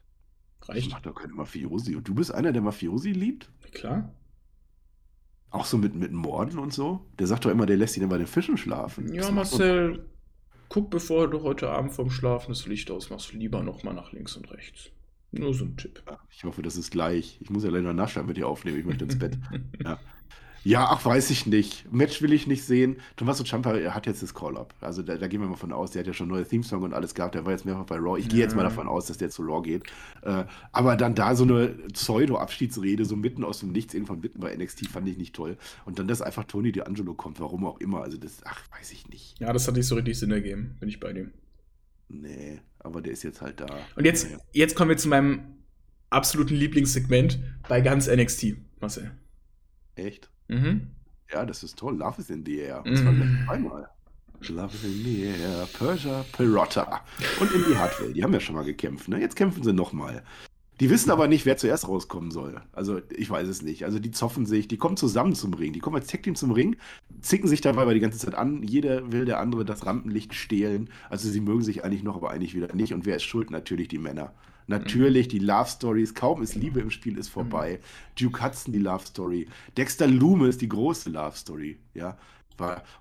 Reicht. 0.63 0.87
Ich 0.87 0.91
mach 0.91 1.01
doch 1.01 1.15
keine 1.15 1.33
Mafiosi. 1.33 1.95
Und 1.95 2.07
du 2.07 2.13
bist 2.15 2.33
einer, 2.33 2.51
der 2.51 2.61
Mafiosi 2.61 3.11
liebt? 3.11 3.49
Klar. 3.71 4.13
Auch 5.51 5.65
so 5.65 5.77
mit, 5.77 5.95
mit 5.95 6.11
Morden 6.11 6.59
und 6.59 6.73
so? 6.73 7.05
Der 7.19 7.27
sagt 7.27 7.45
doch 7.45 7.51
immer, 7.51 7.65
der 7.65 7.77
lässt 7.77 7.95
ihn 7.97 8.03
immer 8.03 8.17
den 8.17 8.27
Fischen 8.27 8.57
schlafen. 8.57 9.13
Ja, 9.13 9.21
Das 9.21 9.31
Marcel, 9.31 10.05
guck, 10.69 10.89
bevor 10.89 11.29
du 11.29 11.43
heute 11.43 11.69
Abend 11.69 11.93
vom 11.93 12.09
Schlafen 12.09 12.49
das 12.51 12.65
Licht 12.67 12.91
ausmachst, 12.91 13.31
lieber 13.33 13.63
nochmal 13.63 13.93
nach 13.93 14.11
links 14.11 14.35
und 14.35 14.51
rechts. 14.51 14.89
Nur 15.31 15.53
so 15.53 15.65
ein 15.65 15.77
Tipp. 15.77 16.01
Ich 16.31 16.43
hoffe, 16.43 16.61
das 16.61 16.77
ist 16.77 16.91
gleich. 16.91 17.37
Ich 17.41 17.49
muss 17.49 17.63
ja 17.63 17.69
leider 17.69 17.93
nachschauen 17.93 18.25
mit 18.25 18.37
dir 18.37 18.47
aufnehmen. 18.47 18.79
Ich 18.79 18.85
möchte 18.85 19.05
ins 19.05 19.19
Bett. 19.19 19.37
Ja. 19.83 19.99
Ja, 20.67 20.87
ach, 20.89 21.05
weiß 21.05 21.29
ich 21.29 21.45
nicht. 21.45 21.85
Match 21.93 22.23
will 22.23 22.33
ich 22.33 22.47
nicht 22.47 22.63
sehen. 22.63 22.95
Tommaso 23.17 23.43
Ciampa 23.43 23.75
hat 23.91 24.07
jetzt 24.07 24.23
das 24.23 24.33
Call-Up. 24.33 24.73
Also 24.81 25.03
da, 25.03 25.15
da 25.15 25.27
gehen 25.27 25.39
wir 25.39 25.47
mal 25.47 25.55
von 25.57 25.71
aus. 25.71 25.91
Der 25.91 25.99
hat 25.99 26.07
ja 26.07 26.13
schon 26.13 26.27
neue 26.27 26.43
Theme-Song 26.43 26.81
und 26.81 26.91
alles 26.95 27.13
gehabt. 27.13 27.35
Der 27.35 27.45
war 27.45 27.51
jetzt 27.51 27.65
mehrfach 27.65 27.85
bei 27.85 27.97
Raw. 27.97 28.19
Ich 28.19 28.27
gehe 28.29 28.39
jetzt 28.39 28.55
mal 28.55 28.63
Ja. 28.63 28.69
davon 28.69 28.87
aus, 28.87 29.05
dass 29.05 29.19
der 29.19 29.29
zu 29.29 29.43
Raw 29.43 29.61
geht. 29.61 29.83
Äh, 30.23 30.45
aber 30.71 30.95
dann 30.95 31.13
da 31.13 31.35
so 31.35 31.43
eine 31.43 31.67
Pseudo-Abschiedsrede, 31.93 33.05
so 33.05 33.15
mitten 33.15 33.43
aus 33.43 33.59
dem 33.59 33.71
Nichts, 33.73 33.93
irgendwann 33.93 34.21
mitten 34.21 34.39
bei 34.39 34.55
NXT, 34.55 34.87
fand 34.87 35.07
ich 35.07 35.17
nicht 35.17 35.35
toll. 35.35 35.55
Und 35.85 35.99
dann, 35.99 36.07
dass 36.07 36.23
einfach 36.23 36.45
Tony 36.45 36.69
D'Angelo 36.71 37.13
kommt, 37.15 37.39
warum 37.39 37.63
auch 37.65 37.79
immer. 37.79 38.01
Also 38.01 38.17
das, 38.17 38.37
ach, 38.45 38.59
weiß 38.75 38.91
ich 38.91 39.07
nicht. 39.07 39.39
Ja, 39.39 39.53
das 39.53 39.67
hat 39.67 39.75
nicht 39.75 39.85
so 39.87 39.93
richtig 39.93 40.17
Sinn 40.17 40.31
ergeben, 40.31 40.77
bin 40.79 40.89
ich 40.89 40.99
bei 40.99 41.13
dem. 41.13 41.31
Nee, 42.09 42.59
aber 42.79 43.03
der 43.03 43.13
ist 43.13 43.21
jetzt 43.21 43.41
halt 43.41 43.59
da. 43.59 43.67
Und 43.95 44.05
jetzt, 44.05 44.25
Naja. 44.31 44.39
jetzt 44.51 44.75
kommen 44.75 44.89
wir 44.89 44.97
zu 44.97 45.09
meinem 45.09 45.41
absoluten 46.09 46.55
Lieblingssegment 46.55 47.37
bei 47.69 47.81
ganz 47.81 48.07
NXT, 48.07 48.55
Marcel. 48.79 49.11
Echt? 49.95 50.31
Mhm. 50.47 50.87
Ja, 51.31 51.45
das 51.45 51.63
ist 51.63 51.77
toll. 51.77 51.97
Love 51.97 52.21
is 52.21 52.29
in 52.29 52.45
the 52.45 52.57
air. 52.59 52.83
Das 52.85 53.03
war 53.03 53.11
Mhm. 53.11 53.17
gleich 53.17 53.45
zweimal. 53.45 53.89
Love 54.49 54.75
is 54.75 54.83
in 54.83 55.03
the 55.03 55.21
air. 55.23 55.67
Persia 55.77 56.25
Perotta. 56.31 57.01
Und 57.39 57.51
Indy 57.51 57.73
Hartwell. 57.73 58.13
Die 58.13 58.23
haben 58.23 58.33
ja 58.33 58.39
schon 58.39 58.55
mal 58.55 58.63
gekämpft. 58.65 59.07
Ne? 59.07 59.19
Jetzt 59.19 59.35
kämpfen 59.35 59.63
sie 59.63 59.73
nochmal. 59.73 60.23
Die 60.81 60.89
wissen 60.89 61.09
aber 61.09 61.29
nicht, 61.29 61.45
wer 61.45 61.55
zuerst 61.55 61.87
rauskommen 61.87 62.31
soll. 62.31 62.61
Also, 62.73 62.99
ich 63.15 63.29
weiß 63.29 63.47
es 63.47 63.61
nicht. 63.61 63.85
Also, 63.85 63.97
die 63.97 64.11
zoffen 64.11 64.45
sich, 64.45 64.67
die 64.67 64.75
kommen 64.75 64.97
zusammen 64.97 65.33
zum 65.33 65.53
Ring. 65.53 65.71
Die 65.71 65.79
kommen 65.79 65.95
als 65.95 66.07
Tag-Team 66.07 66.35
zum 66.35 66.51
Ring, 66.51 66.75
zicken 67.21 67.47
sich 67.47 67.61
dabei 67.61 67.83
aber 67.83 67.93
die 67.93 68.01
ganze 68.01 68.19
Zeit 68.19 68.35
an. 68.35 68.61
Jeder 68.61 69.11
will 69.13 69.23
der 69.23 69.39
andere 69.39 69.63
das 69.63 69.85
Rampenlicht 69.85 70.33
stehlen. 70.33 70.89
Also, 71.09 71.29
sie 71.29 71.39
mögen 71.39 71.61
sich 71.63 71.85
eigentlich 71.85 72.03
noch, 72.03 72.17
aber 72.17 72.29
eigentlich 72.31 72.53
wieder 72.55 72.75
nicht. 72.75 72.93
Und 72.93 73.05
wer 73.05 73.15
ist 73.15 73.23
schuld? 73.23 73.51
Natürlich 73.51 73.87
die 73.87 73.99
Männer. 73.99 74.33
Natürlich, 74.67 75.27
die 75.27 75.39
Love 75.39 75.69
Stories, 75.69 76.13
kaum 76.13 76.41
ist 76.41 76.55
Liebe 76.55 76.79
im 76.79 76.89
Spiel, 76.89 77.17
ist 77.17 77.29
vorbei. 77.29 77.79
Duke 78.19 78.43
Hudson, 78.43 78.73
die 78.73 78.79
Love 78.79 79.05
Story. 79.05 79.47
Dexter 79.77 80.07
Loomis, 80.07 80.57
die 80.57 80.69
große 80.69 81.09
Love 81.09 81.37
Story. 81.37 81.77
Ja, 81.93 82.17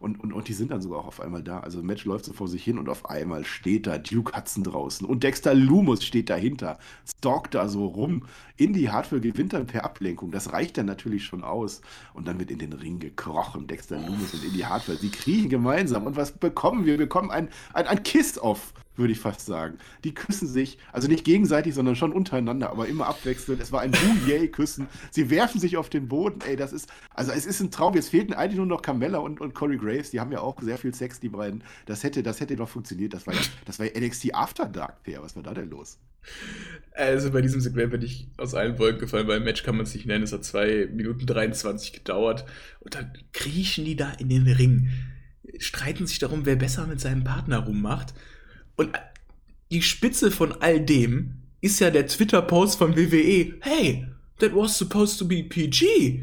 und, 0.01 0.21
und, 0.21 0.33
und 0.33 0.49
die 0.49 0.53
sind 0.53 0.71
dann 0.71 0.83
sogar 0.83 1.01
auch 1.01 1.07
auf 1.07 1.21
einmal 1.21 1.43
da. 1.43 1.61
Also, 1.61 1.79
das 1.79 1.87
Match 1.87 2.05
läuft 2.05 2.25
so 2.25 2.33
vor 2.33 2.49
sich 2.49 2.65
hin 2.65 2.79
und 2.79 2.89
auf 2.89 3.09
einmal 3.09 3.45
steht 3.45 3.87
da 3.87 3.99
Duke 3.99 4.37
Hudson 4.37 4.65
draußen. 4.65 5.07
Und 5.07 5.23
Dexter 5.23 5.55
Loomis 5.55 6.05
steht 6.05 6.29
dahinter, 6.31 6.79
stalkt 7.07 7.55
da 7.55 7.69
so 7.69 7.87
rum. 7.87 8.25
Indy 8.57 8.85
Hartwell 8.85 9.21
gewinnt 9.21 9.53
dann 9.53 9.67
per 9.67 9.85
Ablenkung. 9.85 10.31
Das 10.31 10.53
reicht 10.53 10.79
dann 10.79 10.87
natürlich 10.87 11.25
schon 11.25 11.43
aus. 11.43 11.81
Und 12.13 12.29
dann 12.29 12.39
wird 12.39 12.51
in 12.51 12.59
den 12.59 12.73
Ring 12.73 13.01
gekrochen. 13.01 13.67
Dexter 13.67 13.99
Loomis 13.99 14.35
und 14.35 14.45
Indy 14.45 14.61
Hartwell. 14.61 14.97
Sie 14.97 15.11
kriechen 15.11 15.49
gemeinsam. 15.49 16.07
Und 16.07 16.17
was 16.17 16.33
bekommen 16.33 16.85
wir? 16.85 16.95
Wir 16.95 16.99
bekommen 16.99 17.31
ein, 17.31 17.49
ein, 17.73 17.87
ein 17.87 18.03
Kiss-Off 18.03 18.73
würde 18.97 19.13
ich 19.13 19.19
fast 19.19 19.45
sagen. 19.47 19.79
Die 20.05 20.15
küssen 20.15 20.47
sich, 20.47 20.79
also 20.93 21.09
nicht 21.09 21.25
gegenseitig, 21.25 21.75
sondern 21.75 21.97
schon 21.97 22.13
untereinander, 22.13 22.71
aber 22.71 22.87
immer 22.87 23.07
abwechselnd. 23.07 23.61
Es 23.61 23.73
war 23.73 23.81
ein 23.81 23.91
Boo-Yay-Küssen. 23.91 24.87
Sie 25.11 25.31
werfen 25.31 25.61
sich 25.61 25.77
auf 25.77 25.89
den 25.89 26.09
Boden. 26.09 26.41
Ey, 26.47 26.57
das 26.57 26.73
ist, 26.73 26.89
also 27.13 27.33
es 27.33 27.47
ist 27.47 27.61
ein 27.61 27.71
Traum. 27.71 27.95
Jetzt 27.95 28.11
fehlten 28.11 28.35
eigentlich 28.35 28.59
nur 28.59 28.67
noch 28.67 28.83
Carmella 28.83 29.19
und, 29.19 29.41
und 29.41 29.55
Corey 29.55 29.77
Graves. 29.77 30.11
Die 30.11 30.21
haben 30.21 30.33
ja 30.33 30.41
auch 30.41 30.61
sehr 30.61 30.79
viel 30.79 30.95
Sex, 30.95 31.21
die 31.21 31.29
beiden. 31.29 31.65
Das 31.87 32.05
hätte, 32.05 32.23
das 32.23 32.41
hätte 32.41 32.57
doch 32.57 32.69
funktioniert. 32.69 33.15
Das 33.15 33.27
war 33.27 33.35
ja, 33.35 33.41
das 33.65 33.79
war 33.79 33.87
ja 33.87 34.01
NXT 34.01 34.35
After 34.35 34.67
Dark, 34.67 35.03
Per. 35.03 35.23
Was 35.23 35.35
war 35.37 35.43
da 35.43 35.55
denn 35.55 35.71
los? 35.71 35.99
Also 36.93 37.31
bei 37.31 37.43
diesem 37.43 37.61
Segment 37.61 37.91
bin 37.91 38.03
ich 38.03 38.29
aus 38.45 38.55
allen 38.55 38.79
Wolken 38.79 39.01
gefallen, 39.01 39.27
weil 39.27 39.41
Match 39.41 39.63
kann 39.63 39.77
man 39.77 39.85
es 39.85 39.95
nicht 39.95 40.07
nennen. 40.07 40.25
Es 40.25 40.33
hat 40.33 40.45
2 40.45 40.91
Minuten 40.93 41.27
23 41.27 41.93
gedauert. 41.93 42.45
Und 42.81 42.95
dann 42.95 43.13
kriechen 43.33 43.85
die 43.85 43.97
da 43.97 44.13
in 44.13 44.29
den 44.29 44.47
Ring, 44.47 44.91
streiten 45.59 46.07
sich 46.07 46.19
darum, 46.19 46.47
wer 46.47 46.57
besser 46.57 46.87
mit 46.87 47.01
seinem 47.01 47.25
Partner 47.25 47.59
rummacht. 47.59 48.15
Und 48.77 48.91
die 49.71 49.83
Spitze 49.83 50.31
von 50.31 50.53
all 50.61 50.81
dem 50.81 51.43
ist 51.61 51.81
ja 51.81 51.91
der 51.91 52.07
Twitter-Post 52.07 52.79
von 52.79 52.97
WWE. 52.97 53.55
Hey, 53.61 54.07
that 54.39 54.55
was 54.55 54.77
supposed 54.77 55.19
to 55.19 55.27
be 55.27 55.43
PG. 55.43 56.23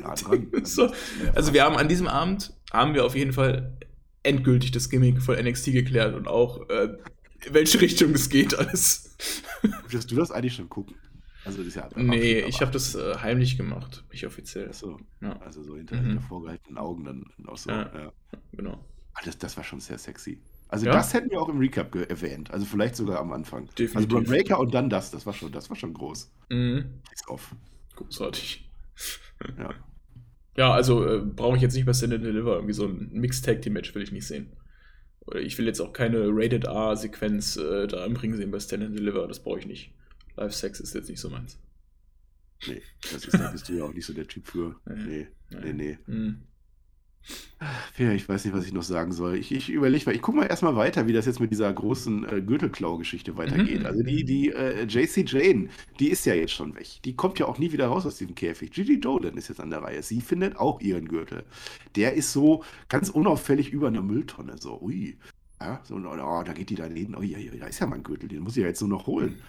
Ja. 0.00 0.16
So, 0.64 0.90
Also 1.34 1.52
wir 1.52 1.64
haben 1.64 1.76
an 1.76 1.88
diesem 1.88 2.08
Abend, 2.08 2.52
haben 2.72 2.94
wir 2.94 3.04
auf 3.04 3.14
jeden 3.14 3.32
Fall 3.32 3.76
endgültig 4.22 4.70
das 4.70 4.88
Gimmick 4.88 5.22
von 5.22 5.36
NXT 5.36 5.72
geklärt 5.72 6.14
und 6.14 6.28
auch, 6.28 6.68
äh, 6.70 6.88
in 7.46 7.54
welche 7.54 7.80
Richtung 7.80 8.12
es 8.12 8.28
geht 8.28 8.54
alles. 8.58 9.16
Wirst 9.88 10.10
du 10.10 10.16
das 10.16 10.30
eigentlich 10.30 10.54
schon 10.54 10.68
gucken? 10.68 10.96
Also 11.44 11.58
das 11.58 11.68
ist 11.68 11.74
ja 11.76 11.88
Nee, 11.96 12.40
ich 12.40 12.60
habe 12.62 12.70
das 12.72 12.94
äh, 12.94 13.16
heimlich 13.20 13.56
gemacht, 13.58 14.04
nicht 14.10 14.26
offiziell. 14.26 14.72
so, 14.72 14.98
Ja, 15.20 15.38
also 15.40 15.62
so 15.62 15.76
hinter, 15.76 15.96
Mhm. 15.96 16.06
hinter 16.06 16.22
vorgehaltenen 16.22 16.78
Augen 16.78 17.04
dann 17.04 17.24
auch 17.46 17.56
so. 17.58 17.70
Ja. 17.70 17.82
Ja. 17.94 18.12
genau. 18.52 18.82
Ah, 19.12 19.20
das, 19.24 19.36
das 19.38 19.56
war 19.56 19.64
schon 19.64 19.80
sehr 19.80 19.98
sexy. 19.98 20.40
Also 20.68 20.86
Ja. 20.86 20.92
das 20.92 21.12
hätten 21.12 21.30
wir 21.30 21.40
auch 21.40 21.48
im 21.50 21.58
Recap 21.58 21.94
erwähnt. 21.94 22.50
Also 22.50 22.64
vielleicht 22.64 22.96
sogar 22.96 23.20
am 23.20 23.32
Anfang. 23.32 23.66
Definitiv. 23.78 23.96
Also 23.96 24.08
Braun 24.08 24.24
Breaker 24.24 24.58
und 24.58 24.72
dann 24.74 24.88
das. 24.88 25.10
Das 25.10 25.26
war 25.26 25.32
schon, 25.34 25.52
das 25.52 25.68
war 25.68 25.76
schon 25.76 25.92
groß. 25.92 26.32
Mhm. 26.48 26.86
Kiss 27.10 27.28
off. 27.28 27.54
Großartig. 27.96 28.68
Ja. 29.58 29.74
Ja, 30.56 30.72
also 30.72 31.04
äh, 31.06 31.18
brauche 31.20 31.56
ich 31.56 31.62
jetzt 31.62 31.74
nicht 31.74 31.84
bei 31.84 31.92
Stand 31.92 32.14
and 32.14 32.24
Deliver. 32.24 32.54
Irgendwie 32.54 32.72
so 32.74 32.86
ein 32.86 33.10
Mixed-Tag-Team-Match 33.12 33.94
will 33.94 34.02
ich 34.02 34.12
nicht 34.12 34.26
sehen. 34.26 34.52
Ich 35.40 35.56
will 35.58 35.66
jetzt 35.66 35.80
auch 35.80 35.92
keine 35.92 36.26
Rated 36.28 36.64
R-Sequenz 36.64 37.56
äh, 37.56 37.86
da 37.86 38.04
im 38.04 38.16
Ring 38.16 38.34
sehen 38.34 38.50
bei 38.50 38.60
Stand 38.60 38.84
and 38.84 38.98
Deliver. 38.98 39.26
Das 39.26 39.42
brauche 39.42 39.58
ich 39.58 39.66
nicht. 39.66 39.92
Live-Sex 40.36 40.80
ist 40.80 40.94
jetzt 40.94 41.08
nicht 41.08 41.20
so 41.20 41.30
meins. 41.30 41.58
Nee, 42.66 42.82
das 43.12 43.24
ist, 43.24 43.34
da 43.34 43.50
bist 43.50 43.68
du 43.68 43.74
ja 43.74 43.84
auch 43.84 43.92
nicht 43.92 44.06
so 44.06 44.12
der 44.12 44.26
Typ 44.26 44.46
für. 44.46 44.76
Nee. 44.86 45.28
Nee, 45.50 45.58
nee, 45.60 45.72
nee. 45.72 45.98
Mhm. 46.06 46.42
Ja, 47.96 48.12
ich 48.12 48.28
weiß 48.28 48.44
nicht, 48.44 48.54
was 48.54 48.66
ich 48.66 48.72
noch 48.72 48.82
sagen 48.82 49.12
soll. 49.12 49.36
Ich, 49.36 49.52
ich 49.52 49.70
überlege 49.70 50.04
mal, 50.06 50.14
ich 50.14 50.20
gucke 50.20 50.36
mal 50.36 50.46
erstmal 50.46 50.76
weiter, 50.76 51.06
wie 51.06 51.12
das 51.12 51.26
jetzt 51.26 51.40
mit 51.40 51.50
dieser 51.50 51.72
großen 51.72 52.28
äh, 52.28 52.42
Gürtelklau-Geschichte 52.42 53.36
weitergeht. 53.36 53.80
Mhm. 53.80 53.86
Also 53.86 54.02
die, 54.02 54.24
die 54.24 54.50
äh, 54.50 54.84
JC 54.84 55.26
Jane, 55.26 55.68
die 55.98 56.10
ist 56.10 56.26
ja 56.26 56.34
jetzt 56.34 56.52
schon 56.52 56.74
weg. 56.74 56.86
Die 57.04 57.16
kommt 57.16 57.38
ja 57.38 57.46
auch 57.46 57.58
nie 57.58 57.72
wieder 57.72 57.86
raus 57.86 58.04
aus 58.04 58.18
diesem 58.18 58.34
Käfig. 58.34 58.72
Gigi 58.72 59.00
Dolan 59.00 59.36
ist 59.36 59.48
jetzt 59.48 59.60
an 59.60 59.70
der 59.70 59.82
Reihe. 59.82 60.02
Sie 60.02 60.20
findet 60.20 60.56
auch 60.56 60.80
ihren 60.80 61.08
Gürtel. 61.08 61.44
Der 61.96 62.14
ist 62.14 62.32
so 62.32 62.64
ganz 62.88 63.08
unauffällig 63.08 63.70
über 63.70 63.88
einer 63.88 64.02
Mülltonne. 64.02 64.56
So, 64.58 64.80
ui. 64.82 65.16
Ja, 65.60 65.80
so, 65.84 65.94
oh, 65.94 66.42
da 66.44 66.52
geht 66.52 66.68
die 66.70 66.74
daneben. 66.74 67.14
Oh, 67.14 67.22
ja, 67.22 67.38
ja, 67.38 67.52
da 67.58 67.66
ist 67.66 67.78
ja 67.78 67.86
mein 67.86 68.02
Gürtel, 68.02 68.28
den 68.28 68.42
muss 68.42 68.56
ich 68.56 68.62
ja 68.62 68.68
jetzt 68.68 68.80
nur 68.80 68.90
noch 68.90 69.06
holen. 69.06 69.40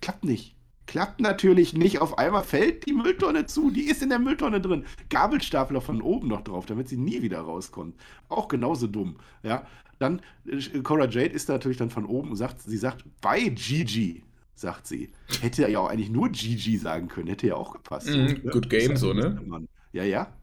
Klappt 0.00 0.24
nicht. 0.24 0.54
Klappt 0.90 1.20
natürlich 1.20 1.72
nicht. 1.72 2.00
Auf 2.00 2.18
einmal 2.18 2.42
fällt 2.42 2.84
die 2.84 2.92
Mülltonne 2.92 3.46
zu. 3.46 3.70
Die 3.70 3.82
ist 3.84 4.02
in 4.02 4.08
der 4.08 4.18
Mülltonne 4.18 4.60
drin. 4.60 4.84
Gabelstapler 5.08 5.80
von 5.80 6.02
oben 6.02 6.26
noch 6.26 6.40
drauf, 6.40 6.66
damit 6.66 6.88
sie 6.88 6.96
nie 6.96 7.22
wieder 7.22 7.38
rauskommt. 7.38 7.94
Auch 8.28 8.48
genauso 8.48 8.88
dumm. 8.88 9.14
Ja. 9.44 9.64
Dann, 10.00 10.20
äh, 10.46 10.80
Cora 10.80 11.04
Jade 11.04 11.32
ist 11.32 11.48
da 11.48 11.52
natürlich 11.52 11.76
dann 11.76 11.90
von 11.90 12.06
oben 12.06 12.30
und 12.30 12.36
sagt, 12.36 12.62
sie 12.62 12.76
sagt, 12.76 13.04
bei 13.20 13.50
Gigi, 13.50 14.24
sagt 14.56 14.88
sie. 14.88 15.12
Hätte 15.40 15.70
ja 15.70 15.78
auch 15.78 15.90
eigentlich 15.90 16.10
nur 16.10 16.28
Gigi 16.30 16.76
sagen 16.76 17.06
können. 17.06 17.28
Hätte 17.28 17.46
ja 17.46 17.54
auch 17.54 17.72
gepasst. 17.72 18.08
Mhm, 18.08 18.42
good 18.50 18.68
game, 18.68 18.96
so, 18.96 19.12
ne? 19.12 19.40
Mann. 19.46 19.68
Ja, 19.92 20.02
ja. 20.02 20.36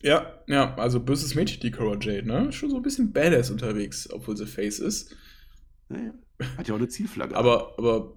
Ja, 0.00 0.32
ja, 0.46 0.74
also 0.76 0.98
böses 1.00 1.34
Mädchen, 1.34 1.60
die 1.60 1.72
Cora 1.72 1.98
Jade, 2.00 2.26
ne? 2.26 2.50
Schon 2.54 2.70
so 2.70 2.76
ein 2.76 2.82
bisschen 2.82 3.12
badass 3.12 3.50
unterwegs, 3.50 4.08
obwohl 4.10 4.34
sie 4.34 4.46
Face 4.46 4.78
ist. 4.78 5.14
ja, 5.90 5.98
ja. 5.98 6.12
Hat 6.56 6.68
ja 6.68 6.74
auch 6.74 6.78
eine 6.78 6.88
Zielflagge. 6.88 7.36
Aber, 7.36 7.74
aber 7.76 8.14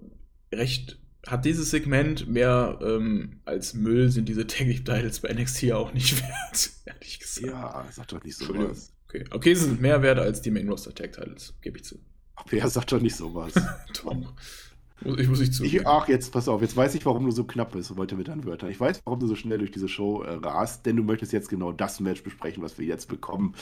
recht 0.50 0.98
hat 1.26 1.44
dieses 1.44 1.70
Segment 1.70 2.26
mehr 2.28 2.78
ähm, 2.82 3.40
als 3.44 3.74
Müll 3.74 4.10
sind 4.10 4.28
diese 4.28 4.46
Tag 4.46 4.66
Titles 4.66 5.20
bei 5.20 5.32
NXT 5.32 5.62
ja 5.62 5.76
auch 5.76 5.92
nicht 5.92 6.18
wert, 6.22 6.70
ehrlich 6.86 7.18
gesagt. 7.20 7.46
ja, 7.46 7.86
sag 7.92 8.08
doch 8.08 8.22
nicht 8.24 8.36
sowas. 8.36 8.92
Okay. 9.08 9.24
okay, 9.30 9.54
sie 9.54 9.64
sind 9.64 9.80
mehr 9.80 10.02
wert 10.02 10.18
als 10.18 10.40
die 10.40 10.50
Main 10.50 10.68
Roster 10.68 10.94
Tag 10.94 11.12
Titles, 11.12 11.54
gebe 11.60 11.78
ich 11.78 11.84
zu. 11.84 11.98
Wer 12.48 12.68
sagt 12.68 12.92
doch 12.92 13.00
nicht 13.00 13.16
sowas? 13.16 13.52
Muss- 15.02 15.18
Ich 15.18 15.28
muss 15.28 15.40
nicht 15.40 15.54
zu. 15.54 15.64
Ach, 15.84 16.08
jetzt 16.08 16.30
pass 16.32 16.46
auf, 16.48 16.60
jetzt 16.60 16.76
weiß 16.76 16.94
ich, 16.94 17.04
warum 17.06 17.24
du 17.24 17.30
so 17.30 17.44
knapp 17.44 17.72
bist 17.72 17.90
heute 17.96 18.16
mit 18.16 18.28
deinen 18.28 18.44
Wörtern. 18.44 18.70
Ich 18.70 18.78
weiß, 18.78 19.00
warum 19.04 19.18
du 19.18 19.26
so 19.26 19.34
schnell 19.34 19.58
durch 19.58 19.70
diese 19.70 19.88
Show 19.88 20.22
äh, 20.22 20.34
rast, 20.34 20.84
denn 20.86 20.96
du 20.96 21.02
möchtest 21.02 21.32
jetzt 21.32 21.48
genau 21.48 21.72
das 21.72 22.00
Match 22.00 22.22
besprechen, 22.22 22.62
was 22.62 22.78
wir 22.78 22.84
jetzt 22.86 23.08
bekommen. 23.08 23.54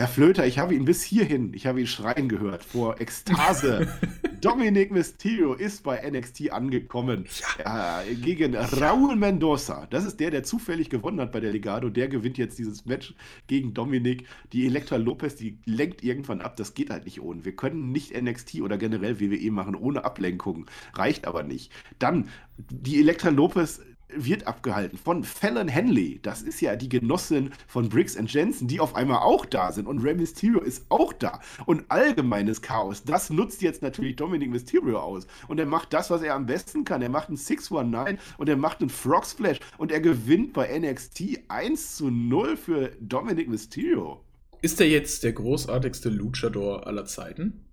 Herr 0.00 0.08
Flöter, 0.08 0.46
ich 0.46 0.58
habe 0.58 0.74
ihn 0.74 0.86
bis 0.86 1.02
hierhin, 1.02 1.52
ich 1.52 1.66
habe 1.66 1.78
ihn 1.78 1.86
schreien 1.86 2.26
gehört 2.26 2.64
vor 2.64 3.02
Ekstase. 3.02 3.86
Dominic 4.40 4.90
Mysterio 4.90 5.52
ist 5.52 5.82
bei 5.82 6.00
NXT 6.10 6.52
angekommen. 6.52 7.26
Ja. 7.58 8.00
Äh, 8.00 8.14
gegen 8.14 8.56
Raúl 8.56 9.14
Mendoza. 9.16 9.86
Das 9.90 10.06
ist 10.06 10.18
der, 10.18 10.30
der 10.30 10.42
zufällig 10.42 10.88
gewonnen 10.88 11.20
hat 11.20 11.32
bei 11.32 11.40
der 11.40 11.52
Legado. 11.52 11.90
Der 11.90 12.08
gewinnt 12.08 12.38
jetzt 12.38 12.58
dieses 12.58 12.86
Match 12.86 13.14
gegen 13.46 13.74
Dominic. 13.74 14.26
Die 14.54 14.64
Elektra 14.64 14.96
Lopez, 14.96 15.36
die 15.36 15.58
lenkt 15.66 16.02
irgendwann 16.02 16.40
ab. 16.40 16.56
Das 16.56 16.72
geht 16.72 16.88
halt 16.88 17.04
nicht 17.04 17.20
ohne. 17.20 17.44
Wir 17.44 17.54
können 17.54 17.92
nicht 17.92 18.18
NXT 18.18 18.62
oder 18.62 18.78
generell 18.78 19.20
WWE 19.20 19.50
machen 19.50 19.74
ohne 19.74 20.06
Ablenkung. 20.06 20.64
Reicht 20.94 21.26
aber 21.26 21.42
nicht. 21.42 21.72
Dann 21.98 22.30
die 22.56 23.00
Elektra 23.00 23.28
Lopez 23.28 23.82
wird 24.14 24.46
abgehalten 24.46 24.98
von 24.98 25.24
Fallon 25.24 25.68
Henley. 25.68 26.20
Das 26.22 26.42
ist 26.42 26.60
ja 26.60 26.76
die 26.76 26.88
Genossin 26.88 27.50
von 27.66 27.88
Briggs 27.88 28.16
and 28.16 28.32
Jensen, 28.32 28.68
die 28.68 28.80
auf 28.80 28.94
einmal 28.94 29.18
auch 29.18 29.46
da 29.46 29.72
sind. 29.72 29.86
Und 29.86 30.02
Rey 30.02 30.14
Mysterio 30.14 30.60
ist 30.60 30.86
auch 30.88 31.12
da. 31.12 31.40
Und 31.66 31.84
allgemeines 31.88 32.62
Chaos, 32.62 33.04
das 33.04 33.30
nutzt 33.30 33.62
jetzt 33.62 33.82
natürlich 33.82 34.16
Dominic 34.16 34.50
Mysterio 34.50 34.98
aus. 34.98 35.26
Und 35.48 35.58
er 35.58 35.66
macht 35.66 35.92
das, 35.92 36.10
was 36.10 36.22
er 36.22 36.34
am 36.34 36.46
besten 36.46 36.84
kann. 36.84 37.02
Er 37.02 37.08
macht 37.08 37.28
einen 37.28 37.36
619 37.36 38.18
und 38.38 38.48
er 38.48 38.56
macht 38.56 38.80
einen 38.80 38.90
Frog 38.90 39.26
Splash. 39.26 39.60
Und 39.78 39.92
er 39.92 40.00
gewinnt 40.00 40.52
bei 40.52 40.78
NXT 40.78 41.40
1 41.48 41.96
zu 41.96 42.10
0 42.10 42.56
für 42.56 42.90
Dominic 43.00 43.48
Mysterio. 43.48 44.22
Ist 44.62 44.80
er 44.80 44.88
jetzt 44.88 45.24
der 45.24 45.32
großartigste 45.32 46.10
Luchador 46.10 46.86
aller 46.86 47.06
Zeiten? 47.06 47.64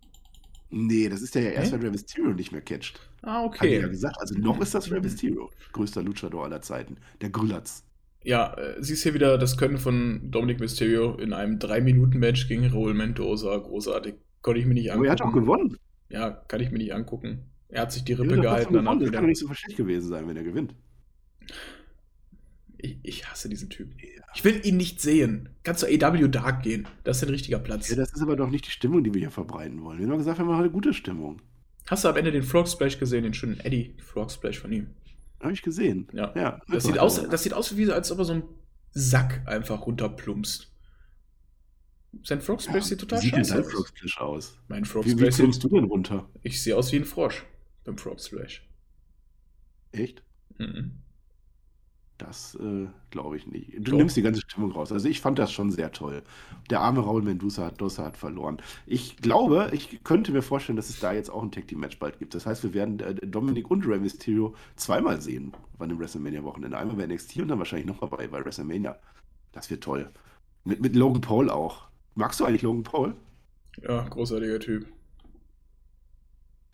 Nee, 0.70 1.08
das 1.10 1.22
ist 1.22 1.34
ja, 1.36 1.42
erst, 1.42 1.72
wenn 1.72 1.82
Rey 1.82 1.92
Mysterio 1.92 2.34
nicht 2.34 2.52
mehr 2.52 2.62
catcht. 2.62 3.00
Ah, 3.22 3.44
okay. 3.44 3.60
Hat 3.60 3.68
er 3.68 3.82
ja 3.82 3.88
gesagt. 3.88 4.18
Also 4.20 4.38
noch 4.38 4.60
ist 4.60 4.74
das 4.74 4.92
Rey 4.92 5.00
Mysterio. 5.00 5.50
Größter 5.72 6.04
Luchador 6.04 6.46
aller 6.46 6.62
Zeiten. 6.62 6.98
Der 7.22 7.30
Grüllatz. 7.30 7.84
Ja, 8.24 8.54
äh, 8.56 8.76
siehst 8.80 9.04
hier 9.04 9.14
wieder 9.14 9.38
das 9.38 9.58
Können 9.58 9.78
von 9.78 10.30
Dominic 10.30 10.60
Mysterio 10.60 11.16
in 11.16 11.32
einem 11.32 11.60
3-Minuten-Match 11.60 12.48
gegen 12.48 12.68
Raul 12.68 12.94
Mendoza. 12.94 13.56
Großartig. 13.56 14.16
Konnte 14.42 14.60
ich 14.60 14.66
mir 14.66 14.74
nicht 14.74 14.92
angucken. 14.92 15.00
Aber 15.00 15.08
er 15.08 15.12
hat 15.12 15.22
auch 15.22 15.34
gewonnen. 15.34 15.78
Ja, 16.10 16.30
kann 16.32 16.60
ich 16.60 16.72
mir 16.72 16.78
nicht 16.80 16.94
angucken. 16.94 17.46
Er 17.70 17.84
hat 17.84 17.92
sich 17.92 18.04
die 18.04 18.14
Rippe 18.14 18.36
ja, 18.36 18.42
gehalten. 18.42 18.74
Danach 18.74 19.00
das 19.00 19.12
kann 19.12 19.24
doch 19.24 19.28
nicht 19.28 19.40
so 19.40 19.54
schlecht 19.54 19.78
gewesen 19.78 20.10
sein, 20.10 20.28
wenn 20.28 20.38
er 20.38 20.44
gewinnt. 20.44 20.74
Ich, 22.88 23.00
ich, 23.04 23.30
hasse 23.30 23.50
diesen 23.50 23.70
Typen. 23.70 23.98
Ja. 24.00 24.24
Ich 24.34 24.44
will 24.44 24.66
ihn 24.66 24.78
nicht 24.78 25.02
sehen. 25.02 25.50
Kannst 25.64 25.84
du 25.84 25.88
AW 25.88 26.28
Dark 26.28 26.64
gehen. 26.64 26.88
Das 27.04 27.18
ist 27.18 27.24
ein 27.24 27.30
richtiger 27.30 27.60
Platz. 27.60 27.90
Ja, 27.90 27.96
das 27.96 28.14
ist 28.14 28.22
aber 28.22 28.36
doch 28.36 28.50
nicht 28.50 28.68
die 28.68 28.72
Stimmung, 28.72 29.04
die 29.04 29.14
wir 29.14 29.20
hier 29.20 29.32
verbreiten 29.32 29.82
wollen. 29.84 30.00
Wir 30.00 30.08
haben 30.08 30.18
gesagt, 30.18 30.38
wir 30.38 30.46
machen 30.46 30.62
eine 30.62 30.72
gute 30.72 30.94
Stimmung. 30.94 31.42
Hast 31.88 32.04
du 32.04 32.10
am 32.10 32.18
Ende 32.18 32.32
den 32.32 32.44
Frog 32.44 32.68
Splash 32.68 33.00
gesehen, 33.00 33.24
den 33.24 33.34
schönen 33.34 33.60
Eddie 33.60 33.96
Frog 34.00 34.32
Splash 34.32 34.60
von 34.60 34.72
ihm? 34.72 34.88
Habe 35.40 35.54
ich 35.54 35.62
gesehen. 35.62 36.08
Ja. 36.14 36.34
ja 36.36 36.62
das, 36.68 36.84
sieht 36.84 37.00
aus, 37.00 37.28
das 37.30 37.44
sieht 37.44 37.54
aus, 37.54 37.78
wie 37.78 37.92
als 37.92 38.12
ob 38.12 38.20
er 38.20 38.26
so 38.26 38.34
einen 38.34 38.44
Sack 38.92 39.42
einfach 39.46 39.86
runterplumpst. 39.86 40.72
Sein 42.24 42.42
Frog 42.42 42.62
Splash 42.62 42.76
ja, 42.76 42.82
sieht 42.82 43.00
total 43.00 43.22
sieht 43.22 43.36
scheiße 43.36 43.54
aus. 43.54 43.60
Wie 43.60 43.64
sieht 43.64 43.66
dein 43.66 43.78
Frog 43.78 43.88
Splash 43.88 44.18
aus? 44.20 44.60
Mein 44.68 44.86
Frog 44.86 45.06
wie, 45.06 45.12
Splash. 45.12 45.38
Wie 45.38 45.42
plumpst 45.42 45.64
du 45.64 45.70
denn 45.70 45.84
runter? 45.84 46.30
Ich 46.44 46.62
sehe 46.62 46.76
aus 46.76 46.92
wie 46.92 46.98
ein 46.98 47.06
Frosch 47.06 47.46
beim 47.84 47.98
Frog 47.98 48.20
Splash. 48.20 48.68
Echt? 49.92 50.24
Mhm. 50.58 51.04
Das 52.18 52.56
äh, 52.56 52.88
glaube 53.12 53.38
ich 53.38 53.46
nicht. 53.46 53.74
Du 53.76 53.92
Doch. 53.92 53.98
nimmst 53.98 54.18
die 54.18 54.24
ganze 54.24 54.42
Stimmung 54.42 54.72
raus. 54.72 54.92
Also 54.92 55.08
ich 55.08 55.22
fand 55.22 55.38
das 55.38 55.52
schon 55.52 55.70
sehr 55.70 55.92
toll. 55.92 56.24
Der 56.70 56.82
arme 56.82 57.02
Raul 57.02 57.22
Mendoza 57.22 57.66
hat, 57.66 57.80
Dossa 57.80 58.06
hat 58.06 58.18
verloren. 58.18 58.58
Ich 58.88 59.18
glaube, 59.18 59.70
ich 59.72 60.04
könnte 60.04 60.32
mir 60.32 60.42
vorstellen, 60.42 60.78
dass 60.78 60.90
es 60.90 61.00
da 61.00 61.14
jetzt 61.14 61.30
auch 61.30 61.44
ein 61.44 61.52
Tag 61.52 61.68
Team 61.68 61.80
Match 61.80 62.00
bald 62.00 62.18
gibt. 62.18 62.34
Das 62.34 62.48
heißt, 62.48 62.64
wir 62.64 62.74
werden 62.74 63.00
äh, 63.00 63.14
Dominik 63.16 63.70
und 63.70 63.86
Rey 63.86 64.00
Mysterio 64.00 64.56
zweimal 64.76 65.22
sehen 65.22 65.54
bei 65.78 65.86
dem 65.86 66.00
WrestleMania 66.00 66.44
Wochenende. 66.44 66.78
Einmal 66.78 66.96
bei 66.96 67.06
NXT 67.06 67.38
und 67.38 67.50
dann 67.50 67.60
wahrscheinlich 67.60 67.88
noch 67.88 68.02
mal 68.02 68.08
bei, 68.08 68.28
bei 68.28 68.44
WrestleMania. 68.44 68.98
Das 69.52 69.70
wird 69.70 69.84
toll. 69.84 70.10
Mit, 70.64 70.82
mit 70.82 70.96
Logan 70.96 71.22
Paul 71.22 71.52
auch. 71.52 71.88
Magst 72.16 72.40
du 72.40 72.46
eigentlich 72.46 72.64
Logan 72.64 72.84
Paul? 72.84 73.16
Ja, 73.84 74.08
großartiger 74.08 74.60
Typ. 74.60 74.88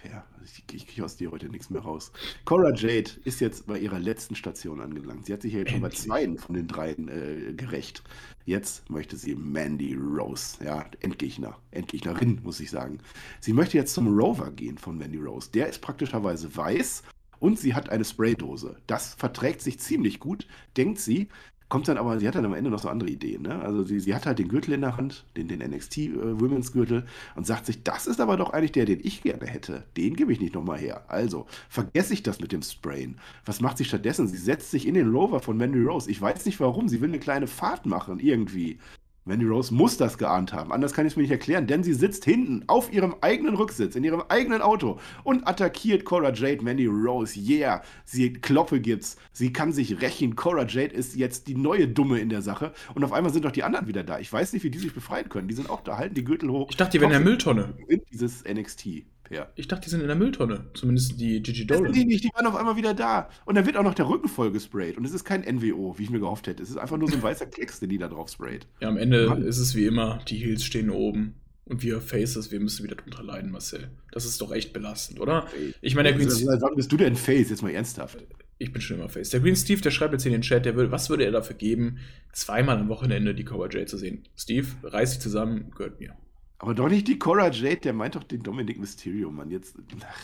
Ja, 0.04 0.26
ich, 0.44 0.64
ich 0.74 0.88
kriege 0.88 1.06
aus 1.06 1.16
dir 1.16 1.32
heute 1.32 1.50
nichts 1.50 1.70
mehr 1.70 1.82
raus. 1.82 2.12
Cora 2.46 2.74
Jade 2.76 3.12
ist 3.24 3.40
jetzt 3.40 3.68
bei 3.68 3.80
ihrer 3.80 4.00
letzten 4.00 4.36
Station 4.36 4.82
angelangt. 4.82 5.26
Sie 5.26 5.34
hat 5.34 5.42
sich 5.42 5.54
ja 5.54 5.60
jetzt 5.60 5.72
schon 5.72 5.82
bei 5.82 5.90
zwei 5.90 6.36
von 6.38 6.56
den 6.56 6.68
dreien 6.68 7.08
äh, 7.08 7.54
gerecht. 7.54 8.04
Jetzt 8.46 8.90
möchte 8.90 9.16
sie 9.16 9.36
Mandy 9.36 9.96
Rose, 9.96 10.58
ja, 10.64 10.86
Endgegner, 11.00 11.58
Endgegnerin, 11.72 12.42
muss 12.44 12.60
ich 12.60 12.70
sagen. 12.70 13.00
Sie 13.40 13.54
möchte 13.54 13.78
jetzt 13.78 13.94
zum 13.94 14.08
Rover 14.08 14.52
gehen 14.52 14.78
von 14.78 14.98
Mandy 14.98 15.20
Rose. 15.20 15.50
Der 15.52 15.70
ist 15.70 15.80
praktischerweise 15.80 16.56
weiß 16.56 17.04
und 17.40 17.60
sie 17.60 17.74
hat 17.74 17.90
eine 17.90 18.06
Spraydose. 18.06 18.78
Das 18.88 19.14
verträgt 19.14 19.62
sich 19.62 19.80
ziemlich 19.80 20.20
gut, 20.20 20.48
denkt 20.76 21.00
sie 21.00 21.30
kommt 21.74 21.88
dann 21.88 21.98
aber, 21.98 22.20
sie 22.20 22.28
hat 22.28 22.36
dann 22.36 22.46
am 22.46 22.54
Ende 22.54 22.70
noch 22.70 22.78
so 22.78 22.88
andere 22.88 23.10
Ideen. 23.10 23.42
Ne? 23.42 23.60
Also 23.60 23.82
sie, 23.82 24.00
sie 24.00 24.14
hat 24.14 24.28
halt 24.28 24.38
den 24.38 24.48
Gürtel 24.48 24.76
in 24.76 24.82
der 24.82 24.96
Hand, 24.96 25.26
den, 25.36 25.48
den 25.48 25.58
NXT 25.58 25.98
äh, 25.98 26.40
Women's 26.40 26.72
Gürtel 26.72 27.08
und 27.36 27.48
sagt 27.48 27.66
sich, 27.66 27.82
das 27.82 28.06
ist 28.06 28.22
aber 28.22 28.38
doch 28.38 28.52
eigentlich 28.54 28.74
der, 28.74 28.86
den 28.86 29.00
ich 29.02 29.24
gerne 29.24 29.48
hätte. 29.48 29.84
Den 29.98 30.16
gebe 30.16 30.32
ich 30.32 30.40
nicht 30.40 30.54
nochmal 30.54 30.78
her. 30.78 31.06
Also 31.08 31.48
vergesse 31.70 32.14
ich 32.14 32.22
das 32.22 32.40
mit 32.40 32.52
dem 32.52 32.62
Sprayen. 32.62 33.18
Was 33.48 33.60
macht 33.60 33.80
sie 33.80 33.86
stattdessen? 33.86 34.28
Sie 34.28 34.38
setzt 34.38 34.70
sich 34.70 34.86
in 34.86 34.94
den 34.94 35.10
Rover 35.10 35.40
von 35.40 35.58
Mandy 35.58 35.82
Rose. 35.82 36.12
Ich 36.12 36.22
weiß 36.22 36.46
nicht 36.46 36.60
warum. 36.60 36.88
Sie 36.90 37.02
will 37.02 37.10
eine 37.10 37.18
kleine 37.18 37.48
Fahrt 37.48 37.88
machen 37.88 38.20
irgendwie. 38.20 38.78
Mandy 39.26 39.46
Rose 39.46 39.74
muss 39.74 39.96
das 39.98 40.18
geahnt 40.18 40.52
haben. 40.52 40.74
Anders 40.74 40.94
kann 40.94 41.06
ich 41.06 41.14
es 41.14 41.18
mir 41.18 41.24
nicht 41.24 41.32
erklären, 41.32 41.66
denn 41.66 41.82
sie 41.82 41.94
sitzt 41.94 42.26
hinten 42.26 42.64
auf 42.68 42.92
ihrem 42.92 43.16
eigenen 43.22 43.56
Rücksitz, 43.56 43.96
in 43.96 44.04
ihrem 44.04 44.22
eigenen 44.28 44.62
Auto 44.62 45.00
und 45.24 45.48
attackiert 45.48 46.04
Cora 46.04 46.34
Jade. 46.34 46.62
Mandy 46.62 46.88
Rose, 46.88 47.40
yeah, 47.40 47.82
sie 48.04 48.34
Kloppe 48.34 48.82
gibt's. 48.82 49.16
Sie 49.32 49.54
kann 49.54 49.72
sich 49.72 50.02
rächen. 50.02 50.36
Cora 50.36 50.66
Jade 50.68 50.94
ist 50.94 51.16
jetzt 51.16 51.48
die 51.48 51.56
neue 51.56 51.88
Dumme 51.88 52.20
in 52.20 52.30
der 52.30 52.42
Sache. 52.42 52.74
Und 52.96 53.04
auf 53.04 53.14
einmal 53.14 53.32
sind 53.32 53.46
doch 53.46 53.52
die 53.52 53.64
anderen 53.64 53.88
wieder 53.88 54.04
da. 54.04 54.20
Ich 54.20 54.32
weiß 54.32 54.52
nicht, 54.54 54.64
wie 54.64 54.70
die 54.70 54.80
sich 54.80 54.94
befreien 54.94 55.30
können. 55.30 55.48
Die 55.48 55.56
sind 55.56 55.70
auch 55.70 55.82
da, 55.82 55.98
halten 55.98 56.16
die 56.16 56.26
Gürtel 56.26 56.50
hoch. 56.50 56.68
Ich 56.70 56.78
dachte, 56.78 56.92
die 56.92 57.02
wären 57.02 57.12
in 57.12 57.18
der 57.18 57.26
Mülltonne. 57.26 57.74
Dieses 58.12 58.44
NXT. 58.44 59.06
Ja. 59.30 59.48
Ich 59.56 59.68
dachte, 59.68 59.86
die 59.86 59.90
sind 59.90 60.02
in 60.02 60.08
der 60.08 60.16
Mülltonne. 60.16 60.66
Zumindest 60.74 61.20
die 61.20 61.42
Gigi 61.42 61.66
Dolan. 61.66 61.86
Das 61.86 61.94
sind 61.94 62.04
die 62.04 62.14
nicht, 62.14 62.24
die 62.24 62.32
waren 62.34 62.46
auf 62.46 62.56
einmal 62.56 62.76
wieder 62.76 62.94
da. 62.94 63.30
Und 63.46 63.56
dann 63.56 63.66
wird 63.66 63.78
auch 63.78 63.84
noch 63.84 63.94
der 63.94 64.08
Rücken 64.08 64.28
voll 64.28 64.52
gesprayt. 64.52 64.98
Und 64.98 65.06
es 65.06 65.14
ist 65.14 65.24
kein 65.24 65.42
NWO, 65.42 65.98
wie 65.98 66.04
ich 66.04 66.10
mir 66.10 66.20
gehofft 66.20 66.48
hätte. 66.48 66.62
Es 66.62 66.70
ist 66.70 66.78
einfach 66.78 66.98
nur 66.98 67.10
so 67.10 67.16
ein 67.16 67.24
weißer 67.24 67.46
Klecks, 67.46 67.80
den 67.80 67.90
die 67.90 67.98
da 67.98 68.08
drauf 68.08 68.30
sprayt. 68.30 68.68
Ja, 68.80 68.90
am 68.90 68.98
Ende 68.98 69.28
Mann. 69.28 69.42
ist 69.44 69.58
es 69.58 69.76
wie 69.76 69.86
immer, 69.86 70.20
die 70.28 70.38
Heels 70.38 70.64
stehen 70.64 70.90
oben. 70.90 71.36
Und 71.66 71.82
wir 71.82 72.02
Faces, 72.02 72.52
wir 72.52 72.60
müssen 72.60 72.84
wieder 72.84 72.96
drunter 72.96 73.24
leiden, 73.24 73.50
Marcel. 73.50 73.90
Das 74.12 74.26
ist 74.26 74.42
doch 74.42 74.52
echt 74.52 74.74
belastend, 74.74 75.22
oder? 75.22 75.48
Ich 75.82 75.96
meine, 75.96 76.10
der 76.10 76.18
Green 76.18 76.30
Steve. 76.30 76.58
Wann 76.60 76.76
bist 76.76 76.92
du 76.92 76.98
denn 76.98 77.16
Face? 77.16 77.50
Jetzt 77.50 77.64
mal 77.64 77.72
ernsthaft. 77.72 78.18
Ich 78.58 78.74
bin 78.74 78.82
schon 78.82 78.98
immer 78.98 79.08
Face. 79.08 79.30
Der 79.30 79.40
Green 79.40 79.56
Steve, 79.56 79.82
der 79.82 79.92
schreibt 79.92 80.14
jetzt 80.14 80.26
in 80.26 80.34
den 80.34 80.42
Chat, 80.42 80.66
der 80.66 80.76
will, 80.76 80.92
was 80.92 81.10
würde 81.10 81.24
er 81.24 81.32
dafür 81.32 81.56
geben, 81.56 82.00
zweimal 82.34 82.78
am 82.78 82.90
Wochenende 82.90 83.34
die 83.34 83.46
Cobra 83.46 83.68
J 83.68 83.88
zu 83.88 83.98
sehen? 83.98 84.24
Steve, 84.36 84.68
reiß 84.84 85.12
dich 85.12 85.20
zusammen, 85.22 85.72
gehört 85.72 86.00
mir. 86.02 86.16
Aber 86.64 86.74
doch 86.74 86.88
nicht 86.88 87.10
die 87.10 87.20
Cora 87.20 87.52
Jade, 87.52 87.76
der 87.76 87.92
meint 87.92 88.16
doch 88.16 88.24
den 88.24 88.42
Dominic 88.42 88.80
Mysterio, 88.80 89.30
Mann. 89.30 89.52
Jetzt. 89.52 89.76
Ach, 90.02 90.22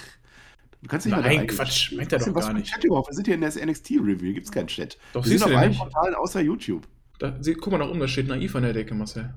du 0.82 0.88
kannst 0.88 1.06
nicht 1.06 1.14
Nein, 1.14 1.46
Quatsch, 1.48 1.92
meint 1.92 2.14
er 2.14 2.20
doch 2.20 2.34
gar 2.34 2.54
nicht. 2.54 2.72
Chat 2.72 2.82
überhaupt? 2.86 3.10
Wir 3.10 3.14
sind 3.14 3.28
hier 3.28 3.36
in 3.36 3.42
der 3.42 3.50
NXT-Review, 3.50 4.34
gibt's 4.34 4.50
keinen 4.50 4.68
Chat. 4.68 4.98
Doch, 5.12 5.26
Wir 5.26 5.38
sind 5.38 5.52
auf 5.52 5.58
allen 5.58 5.76
Portalen 5.76 6.16
außer 6.16 6.40
YouTube. 6.40 6.88
Da, 7.20 7.36
sie, 7.44 7.56
guck 7.56 7.74
mal 7.74 7.80
nach 7.80 7.90
oben, 7.90 8.00
da 8.00 8.08
steht 8.08 8.30
naiv 8.30 8.56
an 8.56 8.64
der 8.64 8.72
Decke, 8.72 8.96
Marcel. 8.96 9.34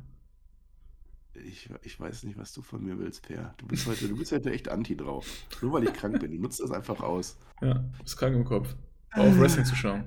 Ich, 1.45 1.69
ich 1.83 1.99
weiß 1.99 2.23
nicht, 2.23 2.39
was 2.39 2.53
du 2.53 2.63
von 2.63 2.85
mir 2.85 2.97
willst, 3.01 3.27
Per. 3.27 3.53
Du 3.57 3.67
bist 3.67 3.89
heute, 3.89 4.07
du 4.07 4.17
bist 4.17 4.31
heute 4.31 4.53
echt 4.53 4.69
anti 4.69 4.97
drauf. 4.97 5.27
Nur 5.61 5.73
weil 5.73 5.83
ich 5.83 5.93
krank 5.93 6.21
bin. 6.21 6.31
Du 6.31 6.39
nutzt 6.39 6.61
das 6.61 6.71
einfach 6.71 7.01
aus. 7.01 7.37
Ja, 7.63 7.75
du 7.75 8.03
bist 8.05 8.17
krank 8.17 8.37
im 8.37 8.45
Kopf. 8.45 8.77
Auf 9.11 9.41
Wrestling 9.41 9.65
zu 9.65 9.75
schauen. 9.75 10.05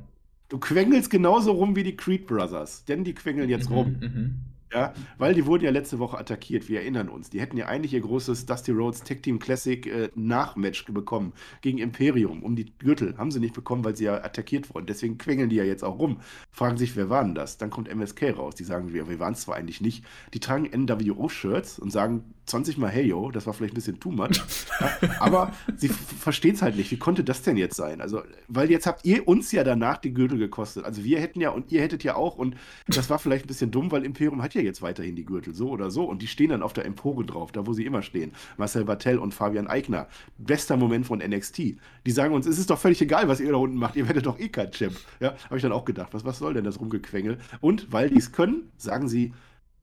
Du 0.48 0.60
quengelst 0.60 1.10
genauso 1.10 1.52
rum 1.52 1.76
wie 1.76 1.84
die 1.84 1.98
Creed 1.98 2.26
Brothers. 2.26 2.86
Denn 2.86 3.04
die 3.04 3.14
quengeln 3.14 3.50
jetzt 3.50 3.70
mhm, 3.70 3.76
rum. 3.76 3.98
Mhm. 4.00 4.36
Ja, 4.74 4.94
weil 5.18 5.34
die 5.34 5.46
wurden 5.46 5.64
ja 5.64 5.72
letzte 5.72 6.00
Woche 6.00 6.18
attackiert, 6.18 6.68
wir 6.68 6.82
erinnern 6.82 7.08
uns. 7.08 7.30
Die 7.30 7.40
hätten 7.40 7.56
ja 7.56 7.68
eigentlich 7.68 7.94
ihr 7.94 8.02
großes 8.02 8.46
Dusty 8.46 8.72
Rhodes 8.72 9.04
Tag 9.04 9.22
Team 9.22 9.40
Classic 9.40 9.86
äh, 9.86 10.10
Nachmatch 10.16 10.86
bekommen 10.86 11.34
gegen 11.62 11.78
Imperium 11.78 12.44
um 12.44 12.56
die 12.56 12.74
Gürtel. 12.80 13.18
Haben 13.18 13.32
sie 13.32 13.40
nicht 13.40 13.54
bekommen, 13.54 13.86
weil 13.86 13.96
sie 13.96 14.06
ja 14.06 14.24
attackiert 14.24 14.74
wurden. 14.74 14.88
Deswegen 14.88 15.18
quengeln 15.18 15.50
die 15.50 15.56
ja 15.58 15.64
jetzt 15.64 15.84
auch 15.84 16.00
rum. 16.00 16.20
Fragen 16.52 16.78
sich, 16.78 16.96
wer 16.96 17.10
war 17.10 17.24
denn 17.24 17.36
das? 17.36 17.58
Dann 17.58 17.70
kommt 17.70 17.88
MSK 17.94 18.38
raus. 18.38 18.56
Die 18.56 18.64
sagen, 18.64 18.92
wir, 18.92 19.08
wir 19.08 19.20
waren 19.20 19.34
es 19.34 19.42
zwar 19.42 19.56
eigentlich 19.56 19.82
nicht. 19.82 20.04
Die 20.34 20.40
tragen 20.40 20.66
NWO-Shirts 20.66 21.80
und 21.80 21.92
sagen 21.92 22.24
20 22.46 22.78
Mal 22.78 22.90
Hey 22.90 23.06
yo, 23.06 23.32
das 23.32 23.48
war 23.48 23.54
vielleicht 23.54 23.74
ein 23.74 23.76
bisschen 23.76 24.00
too 24.00 24.12
much. 24.12 24.42
ja, 24.80 24.92
aber 25.20 25.52
sie 25.76 25.90
verstehen 25.90 26.56
es 26.56 26.62
halt 26.62 26.76
nicht. 26.76 26.92
Wie 26.92 26.98
konnte 26.98 27.24
das 27.24 27.42
denn 27.42 27.58
jetzt 27.58 27.76
sein? 27.76 28.02
Also, 28.02 28.22
weil 28.48 28.70
jetzt 28.70 28.86
habt 28.86 29.06
ihr 29.06 29.28
uns 29.28 29.52
ja 29.52 29.64
danach 29.64 29.98
die 29.98 30.14
Gürtel 30.14 30.38
gekostet. 30.38 30.86
Also 30.86 31.04
wir 31.04 31.20
hätten 31.20 31.42
ja 31.42 31.50
und 31.50 31.72
ihr 31.72 31.82
hättet 31.82 32.04
ja 32.04 32.16
auch 32.16 32.38
und 32.38 32.56
das 32.88 33.10
war 33.10 33.20
vielleicht 33.20 33.46
ein 33.46 33.48
bisschen 33.48 33.72
dumm, 33.72 33.92
weil 33.92 34.06
Imperium 34.06 34.42
hat 34.42 34.55
ja 34.56 34.62
jetzt 34.62 34.82
weiterhin 34.82 35.16
die 35.16 35.26
Gürtel, 35.26 35.54
so 35.54 35.70
oder 35.70 35.92
so. 35.92 36.06
Und 36.06 36.22
die 36.22 36.28
stehen 36.28 36.50
dann 36.50 36.64
auf 36.64 36.74
der 36.74 36.86
Empore 36.86 37.26
drauf, 37.26 37.52
da 37.52 37.68
wo 37.68 37.74
sie 37.74 37.86
immer 37.86 38.02
stehen. 38.02 38.32
Marcel 38.58 38.86
Bartel 38.86 39.20
und 39.20 39.34
Fabian 39.34 39.68
Eigner. 39.68 40.08
Bester 40.38 40.78
Moment 40.78 41.06
von 41.06 41.20
NXT. 41.20 41.58
Die 42.06 42.12
sagen 42.12 42.34
uns, 42.34 42.46
es 42.46 42.58
ist 42.58 42.70
doch 42.70 42.80
völlig 42.80 43.02
egal, 43.02 43.28
was 43.28 43.40
ihr 43.40 43.52
da 43.52 43.58
unten 43.58 43.78
macht, 43.78 43.96
ihr 43.96 44.08
werdet 44.08 44.26
doch 44.26 44.40
eh 44.40 44.50
kein 44.50 44.72
Champ. 44.72 44.96
Ja, 45.20 45.36
habe 45.46 45.58
ich 45.58 45.62
dann 45.62 45.72
auch 45.72 45.86
gedacht, 45.86 46.14
was, 46.14 46.26
was 46.26 46.40
soll 46.40 46.54
denn 46.54 46.64
das 46.64 46.80
Rumgequengel? 46.80 47.38
Und 47.62 47.92
weil 47.92 48.10
die 48.10 48.18
es 48.18 48.32
können, 48.32 48.72
sagen 48.78 49.08
sie 49.08 49.34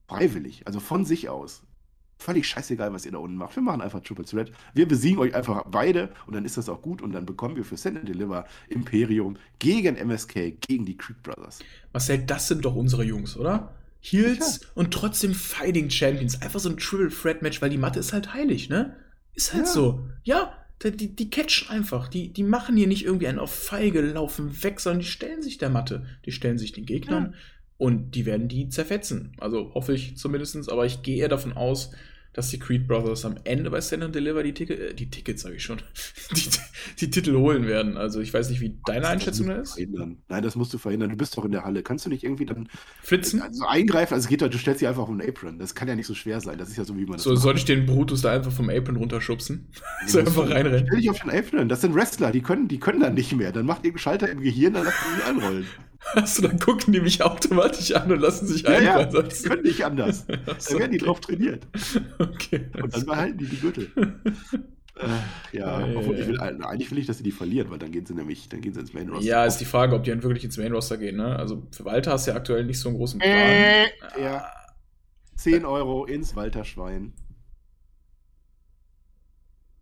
freiwillig, 0.07 0.63
also 0.65 0.79
von 0.79 1.05
sich 1.05 1.29
aus. 1.29 1.63
Völlig 2.17 2.47
scheißegal, 2.47 2.93
was 2.93 3.05
ihr 3.05 3.11
da 3.11 3.17
unten 3.17 3.35
macht. 3.35 3.55
Wir 3.55 3.63
machen 3.63 3.81
einfach 3.81 3.99
Triple 3.99 4.23
Threat. 4.23 4.51
Wir 4.73 4.87
besiegen 4.87 5.19
euch 5.19 5.35
einfach 5.35 5.65
beide 5.69 6.09
und 6.25 6.35
dann 6.35 6.45
ist 6.45 6.57
das 6.57 6.69
auch 6.69 6.81
gut 6.81 7.01
und 7.01 7.11
dann 7.11 7.25
bekommen 7.25 7.55
wir 7.55 7.65
für 7.65 7.75
Send 7.75 7.97
and 7.97 8.07
Deliver 8.07 8.45
Imperium 8.69 9.35
gegen 9.59 9.95
MSK, 9.95 10.61
gegen 10.61 10.85
die 10.85 10.95
Creek 10.95 11.21
Brothers. 11.21 11.59
Marcel, 11.91 12.19
das 12.19 12.47
sind 12.47 12.63
doch 12.63 12.75
unsere 12.75 13.03
Jungs, 13.03 13.35
oder? 13.35 13.73
Heels 14.05 14.59
ja. 14.61 14.67
und 14.75 14.93
trotzdem 14.93 15.33
Fighting 15.33 15.89
Champions. 15.89 16.41
Einfach 16.41 16.59
so 16.59 16.69
ein 16.69 16.77
Triple 16.77 17.09
Threat 17.09 17.41
Match, 17.41 17.61
weil 17.61 17.69
die 17.69 17.77
Matte 17.77 17.99
ist 17.99 18.11
halt 18.11 18.33
heilig, 18.33 18.69
ne? 18.69 18.97
Ist 19.33 19.53
halt 19.53 19.65
ja. 19.65 19.71
so. 19.71 20.09
Ja, 20.23 20.57
die, 20.83 21.15
die 21.15 21.29
catchen 21.29 21.69
einfach. 21.69 22.09
Die, 22.09 22.33
die 22.33 22.43
machen 22.43 22.75
hier 22.75 22.87
nicht 22.87 23.05
irgendwie 23.05 23.27
einen 23.27 23.39
auf 23.39 23.53
Feige, 23.53 24.01
laufen 24.01 24.61
weg, 24.61 24.81
sondern 24.81 24.99
die 24.99 25.07
stellen 25.07 25.41
sich 25.41 25.57
der 25.57 25.69
Matte. 25.69 26.05
Die 26.25 26.33
stellen 26.33 26.57
sich 26.57 26.73
den 26.73 26.85
Gegnern 26.85 27.31
ja. 27.31 27.37
und 27.77 28.11
die 28.11 28.25
werden 28.25 28.49
die 28.49 28.67
zerfetzen. 28.67 29.31
Also 29.37 29.73
hoffe 29.73 29.93
ich 29.93 30.17
zumindest, 30.17 30.69
aber 30.69 30.85
ich 30.85 31.01
gehe 31.01 31.17
eher 31.17 31.29
davon 31.29 31.53
aus, 31.53 31.91
dass 32.33 32.49
die 32.49 32.59
Creed 32.59 32.87
Brothers 32.87 33.25
am 33.25 33.35
Ende 33.43 33.69
bei 33.69 33.79
Stand 33.79 34.03
and 34.03 34.15
Deliver 34.15 34.43
die, 34.43 34.53
Ticket, 34.53 34.79
äh, 34.79 34.93
die 34.93 35.09
Tickets, 35.09 35.43
sage 35.43 35.55
ich 35.55 35.63
schon, 35.63 35.81
die, 36.35 36.49
die, 36.99 37.09
Titel 37.09 37.35
holen 37.35 37.67
werden. 37.67 37.95
Also 37.95 38.19
ich 38.19 38.33
weiß 38.33 38.49
nicht, 38.49 38.59
wie 38.59 38.77
deine 38.85 39.07
Einschätzung 39.07 39.47
da 39.47 39.55
ist. 39.55 39.73
Verhindern. 39.73 40.17
Nein, 40.27 40.43
das 40.43 40.55
musst 40.55 40.73
du 40.73 40.77
verhindern. 40.77 41.11
Du 41.11 41.15
bist 41.15 41.37
doch 41.37 41.45
in 41.45 41.51
der 41.51 41.63
Halle. 41.63 41.83
Kannst 41.83 42.05
du 42.05 42.09
nicht 42.09 42.23
irgendwie 42.23 42.45
dann 42.45 42.67
flitzen? 43.01 43.41
Also 43.41 43.65
eingreifen? 43.67 44.15
Also 44.15 44.27
geht 44.27 44.41
doch, 44.41 44.49
du 44.49 44.57
stellst 44.57 44.79
sie 44.79 44.87
einfach 44.87 45.03
auf 45.03 45.09
den 45.09 45.21
Apron. 45.21 45.59
Das 45.59 45.75
kann 45.75 45.87
ja 45.87 45.95
nicht 45.95 46.07
so 46.07 46.15
schwer 46.15 46.41
sein. 46.41 46.57
Das 46.57 46.69
ist 46.69 46.77
ja 46.77 46.85
so, 46.85 46.97
wie 46.97 47.05
man 47.05 47.13
das 47.13 47.23
So, 47.23 47.35
soll 47.35 47.55
ich 47.55 47.65
den 47.65 47.85
Brutus 47.85 48.21
da 48.21 48.31
einfach 48.31 48.51
vom 48.51 48.69
Apron 48.69 48.95
runterschubsen? 48.95 49.69
so 50.07 50.19
einfach 50.19 50.49
reinrennen. 50.49 50.85
Stell 50.87 50.99
dich 50.99 51.09
auf 51.09 51.19
den 51.19 51.29
Apron. 51.29 51.69
Das 51.69 51.81
sind 51.81 51.93
Wrestler, 51.93 52.31
die 52.31 52.41
können, 52.41 52.67
die 52.67 52.79
können 52.79 52.99
dann 52.99 53.13
nicht 53.13 53.33
mehr. 53.35 53.51
Dann 53.51 53.65
macht 53.65 53.85
irgendein 53.85 53.99
Schalter 53.99 54.29
im 54.29 54.41
Gehirn, 54.41 54.73
dann 54.73 54.85
sie 54.85 55.31
ihn 55.31 55.65
anrollen. 56.05 56.23
Achso, 56.23 56.41
dann 56.41 56.59
gucken 56.59 56.93
die 56.93 57.01
mich 57.01 57.21
automatisch 57.21 57.93
an 57.93 58.11
und 58.11 58.19
lassen 58.19 58.47
sich 58.47 58.67
ein. 58.67 58.83
Ja, 58.83 59.01
ja, 59.01 59.21
die 59.21 59.43
können 59.43 59.63
nicht 59.63 59.83
anders. 59.83 60.25
Da 60.27 60.79
werden 60.79 60.91
die 60.91 60.97
drauf 60.97 61.19
trainiert. 61.19 61.67
Okay. 62.19 62.69
Und 62.81 62.93
dann 62.93 63.05
behalten 63.05 63.37
die 63.37 63.45
die 63.45 63.59
Gürtel. 63.59 63.91
äh, 64.95 65.57
ja, 65.57 65.87
ja, 65.87 65.97
obwohl 65.97 66.19
ich 66.19 66.27
will, 66.27 66.39
eigentlich 66.39 66.91
will 66.91 66.99
ich, 66.99 67.07
dass 67.07 67.17
sie 67.17 67.23
die 67.23 67.31
verlieren, 67.31 67.69
weil 67.69 67.79
dann 67.79 67.91
gehen 67.91 68.05
sie 68.05 68.13
nämlich, 68.13 68.49
dann 68.49 68.61
gehen 68.61 68.73
sie 68.73 68.79
ins 68.79 68.93
Main 68.93 69.09
Roster. 69.09 69.25
Ja, 69.25 69.45
ist 69.45 69.57
die 69.57 69.65
Frage, 69.65 69.95
ob 69.95 70.03
die 70.03 70.11
dann 70.11 70.23
wirklich 70.23 70.43
ins 70.43 70.57
Main 70.57 70.73
Roster 70.73 70.97
gehen, 70.97 71.17
ne? 71.17 71.35
Also 71.35 71.67
für 71.71 71.85
Walter 71.85 72.11
hast 72.11 72.27
du 72.27 72.31
ja 72.31 72.37
aktuell 72.37 72.65
nicht 72.65 72.79
so 72.79 72.89
einen 72.89 72.97
großen 72.97 73.19
Plan. 73.19 73.33
Äh, 73.33 73.87
ja. 74.19 74.45
10 75.35 75.65
Euro 75.65 76.05
ins 76.05 76.35
Walter 76.35 76.63
Schwein. 76.63 77.13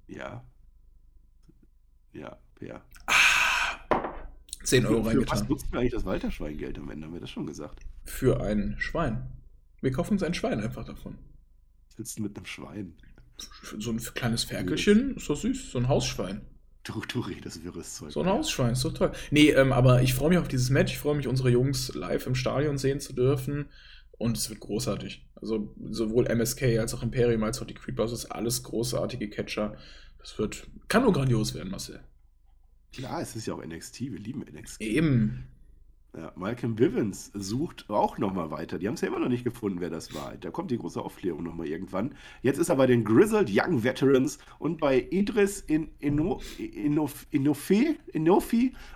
Ja. 0.08 0.44
Ja, 2.14 2.38
ja. 2.60 2.82
Ah. 3.06 3.41
10 4.64 4.86
Euro 4.86 5.02
reingetan. 5.02 5.38
Für 5.38 5.44
was 5.44 5.50
nutzen 5.50 5.68
wir 5.72 5.80
eigentlich 5.80 5.92
das 5.94 6.06
Walterschweingeld 6.06 6.78
am 6.78 6.90
Ende? 6.90 7.08
Haben 7.08 7.14
wir 7.14 7.22
das 7.22 7.30
schon 7.30 7.48
gesagt? 7.48 7.80
Für 8.04 8.42
ein 8.42 8.76
Schwein. 8.80 9.28
Wir 9.82 9.92
kaufen 9.92 10.14
uns 10.14 10.24
ein 10.24 10.34
Schwein 10.34 10.60
einfach 10.60 10.86
davon. 10.86 11.18
Was 11.88 11.98
willst 11.98 12.20
du 12.20 12.24
mit 12.24 12.36
einem 12.36 12.46
Schwein? 12.46 12.94
So 13.80 13.92
ein 13.92 13.98
kleines 13.98 14.44
Ferkelchen, 14.44 15.16
ist 15.16 15.30
doch 15.30 15.36
süß, 15.36 15.72
so 15.72 15.80
ein 15.80 15.88
Hausschwein. 15.88 16.42
Du, 16.84 17.02
du 17.08 17.20
redest 17.20 17.64
wirres 17.64 17.96
Zeug. 17.96 18.12
So 18.12 18.22
ein 18.22 18.30
Hausschwein, 18.30 18.74
ist 18.74 18.84
doch 18.84 18.94
toll. 18.94 19.12
Nee, 19.30 19.50
ähm, 19.52 19.72
aber 19.72 20.02
ich 20.02 20.14
freue 20.14 20.30
mich 20.30 20.38
auf 20.40 20.48
dieses 20.48 20.70
Match. 20.70 20.94
Ich 20.94 21.00
freue 21.00 21.16
mich, 21.16 21.28
unsere 21.28 21.50
Jungs 21.50 21.94
live 21.94 22.26
im 22.26 22.36
Stadion 22.36 22.78
sehen 22.78 23.00
zu 23.00 23.14
dürfen. 23.14 23.66
Und 24.12 24.38
es 24.38 24.50
wird 24.50 24.60
großartig. 24.60 25.28
Also 25.36 25.76
sowohl 25.90 26.28
MSK 26.28 26.80
als 26.80 26.94
auch 26.94 27.04
Imperium 27.04 27.44
als 27.44 27.62
auch 27.62 27.66
die 27.66 27.74
Creed 27.74 27.96
Brothers, 27.96 28.30
alles 28.30 28.64
großartige 28.64 29.30
Catcher. 29.30 29.76
Das 30.20 30.38
wird, 30.38 30.68
kann 30.88 31.04
nur 31.04 31.14
grandios 31.14 31.56
werden, 31.56 31.72
Marcel. 31.72 32.00
Klar, 32.94 33.22
es 33.22 33.36
ist 33.36 33.46
ja 33.46 33.54
auch 33.54 33.64
NXT, 33.64 34.02
wir 34.02 34.20
lieben 34.20 34.42
NXT. 34.42 34.82
Eben. 34.82 35.48
Ja, 36.14 36.34
Malcolm 36.36 36.76
Bivens 36.76 37.32
sucht 37.34 37.90
auch 37.90 38.18
nochmal 38.18 38.52
weiter. 38.52 38.78
Die 38.78 38.88
haben 38.88 38.96
es 38.96 39.02
ja 39.02 39.08
immer 39.08 39.20
noch 39.20 39.30
nicht 39.30 39.46
gefunden, 39.46 39.80
wer 39.80 39.90
das 39.90 40.14
war. 40.14 40.34
Da 40.42 40.52
kommt 40.52 40.70
die 40.70 40.78
große 40.78 41.02
Aufklärung 41.02 41.42
nochmal 41.42 41.68
irgendwann. 41.68 42.16
Jetzt 42.42 42.58
ist 42.58 42.68
er 42.68 42.76
bei 42.76 42.86
den 42.86 43.06
Grizzled 43.06 43.50
Young 43.50 43.86
Veterans 43.86 44.38
und 44.60 44.82
bei 44.82 45.08
Idris 45.10 45.62
in 45.62 45.88
Inofi 46.00 46.74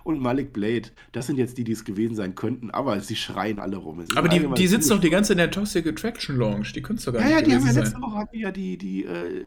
und 0.03 0.20
Malik 0.20 0.51
Blade. 0.51 0.89
Das 1.13 1.28
sind 1.28 1.38
jetzt 1.38 1.57
die, 1.57 1.63
die 1.63 1.72
es 1.72 1.86
gewesen 1.86 2.16
sein 2.16 2.36
könnten, 2.36 2.70
aber 2.70 2.99
sie 2.99 3.16
schreien 3.16 3.59
alle 3.59 3.78
rum. 3.78 4.03
Aber 4.16 4.28
die, 4.28 4.45
die 4.57 4.68
sitzen 4.68 4.89
doch 4.89 4.99
die 4.99 5.09
ganze 5.09 5.32
in 5.32 5.38
der 5.38 5.51
Toxic 5.51 5.88
Attraction 5.88 6.36
Lounge. 6.36 6.74
Die 6.76 6.82
können 6.82 6.99
es 6.99 7.05
doch 7.05 7.13
gar 7.13 7.22
ja, 7.22 7.28
nicht 7.28 7.36
Ja, 7.38 7.45
die 7.45 7.55
haben 7.55 7.66
ja 7.66 7.82
letzte 7.82 8.01
Woche 8.01 8.18
hatten 8.18 8.38
ja 8.38 8.51
die, 8.51 8.78
die, 8.78 9.05
äh, 9.05 9.45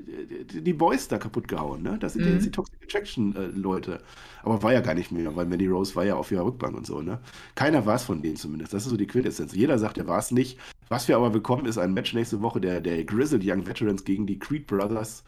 die, 0.51 0.63
die, 0.63 0.73
Boys 0.73 1.09
da 1.09 1.19
kaputt 1.19 1.47
gehauen. 1.49 1.83
Ne? 1.83 1.99
Das 2.01 2.15
sind 2.15 2.23
mhm. 2.23 2.29
ja 2.29 2.35
jetzt 2.35 2.47
die 2.47 2.51
Toxic 2.51 2.83
Attraction 2.83 3.37
äh, 3.37 3.49
Leute. 3.49 4.01
Aber 4.43 4.63
war 4.63 4.73
ja 4.73 4.81
gar 4.81 4.95
nicht 4.95 5.13
mehr, 5.13 5.37
weil 5.37 5.45
Mandy 5.45 5.67
Rose 5.67 5.95
war 5.97 6.07
ja 6.07 6.15
auf 6.15 6.31
ihrer 6.33 6.47
Rückbank 6.47 6.75
und 6.75 6.87
so. 6.87 7.03
Ne? 7.03 7.21
Keiner 7.59 7.87
war 7.87 7.97
es 7.97 8.05
von 8.05 8.23
denen 8.23 8.37
zumindest. 8.37 8.73
Das 8.73 8.85
ist 8.85 8.91
so 8.91 8.97
die 8.97 9.09
Quintessenz. 9.09 9.53
Jeder 9.53 9.81
sagt, 9.81 9.99
er 9.99 10.07
war 10.07 10.21
es 10.21 10.31
nicht. 10.31 10.61
Was 10.89 11.09
wir 11.09 11.17
aber 11.17 11.31
bekommen, 11.31 11.67
ist 11.67 11.77
ein 11.77 11.93
Match 11.93 12.15
nächste 12.15 12.41
Woche 12.41 12.61
der, 12.61 12.81
der 12.81 13.03
Grizzled 13.03 13.43
Young 13.45 13.67
Veterans 13.67 14.05
gegen 14.05 14.29
die 14.29 14.39
Creed 14.39 14.69
Brothers. 14.69 15.25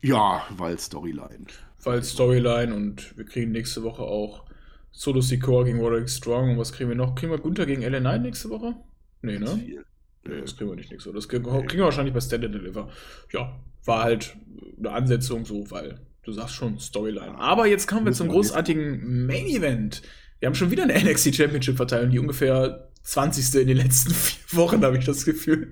Ja, 0.00 0.46
weil 0.56 0.78
Storyline. 0.78 1.44
Weil 1.82 2.02
Storyline 2.02 2.74
und 2.74 3.14
wir 3.18 3.26
kriegen 3.26 3.52
nächste 3.52 3.82
Woche 3.82 4.04
auch 4.04 4.46
Solo 4.90 5.20
Secor 5.20 5.66
gegen 5.66 5.80
Roderick 5.80 6.08
Strong. 6.08 6.52
Und 6.52 6.58
was 6.58 6.72
kriegen 6.72 6.88
wir 6.88 6.96
noch? 6.96 7.14
Kriegen 7.14 7.30
wir 7.30 7.38
Gunther 7.38 7.66
gegen 7.66 7.82
LA 7.82 8.00
Knight 8.00 8.22
nächste 8.22 8.48
Woche? 8.48 8.76
Nee, 9.20 9.38
ne? 9.38 9.82
Nee, 10.24 10.40
das 10.40 10.56
kriegen 10.56 10.70
wir 10.70 10.76
nicht 10.76 10.90
nächste 10.90 11.10
Woche. 11.10 11.16
Das 11.16 11.28
kriegen 11.28 11.44
wir 11.44 11.84
wahrscheinlich 11.84 12.14
bei 12.14 12.22
Stand 12.22 12.44
Deliver. 12.44 12.88
Ja, 13.34 13.60
war 13.84 14.02
halt 14.02 14.34
eine 14.78 14.92
Ansetzung 14.92 15.44
so, 15.44 15.70
weil 15.70 16.00
du 16.22 16.32
sagst 16.32 16.54
schon 16.54 16.78
Storyline. 16.78 17.36
Aber 17.36 17.66
jetzt 17.66 17.86
kommen 17.86 18.06
wir 18.06 18.12
zum 18.14 18.28
großartigen 18.28 19.26
Main 19.26 19.44
Event. 19.44 20.00
Wir 20.40 20.46
haben 20.46 20.54
schon 20.54 20.70
wieder 20.70 20.84
eine 20.84 20.94
NXT 21.04 21.34
Championship 21.34 21.76
Verteilung, 21.76 22.10
die 22.10 22.18
ungefähr 22.18 22.88
20. 23.02 23.62
in 23.62 23.68
den 23.68 23.76
letzten 23.76 24.10
vier 24.14 24.58
Wochen, 24.58 24.84
habe 24.84 24.98
ich 24.98 25.04
das 25.04 25.24
Gefühl. 25.24 25.70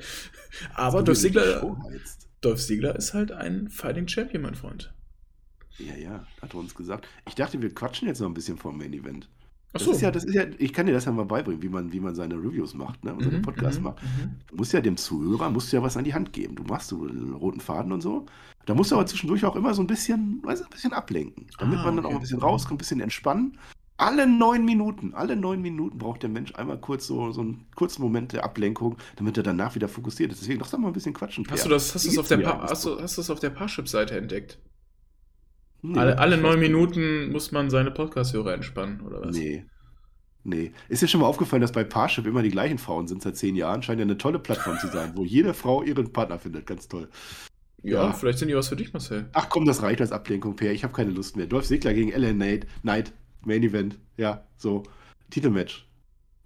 Aber 0.74 1.02
Dolph 1.02 1.18
Ziggler, 1.18 1.76
Dolph 2.40 2.64
Ziggler 2.64 2.96
ist 2.96 3.14
halt 3.14 3.32
ein 3.32 3.68
Fighting 3.68 4.08
Champion, 4.08 4.42
mein 4.42 4.54
Freund. 4.54 4.92
Ja, 5.78 5.94
ja, 5.94 6.26
hat 6.40 6.54
er 6.54 6.60
uns 6.60 6.74
gesagt. 6.74 7.06
Ich 7.28 7.34
dachte, 7.34 7.60
wir 7.60 7.72
quatschen 7.74 8.08
jetzt 8.08 8.20
noch 8.20 8.28
ein 8.28 8.34
bisschen 8.34 8.56
vom 8.56 8.78
Main 8.78 8.94
Event. 8.94 9.28
Das 9.74 9.84
so. 9.84 9.92
ist 9.92 10.00
ja, 10.00 10.10
das 10.10 10.24
ist 10.24 10.34
ja, 10.34 10.44
ich 10.56 10.72
kann 10.72 10.86
dir 10.86 10.92
das 10.92 11.04
ja 11.04 11.12
mal 11.12 11.26
beibringen, 11.26 11.60
wie 11.60 11.68
man, 11.68 11.92
wie 11.92 12.00
man 12.00 12.14
seine 12.14 12.36
Reviews 12.36 12.72
macht, 12.72 13.04
ne? 13.04 13.12
Und 13.12 13.24
seine 13.24 13.38
mhm, 13.38 13.42
Podcasts 13.42 13.76
mhm, 13.76 13.84
macht. 13.84 14.02
Mhm. 14.02 14.36
Du 14.46 14.56
musst 14.56 14.72
ja 14.72 14.80
dem 14.80 14.96
Zuhörer, 14.96 15.50
musst 15.50 15.70
ja 15.70 15.82
was 15.82 15.98
an 15.98 16.04
die 16.04 16.14
Hand 16.14 16.32
geben. 16.32 16.54
Du 16.54 16.62
machst 16.62 16.88
so 16.88 17.02
einen 17.02 17.34
roten 17.34 17.60
Faden 17.60 17.92
und 17.92 18.00
so. 18.00 18.24
Da 18.64 18.74
musst 18.74 18.90
du 18.90 18.94
aber 18.94 19.04
zwischendurch 19.04 19.44
auch 19.44 19.54
immer 19.54 19.74
so 19.74 19.82
ein 19.82 19.86
bisschen, 19.86 20.40
weißt 20.44 20.64
ein 20.64 20.70
bisschen 20.70 20.94
ablenken. 20.94 21.48
Damit 21.58 21.80
ah, 21.80 21.84
man 21.84 21.96
dann 21.96 22.06
okay. 22.06 22.14
auch 22.14 22.18
ein 22.18 22.22
bisschen 22.22 22.40
rauskommt, 22.40 22.76
ein 22.76 22.78
bisschen 22.78 23.00
entspannen 23.00 23.58
alle 23.98 24.26
neun 24.26 24.64
Minuten, 24.64 25.14
alle 25.14 25.36
neun 25.36 25.62
Minuten 25.62 25.98
braucht 25.98 26.22
der 26.22 26.30
Mensch 26.30 26.54
einmal 26.54 26.78
kurz 26.78 27.06
so, 27.06 27.32
so 27.32 27.40
einen 27.40 27.66
kurzen 27.74 28.02
Moment 28.02 28.32
der 28.32 28.44
Ablenkung, 28.44 28.96
damit 29.16 29.36
er 29.36 29.42
danach 29.42 29.74
wieder 29.74 29.88
fokussiert 29.88 30.32
ist. 30.32 30.42
Deswegen 30.42 30.60
lass 30.60 30.70
doch 30.70 30.78
mal 30.78 30.88
ein 30.88 30.92
bisschen 30.92 31.14
quatschen. 31.14 31.46
Hast 31.50 31.64
du 31.64 31.70
das, 31.70 31.94
hast 31.94 32.04
du 32.04 32.20
auf 32.20 32.28
der, 32.28 32.38
pa 32.38 32.66
hast 32.68 32.84
du, 32.84 33.00
hast 33.00 33.18
das 33.18 33.30
auf 33.30 33.40
der 33.40 33.50
Parship-Seite 33.50 34.16
entdeckt? 34.16 34.58
Nee, 35.82 35.98
alle, 35.98 36.18
alle 36.18 36.36
neun 36.36 36.58
Minuten 36.58 37.30
muss 37.30 37.52
man 37.52 37.70
seine 37.70 37.90
Podcast-Hörer 37.90 38.54
entspannen, 38.54 39.00
oder 39.00 39.22
was? 39.22 39.36
Nee. 39.36 39.64
Nee. 40.42 40.72
Ist 40.88 41.02
dir 41.02 41.08
schon 41.08 41.20
mal 41.20 41.26
aufgefallen, 41.26 41.62
dass 41.62 41.72
bei 41.72 41.84
Parship 41.84 42.26
immer 42.26 42.42
die 42.42 42.50
gleichen 42.50 42.78
Frauen 42.78 43.08
sind 43.08 43.22
seit 43.22 43.36
zehn 43.36 43.56
Jahren? 43.56 43.82
Scheint 43.82 43.98
ja 43.98 44.04
eine 44.04 44.18
tolle 44.18 44.38
Plattform 44.38 44.78
zu 44.78 44.88
sein, 44.88 45.12
wo 45.16 45.24
jede 45.24 45.54
Frau 45.54 45.82
ihren 45.82 46.12
Partner 46.12 46.38
findet. 46.38 46.66
Ganz 46.66 46.86
toll. 46.86 47.08
Ja, 47.82 48.04
ja, 48.04 48.12
vielleicht 48.12 48.38
sind 48.38 48.48
die 48.48 48.56
was 48.56 48.68
für 48.68 48.76
dich, 48.76 48.92
Marcel. 48.92 49.28
Ach 49.32 49.48
komm, 49.48 49.64
das 49.64 49.82
reicht 49.82 50.00
als 50.00 50.12
Ablenkung, 50.12 50.56
Per. 50.56 50.72
Ich 50.72 50.84
habe 50.84 50.94
keine 50.94 51.10
Lust 51.10 51.36
mehr. 51.36 51.46
Dolph 51.46 51.66
Segler 51.66 51.94
gegen 51.94 52.10
Ellen 52.10 52.38
Knight. 52.82 53.12
Main 53.46 53.62
Event. 53.62 53.98
Ja, 54.16 54.46
so. 54.56 54.82
Titelmatch. 55.30 55.88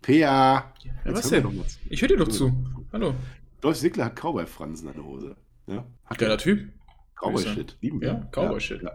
Pea. 0.03 0.21
Ja, 0.21 0.73
was 1.05 1.29
denn? 1.29 1.65
Ich 1.89 2.01
höre 2.01 2.09
dir 2.09 2.17
doch 2.17 2.29
zu. 2.29 2.53
Hallo. 2.93 3.15
Dolph 3.61 3.79
Ziggler 3.79 4.07
hat 4.07 4.17
Cowboy-Fransen 4.17 4.89
an 4.89 4.95
der 4.95 5.05
Hose. 5.05 5.37
Ja, 5.67 5.85
hat 6.05 6.19
Geiler 6.19 6.39
Typ. 6.39 6.71
Cowboy-Shit. 7.17 7.77
Lieben 7.81 8.01
wir. 8.01 8.09
Ja, 8.09 8.29
Cowboy-Shit. 8.33 8.83
Ja. 8.83 8.93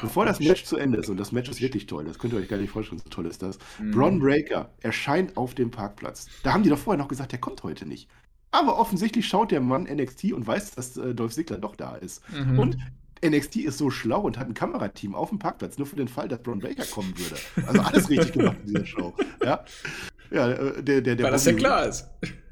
Bevor 0.00 0.24
das 0.24 0.40
Match 0.40 0.64
zu 0.64 0.76
Ende 0.76 0.98
ist, 0.98 1.08
und 1.08 1.18
das 1.18 1.30
Match 1.30 1.48
ist 1.48 1.60
wirklich 1.60 1.86
toll, 1.86 2.04
das 2.04 2.18
könnt 2.18 2.32
ihr 2.32 2.38
euch 2.38 2.48
gar 2.48 2.56
nicht 2.56 2.70
vorstellen, 2.70 3.00
so 3.04 3.10
toll 3.10 3.26
ist 3.26 3.42
das. 3.42 3.58
Mhm. 3.78 3.90
Bron 3.92 4.18
Breaker 4.18 4.70
erscheint 4.80 5.36
auf 5.36 5.54
dem 5.54 5.70
Parkplatz. 5.70 6.26
Da 6.42 6.52
haben 6.52 6.62
die 6.62 6.70
doch 6.70 6.78
vorher 6.78 7.00
noch 7.00 7.08
gesagt, 7.08 7.32
der 7.32 7.38
kommt 7.38 7.62
heute 7.62 7.86
nicht. 7.86 8.08
Aber 8.50 8.78
offensichtlich 8.78 9.28
schaut 9.28 9.50
der 9.50 9.60
Mann 9.60 9.84
NXT 9.84 10.32
und 10.32 10.46
weiß, 10.46 10.72
dass 10.72 10.96
äh, 10.96 11.14
Dolph 11.14 11.34
Ziggler 11.34 11.58
doch 11.58 11.76
da 11.76 11.96
ist. 11.96 12.22
Mhm. 12.32 12.58
Und 12.58 12.78
NXT 13.28 13.56
ist 13.56 13.78
so 13.78 13.90
schlau 13.90 14.20
und 14.22 14.38
hat 14.38 14.48
ein 14.48 14.54
Kamerateam 14.54 15.14
auf 15.14 15.30
dem 15.30 15.38
Parkplatz, 15.38 15.78
nur 15.78 15.86
für 15.86 15.96
den 15.96 16.08
Fall, 16.08 16.28
dass 16.28 16.42
Braun 16.42 16.60
Breaker 16.60 16.84
kommen 16.84 17.14
würde. 17.16 17.36
Also 17.66 17.80
alles 17.80 18.08
richtig 18.10 18.32
gemacht 18.32 18.56
in 18.62 18.72
dieser 18.72 18.86
Show. 18.86 19.14
Ja, 19.42 19.64
ja 20.30 20.50
äh, 20.50 20.82
der, 20.82 21.00
der, 21.00 21.16
der 21.16 21.24
weil 21.24 21.32
das 21.32 21.44
ja 21.44 21.52
klar 21.52 21.86
ist. 21.86 22.06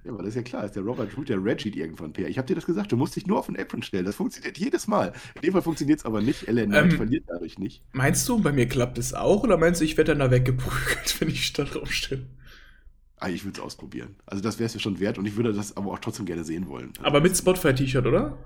Ja, 0.05 0.16
weil 0.18 0.25
das 0.25 0.35
ja 0.35 0.43
klar 0.43 0.64
ist. 0.64 0.75
Der 0.75 0.83
Robert 0.83 1.16
Root, 1.16 1.29
der 1.29 1.43
Reggie 1.43 1.70
irgendwann, 1.70 2.12
Per. 2.12 2.29
Ich 2.29 2.37
habe 2.37 2.47
dir 2.47 2.57
das 2.57 2.66
gesagt, 2.66 2.91
du 2.91 2.97
musst 2.97 3.14
dich 3.14 3.27
nur 3.27 3.39
auf 3.39 3.47
den 3.47 3.57
Apron 3.57 3.83
stellen. 3.83 4.05
Das 4.05 4.16
funktioniert 4.16 4.59
jedes 4.59 4.89
Mal. 4.89 5.12
In 5.37 5.43
dem 5.43 5.53
Fall 5.53 5.62
funktioniert 5.62 6.01
es 6.01 6.05
aber 6.05 6.20
nicht. 6.20 6.49
Ellen 6.49 6.73
ähm, 6.73 6.91
verliert 6.91 7.25
dadurch 7.29 7.59
nicht. 7.59 7.85
Meinst 7.93 8.29
du, 8.29 8.41
bei 8.41 8.53
mir 8.53 8.66
klappt 8.66 8.99
es 8.99 9.14
auch? 9.14 9.45
Oder 9.45 9.59
meinst 9.59 9.81
du, 9.81 9.85
ich 9.85 9.97
werde 9.97 10.12
dann 10.12 10.18
da 10.18 10.31
weggeprügelt, 10.31 11.16
wenn 11.20 11.29
ich 11.29 11.53
da 11.53 11.64
drauf 11.64 11.93
stelle? 11.93 12.27
Ah, 13.18 13.29
ich 13.29 13.45
würde 13.45 13.59
es 13.59 13.64
ausprobieren. 13.64 14.16
Also 14.27 14.43
das 14.43 14.59
wäre 14.59 14.66
es 14.66 14.75
ja 14.75 14.81
schon 14.81 14.99
wert 14.99 15.16
und 15.16 15.27
ich 15.27 15.37
würde 15.37 15.53
das 15.53 15.77
aber 15.77 15.93
auch 15.93 16.01
trotzdem 16.01 16.27
gerne 16.27 16.43
sehen 16.43 16.66
wollen. 16.68 16.89
Also 16.97 17.05
aber 17.05 17.20
mit 17.20 17.37
Spotify-T-Shirt, 17.37 18.05
oder? 18.05 18.37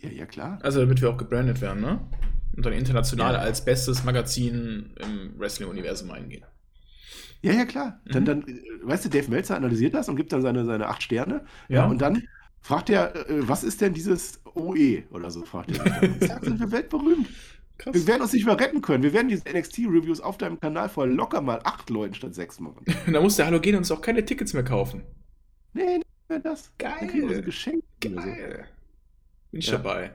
Ja, 0.00 0.10
ja, 0.10 0.26
klar. 0.26 0.58
Also 0.62 0.80
damit 0.80 1.00
wir 1.00 1.10
auch 1.10 1.16
gebrandet 1.16 1.60
werden, 1.60 1.80
ne? 1.80 2.00
Und 2.56 2.66
dann 2.66 2.72
international 2.72 3.34
ja. 3.34 3.40
als 3.40 3.64
bestes 3.64 4.04
Magazin 4.04 4.94
im 5.00 5.38
Wrestling-Universum 5.38 6.10
eingehen. 6.10 6.44
Ja, 7.40 7.52
ja, 7.52 7.64
klar. 7.64 8.00
Mhm. 8.04 8.12
Dann, 8.12 8.24
dann, 8.24 8.44
weißt 8.82 9.04
du, 9.04 9.08
Dave 9.08 9.30
Meltzer 9.30 9.56
analysiert 9.56 9.94
das 9.94 10.08
und 10.08 10.16
gibt 10.16 10.32
dann 10.32 10.42
seine, 10.42 10.64
seine 10.64 10.88
acht 10.88 11.02
Sterne. 11.02 11.44
Ja. 11.68 11.82
ja 11.82 11.86
und 11.86 12.00
dann 12.00 12.24
fragt 12.60 12.90
er, 12.90 13.14
äh, 13.28 13.48
was 13.48 13.64
ist 13.64 13.80
denn 13.80 13.94
dieses 13.94 14.40
OE 14.54 15.04
oder 15.10 15.30
so, 15.30 15.44
fragt 15.44 15.70
er. 15.70 16.26
Sagt, 16.26 16.44
sind 16.44 16.58
wir 16.58 16.72
weltberühmt. 16.72 17.28
Krass. 17.78 17.94
Wir 17.94 18.06
werden 18.08 18.22
uns 18.22 18.32
nicht 18.32 18.44
mehr 18.44 18.58
retten 18.58 18.82
können. 18.82 19.04
Wir 19.04 19.12
werden 19.12 19.28
diese 19.28 19.44
NXT-Reviews 19.48 20.20
auf 20.20 20.36
deinem 20.36 20.58
Kanal 20.58 20.88
vor 20.88 21.06
locker 21.06 21.40
mal 21.40 21.60
acht 21.62 21.90
Leuten 21.90 22.14
statt 22.14 22.34
sechs 22.34 22.58
machen. 22.58 22.84
da 23.12 23.20
muss 23.20 23.36
der 23.36 23.46
Halogen 23.46 23.76
uns 23.76 23.90
auch 23.92 24.00
keine 24.00 24.24
Tickets 24.24 24.52
mehr 24.52 24.64
kaufen. 24.64 25.02
Nee, 25.74 25.98
nicht 25.98 26.06
mehr 26.28 26.40
das. 26.40 26.72
Geil. 26.76 27.42
Geschenk. 27.42 27.84
Geil. 28.00 28.66
Bin 29.50 29.60
ich 29.60 29.66
ja. 29.66 29.78
dabei. 29.78 30.12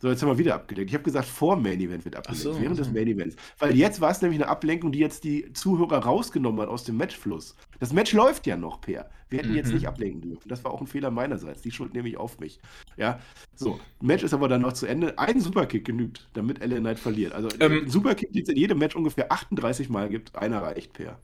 So, 0.00 0.08
jetzt 0.08 0.22
haben 0.22 0.28
wir 0.28 0.38
wieder 0.38 0.54
abgelenkt. 0.54 0.90
Ich 0.90 0.94
habe 0.94 1.02
gesagt, 1.02 1.26
vor 1.26 1.56
Main 1.56 1.80
Event 1.80 2.04
wird 2.04 2.14
abgelenkt, 2.14 2.42
so, 2.42 2.60
während 2.60 2.76
so. 2.76 2.84
des 2.84 2.92
Main 2.92 3.08
Events. 3.08 3.34
Weil 3.58 3.74
jetzt 3.74 4.00
war 4.00 4.12
es 4.12 4.22
nämlich 4.22 4.40
eine 4.40 4.48
Ablenkung, 4.48 4.92
die 4.92 5.00
jetzt 5.00 5.24
die 5.24 5.52
Zuhörer 5.52 5.98
rausgenommen 5.98 6.60
hat 6.60 6.68
aus 6.68 6.84
dem 6.84 6.96
Matchfluss. 6.96 7.56
Das 7.80 7.92
Match 7.92 8.12
läuft 8.12 8.46
ja 8.46 8.56
noch, 8.56 8.80
Per. 8.80 9.10
Wir 9.28 9.40
hätten 9.40 9.50
mhm. 9.50 9.56
jetzt 9.56 9.72
nicht 9.72 9.88
ablenken 9.88 10.22
dürfen. 10.22 10.48
Das 10.48 10.62
war 10.62 10.70
auch 10.70 10.80
ein 10.80 10.86
Fehler 10.86 11.10
meinerseits. 11.10 11.62
Die 11.62 11.72
Schuld 11.72 11.94
nehme 11.94 12.08
ich 12.08 12.16
auf 12.16 12.38
mich. 12.38 12.60
Ja, 12.96 13.18
so. 13.56 13.80
Match 14.00 14.22
ist 14.22 14.32
aber 14.32 14.46
dann 14.48 14.62
noch 14.62 14.72
zu 14.72 14.86
Ende. 14.86 15.18
Ein 15.18 15.40
Superkick 15.40 15.84
genügt, 15.84 16.28
damit 16.32 16.64
LA 16.64 16.78
Knight 16.78 17.00
verliert. 17.00 17.32
Also, 17.32 17.48
ähm, 17.58 17.88
Superkick, 17.88 18.32
die 18.32 18.42
es 18.42 18.48
in 18.48 18.56
jedem 18.56 18.78
Match 18.78 18.94
ungefähr 18.94 19.32
38 19.32 19.88
Mal 19.88 20.08
gibt, 20.08 20.36
einer 20.36 20.62
reicht, 20.62 20.92
Per. 20.92 21.18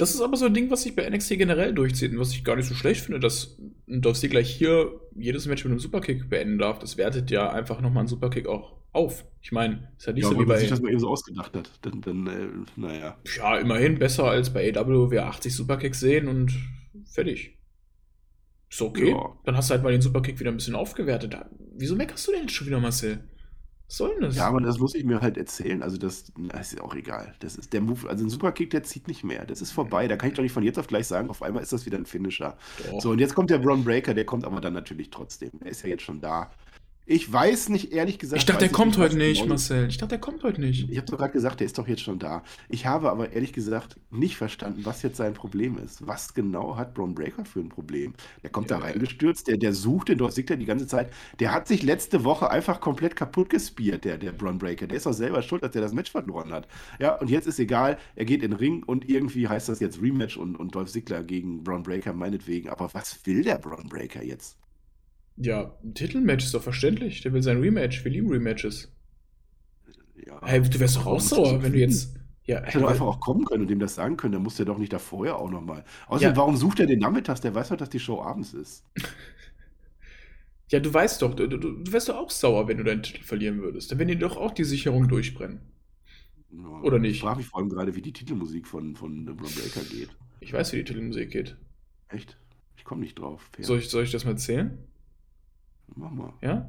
Das 0.00 0.14
ist 0.14 0.22
aber 0.22 0.36
so 0.38 0.46
ein 0.46 0.54
Ding, 0.54 0.70
was 0.70 0.82
sich 0.82 0.96
bei 0.96 1.08
NXT 1.08 1.36
generell 1.36 1.74
durchzieht 1.74 2.12
und 2.12 2.18
was 2.18 2.32
ich 2.32 2.42
gar 2.42 2.56
nicht 2.56 2.66
so 2.66 2.74
schlecht 2.74 3.02
finde, 3.02 3.20
dass 3.20 3.58
Dolph 3.86 4.18
Ziggler 4.18 4.40
hier 4.40 4.98
jedes 5.14 5.44
Match 5.44 5.62
mit 5.64 5.72
einem 5.72 5.78
Superkick 5.78 6.30
beenden 6.30 6.58
darf. 6.58 6.78
Das 6.78 6.96
wertet 6.96 7.30
ja 7.30 7.52
einfach 7.52 7.82
nochmal 7.82 8.00
einen 8.00 8.08
Superkick 8.08 8.46
auch 8.46 8.78
auf. 8.92 9.26
Ich 9.42 9.52
meine, 9.52 9.92
ist 9.98 10.06
ja 10.06 10.14
nicht 10.14 10.24
ja, 10.24 10.30
so 10.30 10.40
wie 10.40 10.46
bei. 10.46 10.58
sich 10.58 10.70
das 10.70 10.80
mal 10.80 10.90
eben 10.90 11.00
so 11.00 11.08
ausgedacht 11.08 11.54
hat. 11.54 11.70
Dann, 11.82 12.00
dann 12.00 12.26
äh, 12.26 12.80
naja. 12.80 13.18
Ja, 13.36 13.58
immerhin 13.58 13.98
besser 13.98 14.24
als 14.24 14.50
bei 14.50 14.74
AW, 14.74 15.10
wir 15.10 15.26
80 15.26 15.54
Superkicks 15.54 16.00
sehen 16.00 16.28
und 16.28 16.54
fertig. 17.04 17.58
Ist 18.70 18.80
okay. 18.80 19.10
Ja. 19.10 19.36
Dann 19.44 19.54
hast 19.54 19.68
du 19.68 19.74
halt 19.74 19.82
mal 19.82 19.92
den 19.92 20.00
Superkick 20.00 20.40
wieder 20.40 20.50
ein 20.50 20.56
bisschen 20.56 20.76
aufgewertet. 20.76 21.36
Wieso 21.76 21.94
meckerst 21.94 22.26
du 22.26 22.32
denn 22.32 22.42
jetzt 22.42 22.54
schon 22.54 22.68
wieder, 22.68 22.80
Marcel? 22.80 23.28
Was 23.90 23.96
soll 23.96 24.10
denn 24.14 24.20
das? 24.20 24.36
Ja, 24.36 24.46
aber 24.46 24.60
das 24.60 24.78
muss 24.78 24.94
ich 24.94 25.02
mir 25.02 25.20
halt 25.20 25.36
erzählen. 25.36 25.82
Also, 25.82 25.98
das, 25.98 26.32
das 26.36 26.72
ist 26.72 26.80
auch 26.80 26.94
egal. 26.94 27.34
Das 27.40 27.56
ist 27.56 27.72
der 27.72 27.80
Move, 27.80 28.08
also 28.08 28.24
ein 28.24 28.30
Superkick, 28.30 28.70
der 28.70 28.84
zieht 28.84 29.08
nicht 29.08 29.24
mehr. 29.24 29.44
Das 29.44 29.60
ist 29.60 29.72
vorbei. 29.72 30.06
Da 30.06 30.16
kann 30.16 30.28
ich 30.28 30.36
doch 30.36 30.44
nicht 30.44 30.52
von 30.52 30.62
jetzt 30.62 30.78
auf 30.78 30.86
gleich 30.86 31.08
sagen, 31.08 31.28
auf 31.28 31.42
einmal 31.42 31.60
ist 31.60 31.72
das 31.72 31.86
wieder 31.86 31.98
ein 31.98 32.06
Finisher. 32.06 32.56
Doch. 32.78 33.00
So, 33.00 33.10
und 33.10 33.18
jetzt 33.18 33.34
kommt 33.34 33.50
der 33.50 33.58
Braun 33.58 33.82
Breaker, 33.82 34.14
der 34.14 34.24
kommt 34.24 34.44
aber 34.44 34.60
dann 34.60 34.74
natürlich 34.74 35.10
trotzdem. 35.10 35.50
Er 35.58 35.72
ist 35.72 35.82
ja 35.82 35.88
jetzt 35.88 36.04
schon 36.04 36.20
da. 36.20 36.52
Ich 37.12 37.32
weiß 37.32 37.70
nicht, 37.70 37.92
ehrlich 37.92 38.20
gesagt. 38.20 38.40
Ich 38.40 38.46
dachte, 38.46 38.60
der 38.60 38.68
kommt 38.68 38.96
heute 38.96 39.16
nicht, 39.16 39.44
Marcel. 39.44 39.88
Ich 39.88 39.98
dachte, 39.98 40.10
der 40.10 40.20
kommt 40.20 40.44
heute 40.44 40.60
nicht. 40.60 40.88
Ich 40.88 40.96
habe 40.96 41.08
doch 41.08 41.18
gerade 41.18 41.32
gesagt, 41.32 41.58
der 41.58 41.66
ist 41.66 41.76
doch 41.76 41.88
jetzt 41.88 42.02
schon 42.02 42.20
da. 42.20 42.44
Ich 42.68 42.86
habe 42.86 43.10
aber 43.10 43.32
ehrlich 43.32 43.52
gesagt 43.52 43.96
nicht 44.12 44.36
verstanden, 44.36 44.84
was 44.84 45.02
jetzt 45.02 45.16
sein 45.16 45.34
Problem 45.34 45.76
ist. 45.76 46.06
Was 46.06 46.34
genau 46.34 46.76
hat 46.76 46.94
Braun 46.94 47.16
Breaker 47.16 47.44
für 47.44 47.58
ein 47.58 47.68
Problem? 47.68 48.14
Der 48.44 48.50
kommt 48.50 48.70
ja, 48.70 48.78
da 48.78 48.84
reingestürzt, 48.84 49.48
der, 49.48 49.56
der 49.56 49.72
sucht 49.72 50.10
den 50.10 50.18
Dolph 50.18 50.34
Ziggler 50.34 50.56
die 50.56 50.66
ganze 50.66 50.86
Zeit. 50.86 51.12
Der 51.40 51.52
hat 51.52 51.66
sich 51.66 51.82
letzte 51.82 52.22
Woche 52.22 52.48
einfach 52.48 52.80
komplett 52.80 53.16
kaputt 53.16 53.50
gespiert, 53.50 54.04
der, 54.04 54.16
der 54.16 54.30
Braun 54.30 54.58
Breaker. 54.58 54.86
Der 54.86 54.98
ist 54.98 55.06
doch 55.06 55.12
selber 55.12 55.42
schuld, 55.42 55.64
dass 55.64 55.72
der 55.72 55.82
das 55.82 55.92
Match 55.92 56.12
verloren 56.12 56.52
hat. 56.52 56.68
Ja, 57.00 57.16
und 57.16 57.28
jetzt 57.28 57.48
ist 57.48 57.58
egal, 57.58 57.98
er 58.14 58.24
geht 58.24 58.44
in 58.44 58.52
den 58.52 58.56
Ring 58.60 58.84
und 58.84 59.08
irgendwie 59.08 59.48
heißt 59.48 59.68
das 59.68 59.80
jetzt 59.80 60.00
Rematch 60.00 60.36
und, 60.36 60.54
und 60.54 60.76
Dolph 60.76 60.92
Ziggler 60.92 61.24
gegen 61.24 61.64
Braun 61.64 61.82
Breaker 61.82 62.12
meinetwegen. 62.12 62.68
Aber 62.68 62.88
was 62.94 63.18
will 63.26 63.42
der 63.42 63.58
Braun 63.58 63.88
Breaker 63.88 64.22
jetzt? 64.22 64.56
Ja, 65.42 65.74
ein 65.82 65.94
Titelmatch 65.94 66.44
ist 66.44 66.54
doch 66.54 66.62
verständlich. 66.62 67.22
Der 67.22 67.32
will 67.32 67.42
sein 67.42 67.60
Rematch. 67.60 68.04
Wir 68.04 68.12
lieben 68.12 68.30
Rematches. 68.30 68.92
Ja, 70.26 70.38
hey, 70.44 70.60
du 70.60 70.78
wärst 70.78 70.96
doch 70.96 71.06
auch 71.06 71.20
sauer, 71.20 71.62
wenn 71.62 71.72
du 71.72 71.78
jetzt. 71.78 72.14
Ja, 72.44 72.60
hätte 72.62 72.80
doch 72.80 72.90
einfach 72.90 73.06
auch 73.06 73.20
kommen 73.20 73.44
können 73.44 73.62
und 73.62 73.68
dem 73.68 73.78
das 73.78 73.94
sagen 73.94 74.18
können. 74.18 74.32
Dann 74.32 74.42
muss 74.42 74.56
der 74.56 74.66
doch 74.66 74.76
nicht 74.76 74.92
da 74.92 74.98
vorher 74.98 75.38
auch 75.38 75.50
nochmal. 75.50 75.84
Außerdem, 76.08 76.34
ja. 76.34 76.36
warum 76.36 76.56
sucht 76.56 76.80
er 76.80 76.86
den 76.86 76.98
nachmittags? 76.98 77.40
Der 77.40 77.54
weiß 77.54 77.70
doch, 77.70 77.78
dass 77.78 77.88
die 77.88 78.00
Show 78.00 78.20
abends 78.20 78.52
ist. 78.52 78.84
ja, 80.68 80.78
du 80.78 80.92
weißt 80.92 81.22
doch, 81.22 81.34
du, 81.34 81.46
du, 81.46 81.56
du, 81.56 81.92
wärst 81.92 82.10
doch 82.10 82.16
auch 82.16 82.30
sauer, 82.30 82.68
wenn 82.68 82.76
du 82.76 82.84
deinen 82.84 83.02
Titel 83.02 83.22
verlieren 83.22 83.62
würdest. 83.62 83.90
Dann 83.90 83.98
werden 83.98 84.08
dir 84.08 84.18
doch 84.18 84.36
auch 84.36 84.52
die 84.52 84.64
Sicherung 84.64 85.08
durchbrennen. 85.08 85.60
Ja, 86.52 86.80
Oder 86.82 86.98
nicht? 86.98 87.12
Ich 87.12 87.20
frage 87.20 87.38
mich 87.38 87.46
vor 87.46 87.60
allem 87.60 87.70
gerade, 87.70 87.94
wie 87.94 88.02
die 88.02 88.12
Titelmusik 88.12 88.66
von, 88.66 88.94
von 88.94 89.24
Braun 89.24 89.36
Breaker 89.36 89.88
geht. 89.88 90.10
Ich 90.40 90.52
weiß, 90.52 90.72
wie 90.72 90.78
die 90.78 90.84
Titelmusik 90.84 91.30
geht. 91.30 91.56
Echt? 92.08 92.36
Ich 92.76 92.84
komme 92.84 93.00
nicht 93.00 93.18
drauf. 93.18 93.48
Soll 93.60 93.78
ich, 93.78 93.88
soll 93.88 94.04
ich 94.04 94.10
das 94.10 94.24
mal 94.24 94.32
erzählen? 94.32 94.76
Ja? 96.40 96.66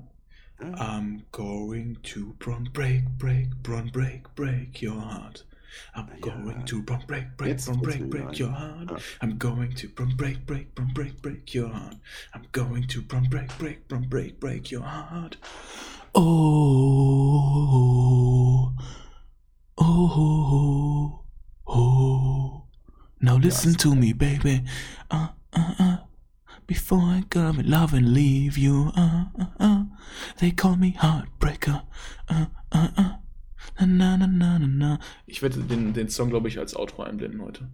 ja? 0.61 0.73
I'm 0.77 1.25
going 1.31 1.97
to 2.03 2.33
Bron 2.39 2.69
break, 2.73 3.03
break, 3.17 3.49
Bron 3.63 3.89
break, 3.89 4.33
break 4.35 4.81
your 4.81 4.99
heart. 4.99 5.43
I'm 5.95 6.09
going 6.19 6.65
to 6.65 6.81
Bron 6.81 7.03
break, 7.07 7.37
break, 7.37 7.63
Bron 7.63 7.79
break, 7.79 8.09
break 8.09 8.39
your 8.39 8.49
heart. 8.49 8.91
I'm 9.21 9.37
going 9.37 9.73
to 9.75 9.87
Bron 9.87 10.15
break, 10.17 10.45
break, 10.45 10.75
Bron 10.75 10.91
break, 10.93 11.21
break 11.21 11.53
your 11.53 11.69
heart. 11.69 11.95
I'm 12.33 12.45
going 12.51 12.87
to 12.87 13.01
Bron 13.01 13.29
break, 13.29 13.57
break, 13.57 13.87
Bron 13.87 14.07
break, 14.07 14.39
break 14.39 14.71
your 14.71 14.83
heart. 14.83 15.37
Oh, 16.13 17.13
oh, 19.77 21.23
oh. 21.67 22.63
Now 23.21 23.37
listen 23.37 23.75
to 23.75 23.95
me, 23.95 24.13
baby. 24.13 24.65
Uh, 25.09 25.29
uh, 25.53 25.73
uh. 25.79 25.97
Before 26.71 27.01
I 27.01 27.23
come 27.29 27.59
in 27.59 27.69
love 27.69 27.93
and 27.93 28.13
leave 28.13 28.57
you, 28.57 28.93
uh, 28.95 29.25
uh, 29.37 29.47
uh. 29.59 29.83
They 30.37 30.51
call 30.51 30.77
me 30.77 30.95
Heartbreaker, 30.97 31.81
uh, 32.29 32.45
uh, 32.73 32.87
uh. 32.97 33.09
Na, 33.85 34.15
na, 34.15 34.25
na, 34.25 34.57
na, 34.57 34.67
na. 34.67 34.99
Ich 35.27 35.41
werde 35.41 35.59
den, 35.59 35.91
den 35.91 36.07
Song, 36.07 36.29
glaube 36.29 36.47
ich, 36.47 36.59
als 36.59 36.73
Outro 36.73 37.03
einblenden 37.03 37.41
heute. 37.41 37.67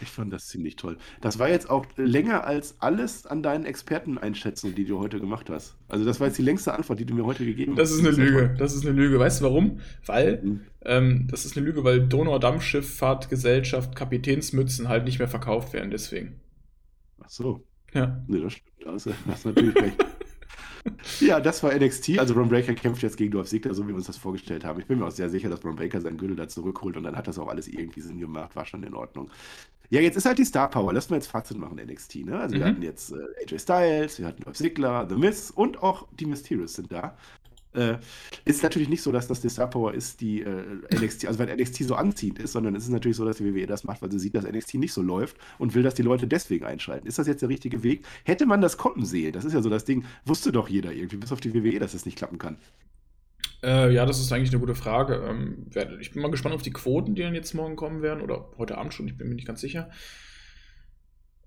Ich 0.00 0.10
fand 0.10 0.32
das 0.32 0.46
ziemlich 0.46 0.76
toll. 0.76 0.96
Das 1.22 1.40
war 1.40 1.48
jetzt 1.48 1.68
auch 1.68 1.86
länger 1.96 2.46
als 2.46 2.80
alles 2.80 3.26
an 3.26 3.42
deinen 3.42 3.64
Experteneinschätzungen, 3.64 4.76
die 4.76 4.84
du 4.84 5.00
heute 5.00 5.18
gemacht 5.18 5.50
hast. 5.50 5.76
Also 5.88 6.04
das 6.04 6.20
war 6.20 6.28
jetzt 6.28 6.38
die 6.38 6.42
längste 6.42 6.72
Antwort, 6.72 7.00
die 7.00 7.06
du 7.06 7.14
mir 7.14 7.24
heute 7.24 7.44
gegeben 7.44 7.74
das 7.74 7.90
hast. 7.90 7.98
Das 7.98 8.12
ist 8.12 8.16
eine 8.16 8.28
Lüge. 8.28 8.54
Das 8.56 8.76
ist 8.76 8.86
eine 8.86 8.94
Lüge. 8.94 9.18
Weißt 9.18 9.40
du 9.40 9.44
warum? 9.46 9.80
Weil, 10.06 10.40
mhm. 10.40 10.60
ähm, 10.84 11.26
das 11.28 11.44
ist 11.44 11.56
eine 11.56 11.66
Lüge, 11.66 11.82
weil 11.82 12.06
Donaudampfschifffahrtgesellschaft 12.06 13.96
Kapitänsmützen 13.96 14.88
halt 14.88 15.04
nicht 15.04 15.18
mehr 15.18 15.26
verkauft 15.26 15.72
werden, 15.72 15.90
deswegen. 15.90 16.38
Ach 17.20 17.28
so. 17.28 17.66
Ja. 17.94 18.20
Nee, 18.26 18.40
das 18.40 18.52
stimmt. 18.54 18.70
Da 18.84 18.92
hast 18.92 19.44
du 19.44 19.48
natürlich 19.48 19.76
recht. 19.76 20.04
Ja, 21.20 21.40
das 21.40 21.62
war 21.62 21.74
NXT. 21.74 22.18
Also 22.18 22.34
Ron 22.34 22.50
Breaker 22.50 22.74
kämpft 22.74 23.02
jetzt 23.02 23.16
gegen 23.16 23.30
Dolph 23.30 23.48
Ziggler, 23.48 23.72
so 23.72 23.84
wie 23.84 23.88
wir 23.88 23.94
uns 23.94 24.06
das 24.06 24.18
vorgestellt 24.18 24.64
haben. 24.64 24.80
Ich 24.80 24.86
bin 24.86 24.98
mir 24.98 25.06
auch 25.06 25.10
sehr 25.10 25.30
sicher, 25.30 25.48
dass 25.48 25.64
Ron 25.64 25.76
Breaker 25.76 26.00
seinen 26.00 26.18
Gürtel 26.18 26.36
da 26.36 26.46
zurückholt 26.46 26.96
und 26.98 27.04
dann 27.04 27.16
hat 27.16 27.26
das 27.26 27.38
auch 27.38 27.48
alles 27.48 27.68
irgendwie 27.68 28.02
Sinn 28.02 28.18
gemacht, 28.18 28.54
war 28.54 28.66
schon 28.66 28.82
in 28.82 28.94
Ordnung. 28.94 29.30
Ja, 29.90 30.00
jetzt 30.00 30.16
ist 30.16 30.26
halt 30.26 30.38
die 30.38 30.44
Star 30.44 30.68
Power. 30.68 30.92
Lass 30.92 31.10
mal 31.10 31.16
jetzt 31.16 31.28
Fazit 31.28 31.56
machen, 31.56 31.76
NXT. 31.76 32.26
Ne? 32.26 32.38
Also 32.38 32.56
mhm. 32.56 32.60
wir 32.60 32.66
hatten 32.66 32.82
jetzt 32.82 33.12
äh, 33.12 33.42
AJ 33.42 33.58
Styles, 33.60 34.18
wir 34.18 34.26
hatten 34.26 34.42
Dolph 34.42 34.56
Ziggler, 34.56 35.06
The 35.08 35.16
Miz 35.16 35.50
und 35.50 35.82
auch 35.82 36.06
die 36.12 36.26
Mysterios 36.26 36.74
sind 36.74 36.92
da. 36.92 37.16
Äh, 37.74 37.98
ist 38.44 38.62
natürlich 38.62 38.88
nicht 38.88 39.02
so, 39.02 39.10
dass 39.10 39.26
das 39.26 39.40
die 39.40 39.48
Star 39.48 39.68
Power 39.68 39.94
ist, 39.94 40.20
die 40.20 40.42
äh, 40.42 40.64
NXT, 40.94 41.26
also 41.26 41.38
weil 41.38 41.54
NXT 41.54 41.84
so 41.84 41.96
anziehend 41.96 42.38
ist, 42.38 42.52
sondern 42.52 42.76
es 42.76 42.84
ist 42.84 42.90
natürlich 42.90 43.16
so, 43.16 43.24
dass 43.24 43.38
die 43.38 43.44
WWE 43.44 43.66
das 43.66 43.84
macht, 43.84 44.00
weil 44.00 44.12
sie 44.12 44.18
sieht, 44.18 44.34
dass 44.34 44.44
NXT 44.44 44.74
nicht 44.74 44.92
so 44.92 45.02
läuft 45.02 45.36
und 45.58 45.74
will, 45.74 45.82
dass 45.82 45.94
die 45.94 46.02
Leute 46.02 46.26
deswegen 46.26 46.64
einschalten. 46.64 47.06
Ist 47.06 47.18
das 47.18 47.26
jetzt 47.26 47.42
der 47.42 47.48
richtige 47.48 47.82
Weg? 47.82 48.06
Hätte 48.24 48.46
man 48.46 48.60
das 48.60 48.76
kommen 48.76 49.04
sehen? 49.04 49.32
Das 49.32 49.44
ist 49.44 49.52
ja 49.52 49.62
so 49.62 49.70
das 49.70 49.84
Ding, 49.84 50.04
wusste 50.24 50.52
doch 50.52 50.68
jeder 50.68 50.92
irgendwie, 50.92 51.16
bis 51.16 51.32
auf 51.32 51.40
die 51.40 51.52
WWE, 51.52 51.80
dass 51.80 51.92
das 51.92 52.06
nicht 52.06 52.16
klappen 52.16 52.38
kann. 52.38 52.58
Äh, 53.64 53.92
ja, 53.92 54.06
das 54.06 54.20
ist 54.20 54.30
eigentlich 54.30 54.50
eine 54.50 54.60
gute 54.60 54.74
Frage. 54.74 55.24
Ähm, 55.26 55.66
ich 55.98 56.12
bin 56.12 56.22
mal 56.22 56.30
gespannt 56.30 56.54
auf 56.54 56.62
die 56.62 56.72
Quoten, 56.72 57.14
die 57.14 57.22
dann 57.22 57.34
jetzt 57.34 57.54
morgen 57.54 57.76
kommen 57.76 58.02
werden 58.02 58.22
oder 58.22 58.50
heute 58.58 58.78
Abend 58.78 58.94
schon, 58.94 59.08
ich 59.08 59.16
bin 59.16 59.28
mir 59.28 59.34
nicht 59.34 59.46
ganz 59.46 59.60
sicher. 59.60 59.90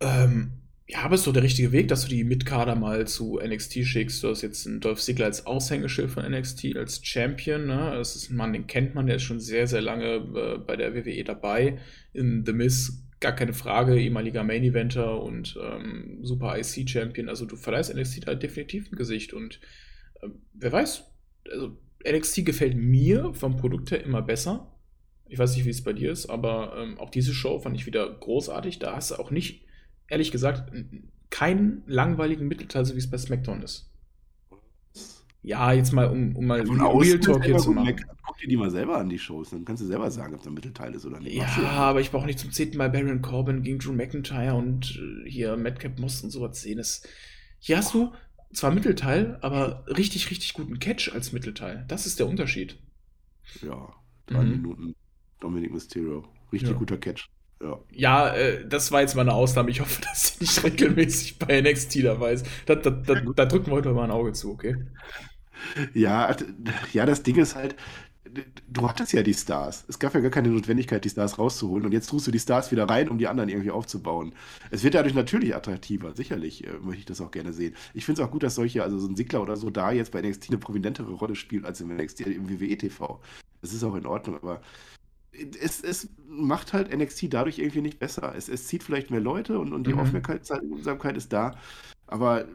Ähm, 0.02 0.67
ja, 0.90 1.00
aber 1.00 1.16
es 1.16 1.22
ist 1.22 1.28
doch 1.28 1.34
der 1.34 1.44
richtige 1.44 1.74
Weg, 1.74 1.90
dass 1.90 2.04
du 2.04 2.08
die 2.08 2.24
Mitkader 2.24 2.76
mal 2.76 3.06
zu 3.08 3.40
NXT 3.44 3.86
schickst. 3.86 4.24
Du 4.24 4.30
hast 4.30 4.42
jetzt 4.42 4.66
einen 4.66 4.80
Dolph 4.80 5.02
Ziggler 5.02 5.26
als 5.26 5.46
Aushängeschild 5.46 6.10
von 6.10 6.24
NXT, 6.24 6.78
als 6.78 7.06
Champion. 7.06 7.68
Ne? 7.68 7.92
Das 7.94 8.16
ist 8.16 8.30
ein 8.30 8.38
Mann, 8.38 8.54
den 8.54 8.68
kennt 8.68 8.96
man, 8.96 9.06
der 9.06 9.18
ist 9.18 9.24
schon 9.24 9.42
sehr, 9.42 9.68
sehr 9.68 9.82
lange 9.82 10.16
äh, 10.16 10.58
bei 10.60 10.78
der 10.78 10.96
WWE 10.96 11.26
dabei. 11.26 11.80
In 12.14 12.46
The 12.46 12.54
Miz 12.54 13.04
gar 13.20 13.34
keine 13.34 13.52
Frage, 13.52 14.00
ehemaliger 14.00 14.46
Main 14.46 14.64
Eventer 14.64 15.22
und 15.22 15.60
ähm, 15.62 16.20
Super 16.22 16.58
IC 16.58 16.90
Champion. 16.90 17.28
Also 17.28 17.46
du 17.46 17.58
verleihst 17.58 17.94
NXT 17.94 18.26
da 18.26 18.36
definitiv 18.36 18.90
ein 18.90 18.96
Gesicht 18.96 19.34
und 19.34 19.60
äh, 20.22 20.30
wer 20.54 20.72
weiß, 20.72 21.04
also 21.52 21.78
NXT 22.10 22.46
gefällt 22.46 22.78
mir 22.78 23.34
vom 23.34 23.58
Produkt 23.58 23.92
her 23.92 24.04
immer 24.06 24.22
besser. 24.22 24.74
Ich 25.28 25.38
weiß 25.38 25.54
nicht, 25.58 25.66
wie 25.66 25.72
es 25.72 25.84
bei 25.84 25.92
dir 25.92 26.14
ist, 26.14 26.30
aber 26.30 26.78
ähm, 26.78 26.98
auch 26.98 27.10
diese 27.10 27.34
Show 27.34 27.60
fand 27.60 27.76
ich 27.76 27.86
wieder 27.86 28.10
großartig. 28.10 28.80
Da 28.80 28.96
hast 28.96 29.12
du 29.12 29.16
auch 29.16 29.32
nicht 29.32 29.67
ehrlich 30.10 30.32
gesagt 30.32 30.72
keinen 31.30 31.84
langweiligen 31.88 32.48
Mittelteil, 32.48 32.86
so 32.86 32.96
wie 32.96 33.00
es 33.00 33.10
bei 33.10 33.18
SmackDown 33.18 33.62
ist. 33.62 33.90
Ja, 35.44 35.72
jetzt 35.72 35.94
mal, 35.94 36.08
um, 36.08 36.36
um 36.36 36.46
mal 36.46 36.66
Von 36.66 36.82
Real 36.82 37.20
Talk 37.20 37.46
hier 37.46 37.58
zu 37.58 37.72
machen. 37.72 37.96
Guck 38.26 38.38
dir 38.38 38.48
die 38.48 38.58
mal 38.58 38.70
selber 38.70 38.98
an, 38.98 39.08
die 39.08 39.20
Shows, 39.20 39.52
dann 39.52 39.64
kannst 39.64 39.82
du 39.82 39.88
selber 39.88 40.12
sagen, 40.12 40.36
ob 40.36 40.44
da 40.44 40.50
ein 40.50 40.54
Mittelteil 40.54 40.94
ist 40.94 41.06
oder 41.06 41.22
nicht. 41.22 41.38
Ja, 41.38 41.48
aber 41.48 42.02
ich 42.02 42.12
brauche 42.12 42.26
nicht 42.26 42.40
zum 42.40 42.52
zehnten 42.52 42.78
Mal 42.78 42.90
Baron 42.90 43.22
Corbin 43.22 43.64
gegen 43.64 43.80
Drew 43.80 43.94
McIntyre 43.94 44.56
und 44.56 45.00
äh, 45.00 45.30
hier 45.30 45.56
Madcap 45.56 46.00
Moss 46.00 46.22
und 46.22 46.32
sowas 46.32 46.62
sehen. 46.62 46.78
Das, 46.78 47.04
hier 47.60 47.78
hast 47.78 47.94
du 47.94 48.12
zwar 48.52 48.72
Mittelteil, 48.72 49.38
aber 49.42 49.86
richtig, 49.88 50.30
richtig 50.30 50.54
guten 50.54 50.80
Catch 50.80 51.14
als 51.14 51.32
Mittelteil. 51.32 51.86
Das 51.88 52.06
ist 52.06 52.20
der 52.20 52.28
Unterschied. 52.28 52.78
Ja, 53.62 53.94
drei 54.26 54.44
mhm. 54.44 54.50
Minuten 54.50 54.96
Dominic 55.40 55.72
Mysterio. 55.72 56.26
Richtig 56.52 56.72
ja. 56.72 56.76
guter 56.76 56.98
Catch. 56.98 57.30
Ja, 57.62 57.80
ja 57.92 58.36
äh, 58.36 58.68
das 58.68 58.92
war 58.92 59.02
jetzt 59.02 59.16
mal 59.16 59.22
eine 59.22 59.34
Ausnahme. 59.34 59.70
Ich 59.70 59.82
hoffe, 59.82 60.02
dass 60.14 60.28
sie 60.28 60.44
nicht 60.44 60.64
regelmäßig 60.64 61.40
bei 61.40 61.62
NXT 61.62 62.04
dabei 62.04 62.34
ist. 62.34 62.46
Da, 62.66 62.76
da, 62.76 62.90
da, 62.90 63.16
da 63.16 63.46
drücken 63.46 63.68
wir 63.68 63.74
heute 63.74 63.92
mal 63.94 64.06
ein 64.06 64.12
Auge 64.12 64.34
zu, 64.34 64.52
okay? 64.52 64.76
Ja, 65.94 66.36
ja, 66.94 67.06
das 67.06 67.24
Ding 67.24 67.36
ist 67.38 67.56
halt, 67.56 67.76
du 68.68 68.88
hattest 68.88 69.14
ja 69.14 69.24
die 69.24 69.34
Stars. 69.34 69.86
Es 69.88 70.00
gab 70.00 70.14
ja 70.14 70.20
gar 70.20 70.32
keine 70.32 70.50
Notwendigkeit, 70.50 71.04
die 71.04 71.10
Stars 71.10 71.38
rauszuholen. 71.38 71.86
Und 71.86 71.92
jetzt 71.92 72.10
tust 72.10 72.28
du 72.28 72.32
die 72.32 72.40
Stars 72.40 72.72
wieder 72.72 72.86
rein, 72.86 73.10
um 73.10 73.18
die 73.18 73.28
anderen 73.28 73.50
irgendwie 73.50 73.72
aufzubauen. 73.72 74.34
Es 74.72 74.84
wird 74.84 74.94
dadurch 74.94 75.16
natürlich 75.16 75.56
attraktiver. 75.56 76.14
Sicherlich 76.16 76.66
äh, 76.66 76.74
möchte 76.82 77.00
ich 77.00 77.06
das 77.06 77.22
auch 77.22 77.32
gerne 77.32 77.54
sehen. 77.54 77.76
Ich 77.94 78.06
finde 78.06 78.22
es 78.22 78.28
auch 78.28 78.32
gut, 78.32 78.44
dass 78.44 78.56
solche, 78.56 78.84
also 78.84 78.98
so 79.00 79.08
ein 79.08 79.16
Sigler 79.16 79.42
oder 79.42 79.56
so, 79.56 79.70
da 79.70 79.92
jetzt 79.92 80.12
bei 80.12 80.22
NXT 80.22 80.50
eine 80.50 80.58
prominentere 80.58 81.12
Rolle 81.12 81.36
spielt 81.36 81.66
als 81.66 81.82
im 81.82 81.96
NXT, 81.96 82.22
im 82.22 82.50
WWE 82.50 82.78
TV. 82.78 83.20
Das 83.62 83.74
ist 83.74 83.84
auch 83.84 83.96
in 83.96 84.06
Ordnung, 84.06 84.36
aber 84.36 84.62
es, 85.32 85.82
es 85.82 86.10
macht 86.28 86.74
halt 86.74 86.96
NXT 86.96 87.34
dadurch 87.34 87.60
irgendwie 87.60 87.82
nicht 87.82 88.00
besser. 88.00 88.34
Es, 88.36 88.50
es 88.50 88.68
zieht 88.68 88.84
vielleicht 88.84 89.12
mehr 89.12 89.22
Leute 89.22 89.60
und, 89.60 89.74
und 89.74 89.88
die 89.88 89.94
mhm. 89.94 90.00
Aufmerksamkeit 90.00 91.18
ist 91.18 91.34
da. 91.34 91.56
Aber 92.10 92.46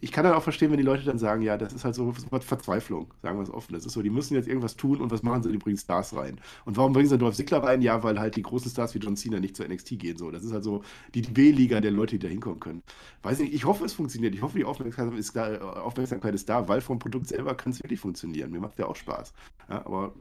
ich 0.00 0.10
kann 0.10 0.24
dann 0.24 0.34
auch 0.34 0.42
verstehen, 0.42 0.72
wenn 0.72 0.78
die 0.78 0.82
Leute 0.82 1.04
dann 1.04 1.18
sagen, 1.18 1.40
ja, 1.40 1.56
das 1.56 1.72
ist 1.72 1.84
halt 1.84 1.94
so 1.94 2.12
Verzweiflung, 2.12 3.14
sagen 3.22 3.38
wir 3.38 3.44
es 3.44 3.50
offen. 3.50 3.72
Das 3.72 3.86
ist 3.86 3.92
so, 3.92 4.02
die 4.02 4.10
müssen 4.10 4.34
jetzt 4.34 4.48
irgendwas 4.48 4.74
tun 4.74 5.00
und 5.00 5.12
was 5.12 5.22
machen 5.22 5.44
sie? 5.44 5.52
Die 5.52 5.58
bringen 5.58 5.76
Stars 5.76 6.16
rein. 6.16 6.40
Und 6.64 6.76
warum 6.76 6.92
bringen 6.92 7.08
sie 7.08 7.16
Dolph 7.16 7.36
Ziggler 7.36 7.62
rein? 7.62 7.82
Ja, 7.82 8.02
weil 8.02 8.18
halt 8.18 8.34
die 8.34 8.42
großen 8.42 8.68
Stars 8.68 8.96
wie 8.96 8.98
John 8.98 9.16
Cena 9.16 9.38
nicht 9.38 9.56
zur 9.56 9.68
NXT 9.68 10.00
gehen. 10.00 10.18
So, 10.18 10.32
das 10.32 10.42
ist 10.42 10.52
halt 10.52 10.64
so 10.64 10.82
die 11.14 11.22
B-Liga 11.22 11.80
der 11.80 11.92
Leute, 11.92 12.18
die 12.18 12.26
da 12.26 12.28
hinkommen 12.28 12.58
können. 12.58 12.82
Weiß 13.22 13.38
nicht, 13.38 13.54
ich 13.54 13.64
hoffe, 13.64 13.84
es 13.84 13.92
funktioniert. 13.92 14.34
Ich 14.34 14.42
hoffe, 14.42 14.58
die 14.58 14.64
Aufmerksamkeit 14.64 15.18
ist 15.20 15.36
da, 15.36 15.56
Aufmerksamkeit 15.58 16.34
ist 16.34 16.48
da 16.48 16.66
weil 16.66 16.80
vom 16.80 16.98
Produkt 16.98 17.28
selber 17.28 17.54
kann 17.54 17.70
es 17.70 17.82
wirklich 17.82 18.00
funktionieren. 18.00 18.50
Mir 18.50 18.60
macht 18.60 18.78
ja 18.78 18.86
auch 18.86 18.96
Spaß. 18.96 19.32
Ja, 19.68 19.86
aber 19.86 20.14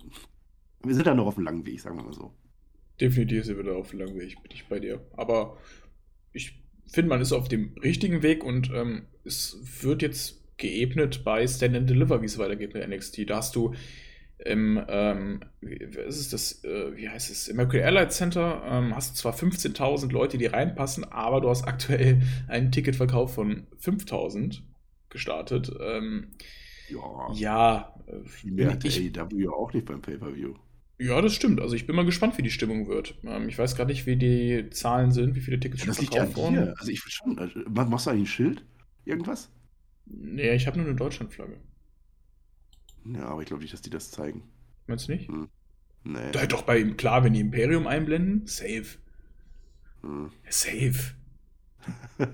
wir 0.87 0.95
sind 0.95 1.07
da 1.07 1.13
noch 1.13 1.27
auf 1.27 1.37
einem 1.37 1.45
langen 1.45 1.65
Weg, 1.65 1.79
sagen 1.81 1.97
wir 1.97 2.03
mal 2.03 2.13
so. 2.13 2.33
Definitiv 2.99 3.45
sind 3.45 3.57
wir 3.57 3.63
da 3.63 3.73
auf 3.73 3.91
einem 3.91 3.99
langen 4.01 4.19
Weg, 4.19 4.41
bin 4.41 4.51
ich 4.51 4.67
bei 4.67 4.79
dir. 4.79 5.01
Aber 5.17 5.57
ich 6.31 6.61
finde, 6.87 7.09
man 7.09 7.21
ist 7.21 7.33
auf 7.33 7.47
dem 7.47 7.75
richtigen 7.83 8.23
Weg 8.23 8.43
und 8.43 8.71
ähm, 8.73 9.07
es 9.23 9.57
wird 9.81 10.01
jetzt 10.01 10.41
geebnet 10.57 11.23
bei 11.23 11.45
Stand 11.47 11.75
and 11.75 11.89
Deliver, 11.89 12.21
wie 12.21 12.25
es 12.25 12.37
weitergeht 12.37 12.73
mit 12.73 12.87
NXT. 12.87 13.29
Da 13.29 13.37
hast 13.37 13.55
du 13.55 13.73
im, 14.37 14.81
ähm, 14.87 15.41
was 15.61 16.19
ist 16.19 16.33
das, 16.33 16.63
äh, 16.63 16.95
wie 16.95 17.09
heißt 17.09 17.29
es, 17.31 17.47
im 17.47 17.55
Mercury 17.55 17.79
Airlines 17.79 18.15
Center 18.15 18.61
ähm, 18.65 18.95
hast 18.95 19.11
du 19.11 19.21
zwar 19.21 19.33
15.000 19.33 20.11
Leute, 20.11 20.37
die 20.37 20.45
reinpassen, 20.45 21.05
aber 21.05 21.41
du 21.41 21.49
hast 21.49 21.63
aktuell 21.63 22.21
einen 22.47 22.71
Ticketverkauf 22.71 23.33
von 23.33 23.67
5.000 23.81 24.61
gestartet. 25.09 25.71
Ähm, 25.79 26.31
ja. 26.89 27.33
Ja. 27.33 27.95
Viel 28.25 28.51
mehr 28.51 28.71
hat 28.71 28.85
ich, 28.85 29.19
AEW 29.19 29.49
auch 29.49 29.73
nicht 29.73 29.85
beim 29.85 30.01
Pay-Per-View. 30.01 30.53
Ja, 30.97 31.21
das 31.21 31.33
stimmt. 31.33 31.59
Also 31.59 31.75
ich 31.75 31.85
bin 31.87 31.95
mal 31.95 32.05
gespannt, 32.05 32.37
wie 32.37 32.41
die 32.41 32.51
Stimmung 32.51 32.87
wird. 32.87 33.15
Ähm, 33.23 33.49
ich 33.49 33.57
weiß 33.57 33.75
gar 33.75 33.85
nicht, 33.85 34.05
wie 34.05 34.15
die 34.15 34.69
Zahlen 34.69 35.11
sind, 35.11 35.35
wie 35.35 35.41
viele 35.41 35.59
Tickets 35.59 35.83
schon 35.83 35.93
verkauft 35.93 36.37
wurden. 36.37 36.73
Also 36.77 36.91
ich 36.91 37.03
will 37.03 37.11
schon. 37.11 37.37
Also, 37.37 37.59
machst 37.65 38.05
du 38.05 38.11
eigentlich 38.11 38.23
ein 38.23 38.27
Schild? 38.27 38.65
Irgendwas? 39.03 39.51
Nee, 40.05 40.53
ich 40.53 40.67
habe 40.67 40.77
nur 40.77 40.87
eine 40.87 40.95
Deutschlandflagge. 40.95 41.59
Ja, 43.05 43.25
aber 43.25 43.41
ich 43.41 43.47
glaube 43.47 43.61
nicht, 43.61 43.73
dass 43.73 43.81
die 43.81 43.89
das 43.89 44.11
zeigen. 44.11 44.43
Meinst 44.87 45.07
du 45.07 45.13
nicht? 45.13 45.27
Hm. 45.27 45.49
Nee. 46.03 46.31
Da 46.31 46.45
doch 46.45 46.61
bei 46.61 46.77
ihm, 46.79 46.97
klar, 46.97 47.23
wenn 47.23 47.33
die 47.33 47.39
Imperium 47.39 47.87
einblenden, 47.87 48.45
safe. 48.45 48.99
Hm. 50.01 50.31
Safe. 50.49 51.15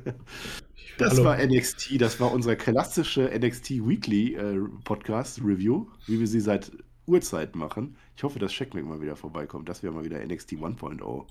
das 0.97 1.13
Hallo. 1.13 1.23
war 1.23 1.37
NXT, 1.37 1.99
das 1.99 2.19
war 2.19 2.31
unser 2.31 2.55
klassische 2.55 3.31
NXT 3.33 3.87
Weekly 3.87 4.35
äh, 4.35 4.59
Podcast 4.83 5.41
Review, 5.43 5.87
wie 6.07 6.19
wir 6.19 6.27
sie 6.27 6.39
seit 6.39 6.71
Uhrzeit 7.05 7.55
machen. 7.55 7.95
Ich 8.15 8.23
hoffe, 8.23 8.39
dass 8.39 8.51
Checkmate 8.51 8.85
mal 8.85 9.01
wieder 9.01 9.15
vorbeikommt. 9.15 9.69
Das 9.69 9.83
wäre 9.83 9.93
mal 9.93 10.03
wieder 10.05 10.23
NXT 10.25 10.53
1.0. 10.53 11.25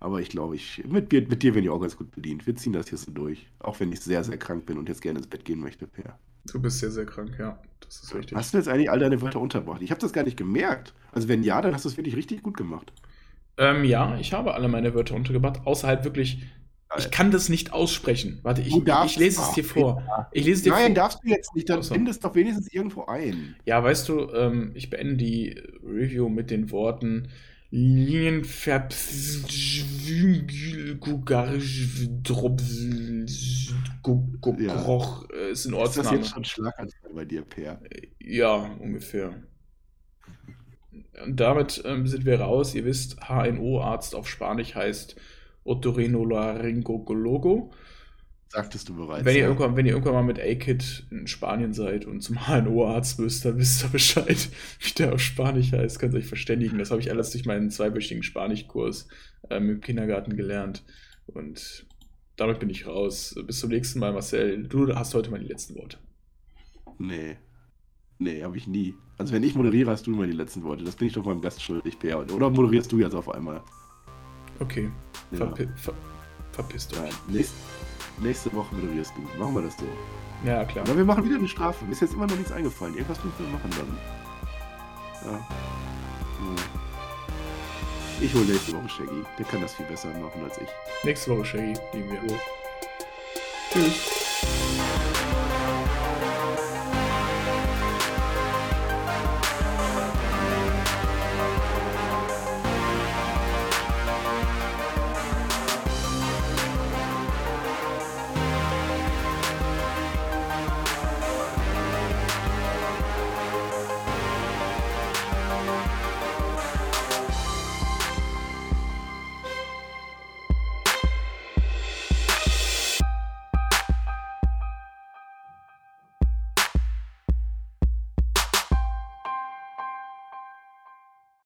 Aber 0.00 0.20
ich 0.20 0.30
glaube, 0.30 0.56
ich, 0.56 0.82
mit, 0.84 1.12
mit 1.12 1.42
dir 1.42 1.52
bin 1.52 1.62
ich 1.62 1.70
auch 1.70 1.80
ganz 1.80 1.96
gut 1.96 2.10
bedient. 2.10 2.46
Wir 2.46 2.56
ziehen 2.56 2.72
das 2.72 2.88
hier 2.88 2.98
so 2.98 3.12
durch. 3.12 3.46
Auch 3.60 3.78
wenn 3.78 3.92
ich 3.92 4.00
sehr, 4.00 4.24
sehr 4.24 4.36
krank 4.36 4.66
bin 4.66 4.78
und 4.78 4.88
jetzt 4.88 5.00
gerne 5.00 5.18
ins 5.18 5.28
Bett 5.28 5.44
gehen 5.44 5.60
möchte, 5.60 5.86
Per. 5.86 6.18
Du 6.46 6.60
bist 6.60 6.80
sehr, 6.80 6.90
sehr 6.90 7.06
krank, 7.06 7.36
ja. 7.38 7.58
Das 7.80 8.02
ist 8.02 8.14
richtig. 8.14 8.36
Hast 8.36 8.52
du 8.52 8.58
jetzt 8.58 8.68
eigentlich 8.68 8.90
all 8.90 8.98
deine 8.98 9.22
Wörter 9.22 9.40
unterbracht? 9.40 9.80
Ich 9.80 9.90
habe 9.90 10.00
das 10.00 10.12
gar 10.12 10.24
nicht 10.24 10.36
gemerkt. 10.36 10.92
Also 11.12 11.28
wenn 11.28 11.44
ja, 11.44 11.60
dann 11.62 11.72
hast 11.72 11.84
du 11.84 11.88
es 11.88 11.96
wirklich 11.96 12.16
richtig 12.16 12.42
gut 12.42 12.56
gemacht. 12.56 12.92
Ähm, 13.58 13.84
ja, 13.84 14.16
ich 14.18 14.32
habe 14.32 14.54
alle 14.54 14.66
meine 14.66 14.94
Wörter 14.94 15.14
untergebracht, 15.14 15.60
außer 15.66 15.86
halt 15.86 16.04
wirklich 16.04 16.42
ich 16.98 17.10
kann 17.10 17.30
das 17.30 17.48
nicht 17.48 17.72
aussprechen. 17.72 18.40
Warte, 18.42 18.60
ich, 18.62 18.76
ich 18.76 19.16
lese 19.16 19.40
es 19.40 19.52
dir 19.52 19.64
vor. 19.64 20.02
Ich 20.32 20.44
lese 20.44 20.64
dir 20.64 20.70
Nein, 20.70 20.86
vor. 20.86 20.94
darfst 20.94 21.20
du 21.22 21.28
jetzt 21.28 21.54
nicht. 21.54 21.68
Dann 21.68 21.78
also. 21.78 21.94
bind 21.94 22.08
es 22.08 22.20
doch 22.20 22.34
wenigstens 22.34 22.72
irgendwo 22.72 23.04
ein. 23.06 23.56
Ja, 23.64 23.82
weißt 23.82 24.08
du, 24.08 24.30
ähm, 24.32 24.72
ich 24.74 24.90
beende 24.90 25.16
die 25.16 25.60
Review 25.82 26.28
mit 26.28 26.50
den 26.50 26.70
Worten 26.70 27.28
Linienverb 27.74 28.92
ja. 34.60 35.48
ist 35.50 35.64
in 35.64 35.72
Ordnung. 35.72 36.04
Ist 36.04 36.10
das 36.10 36.10
jetzt 36.10 36.28
schon 36.28 36.44
Schlaganfall 36.44 37.14
bei 37.14 37.24
dir, 37.24 37.42
Per? 37.42 37.80
Ja, 38.18 38.56
ungefähr. 38.78 39.42
Und 41.24 41.40
damit 41.40 41.82
ähm, 41.86 42.06
sind 42.06 42.26
wir 42.26 42.40
raus. 42.40 42.74
Ihr 42.74 42.84
wisst, 42.84 43.16
HNO-Arzt 43.26 44.14
auf 44.14 44.28
Spanisch 44.28 44.74
heißt 44.74 45.16
Otorrinolaryngologo. 45.64 47.72
Sagtest 48.52 48.90
du 48.90 48.96
bereits. 48.96 49.24
Wenn 49.24 49.34
ihr, 49.34 49.42
ja. 49.42 49.46
irgendwann, 49.46 49.76
wenn 49.76 49.86
ihr 49.86 49.92
irgendwann 49.92 50.12
mal 50.12 50.24
mit 50.24 50.38
A-Kid 50.38 51.06
in 51.10 51.26
Spanien 51.26 51.72
seid 51.72 52.04
und 52.04 52.20
zum 52.20 52.36
HNO-Arzt 52.46 53.18
müsst, 53.18 53.46
dann 53.46 53.56
wisst 53.56 53.82
ihr 53.82 53.88
Bescheid, 53.88 54.50
wie 54.80 54.92
der 54.92 55.14
auf 55.14 55.20
Spanisch 55.20 55.72
heißt. 55.72 55.98
Könnt 55.98 56.12
ihr 56.12 56.18
euch 56.18 56.26
verständigen. 56.26 56.78
Das 56.78 56.90
habe 56.90 57.00
ich 57.00 57.10
alles 57.10 57.30
durch 57.30 57.46
meinen 57.46 57.70
zweiwöchigen 57.70 58.22
Spanischkurs 58.22 59.08
ähm, 59.48 59.70
im 59.70 59.80
Kindergarten 59.80 60.36
gelernt. 60.36 60.84
Und 61.26 61.86
damit 62.36 62.58
bin 62.58 62.68
ich 62.68 62.86
raus. 62.86 63.34
Bis 63.46 63.60
zum 63.60 63.70
nächsten 63.70 64.00
Mal, 64.00 64.12
Marcel. 64.12 64.68
Du 64.68 64.94
hast 64.94 65.14
heute 65.14 65.30
mal 65.30 65.40
die 65.40 65.48
letzten 65.48 65.74
Worte. 65.76 65.96
Nee. 66.98 67.38
Nee, 68.18 68.42
habe 68.42 68.58
ich 68.58 68.66
nie. 68.66 68.94
Also 69.16 69.32
wenn 69.32 69.42
ich 69.42 69.54
moderiere, 69.54 69.90
hast 69.90 70.06
du 70.06 70.12
immer 70.12 70.26
die 70.26 70.32
letzten 70.32 70.62
Worte. 70.62 70.84
Das 70.84 70.96
bin 70.96 71.08
ich 71.08 71.14
doch 71.14 71.24
meinem 71.24 71.40
Gast 71.40 71.62
schuldig, 71.62 71.98
Per. 71.98 72.30
Oder 72.32 72.50
moderierst 72.50 72.92
du 72.92 72.98
jetzt 72.98 73.14
auf 73.14 73.30
einmal? 73.30 73.62
Okay. 74.62 74.90
Ja. 75.30 75.38
Verpi 75.38 75.68
ver 75.76 75.94
verpisst 76.52 76.92
euch. 76.92 77.10
Ja, 77.10 77.16
nächste, 77.28 77.56
nächste 78.18 78.52
Woche 78.52 78.74
moderierst 78.74 79.12
du. 79.16 79.22
Machen 79.38 79.54
wir 79.54 79.62
das 79.62 79.76
so. 79.76 79.86
Ja, 80.44 80.64
klar. 80.64 80.84
Aber 80.84 80.96
wir 80.96 81.04
machen 81.04 81.24
wieder 81.24 81.36
eine 81.36 81.48
Strafe. 81.48 81.84
Mir 81.84 81.92
ist 81.92 82.00
jetzt 82.00 82.14
immer 82.14 82.26
noch 82.26 82.36
nichts 82.36 82.52
eingefallen. 82.52 82.94
Irgendwas 82.94 83.24
müssen 83.24 83.38
wir 83.38 83.52
machen 83.52 83.70
dann. 83.70 85.32
Ja. 85.32 85.38
Hm. 85.38 86.56
Ich 88.20 88.34
hole 88.34 88.44
nächste 88.44 88.76
Woche 88.76 88.88
Shaggy. 88.88 89.24
Der 89.38 89.46
kann 89.46 89.60
das 89.62 89.74
viel 89.74 89.86
besser 89.86 90.08
machen 90.08 90.44
als 90.44 90.58
ich. 90.58 90.68
Nächste 91.04 91.30
Woche 91.30 91.44
Shaggy, 91.44 91.74
lieben 91.94 92.10
wir. 92.10 92.30
Ja. 92.30 92.38
Tschüss. 93.72 94.21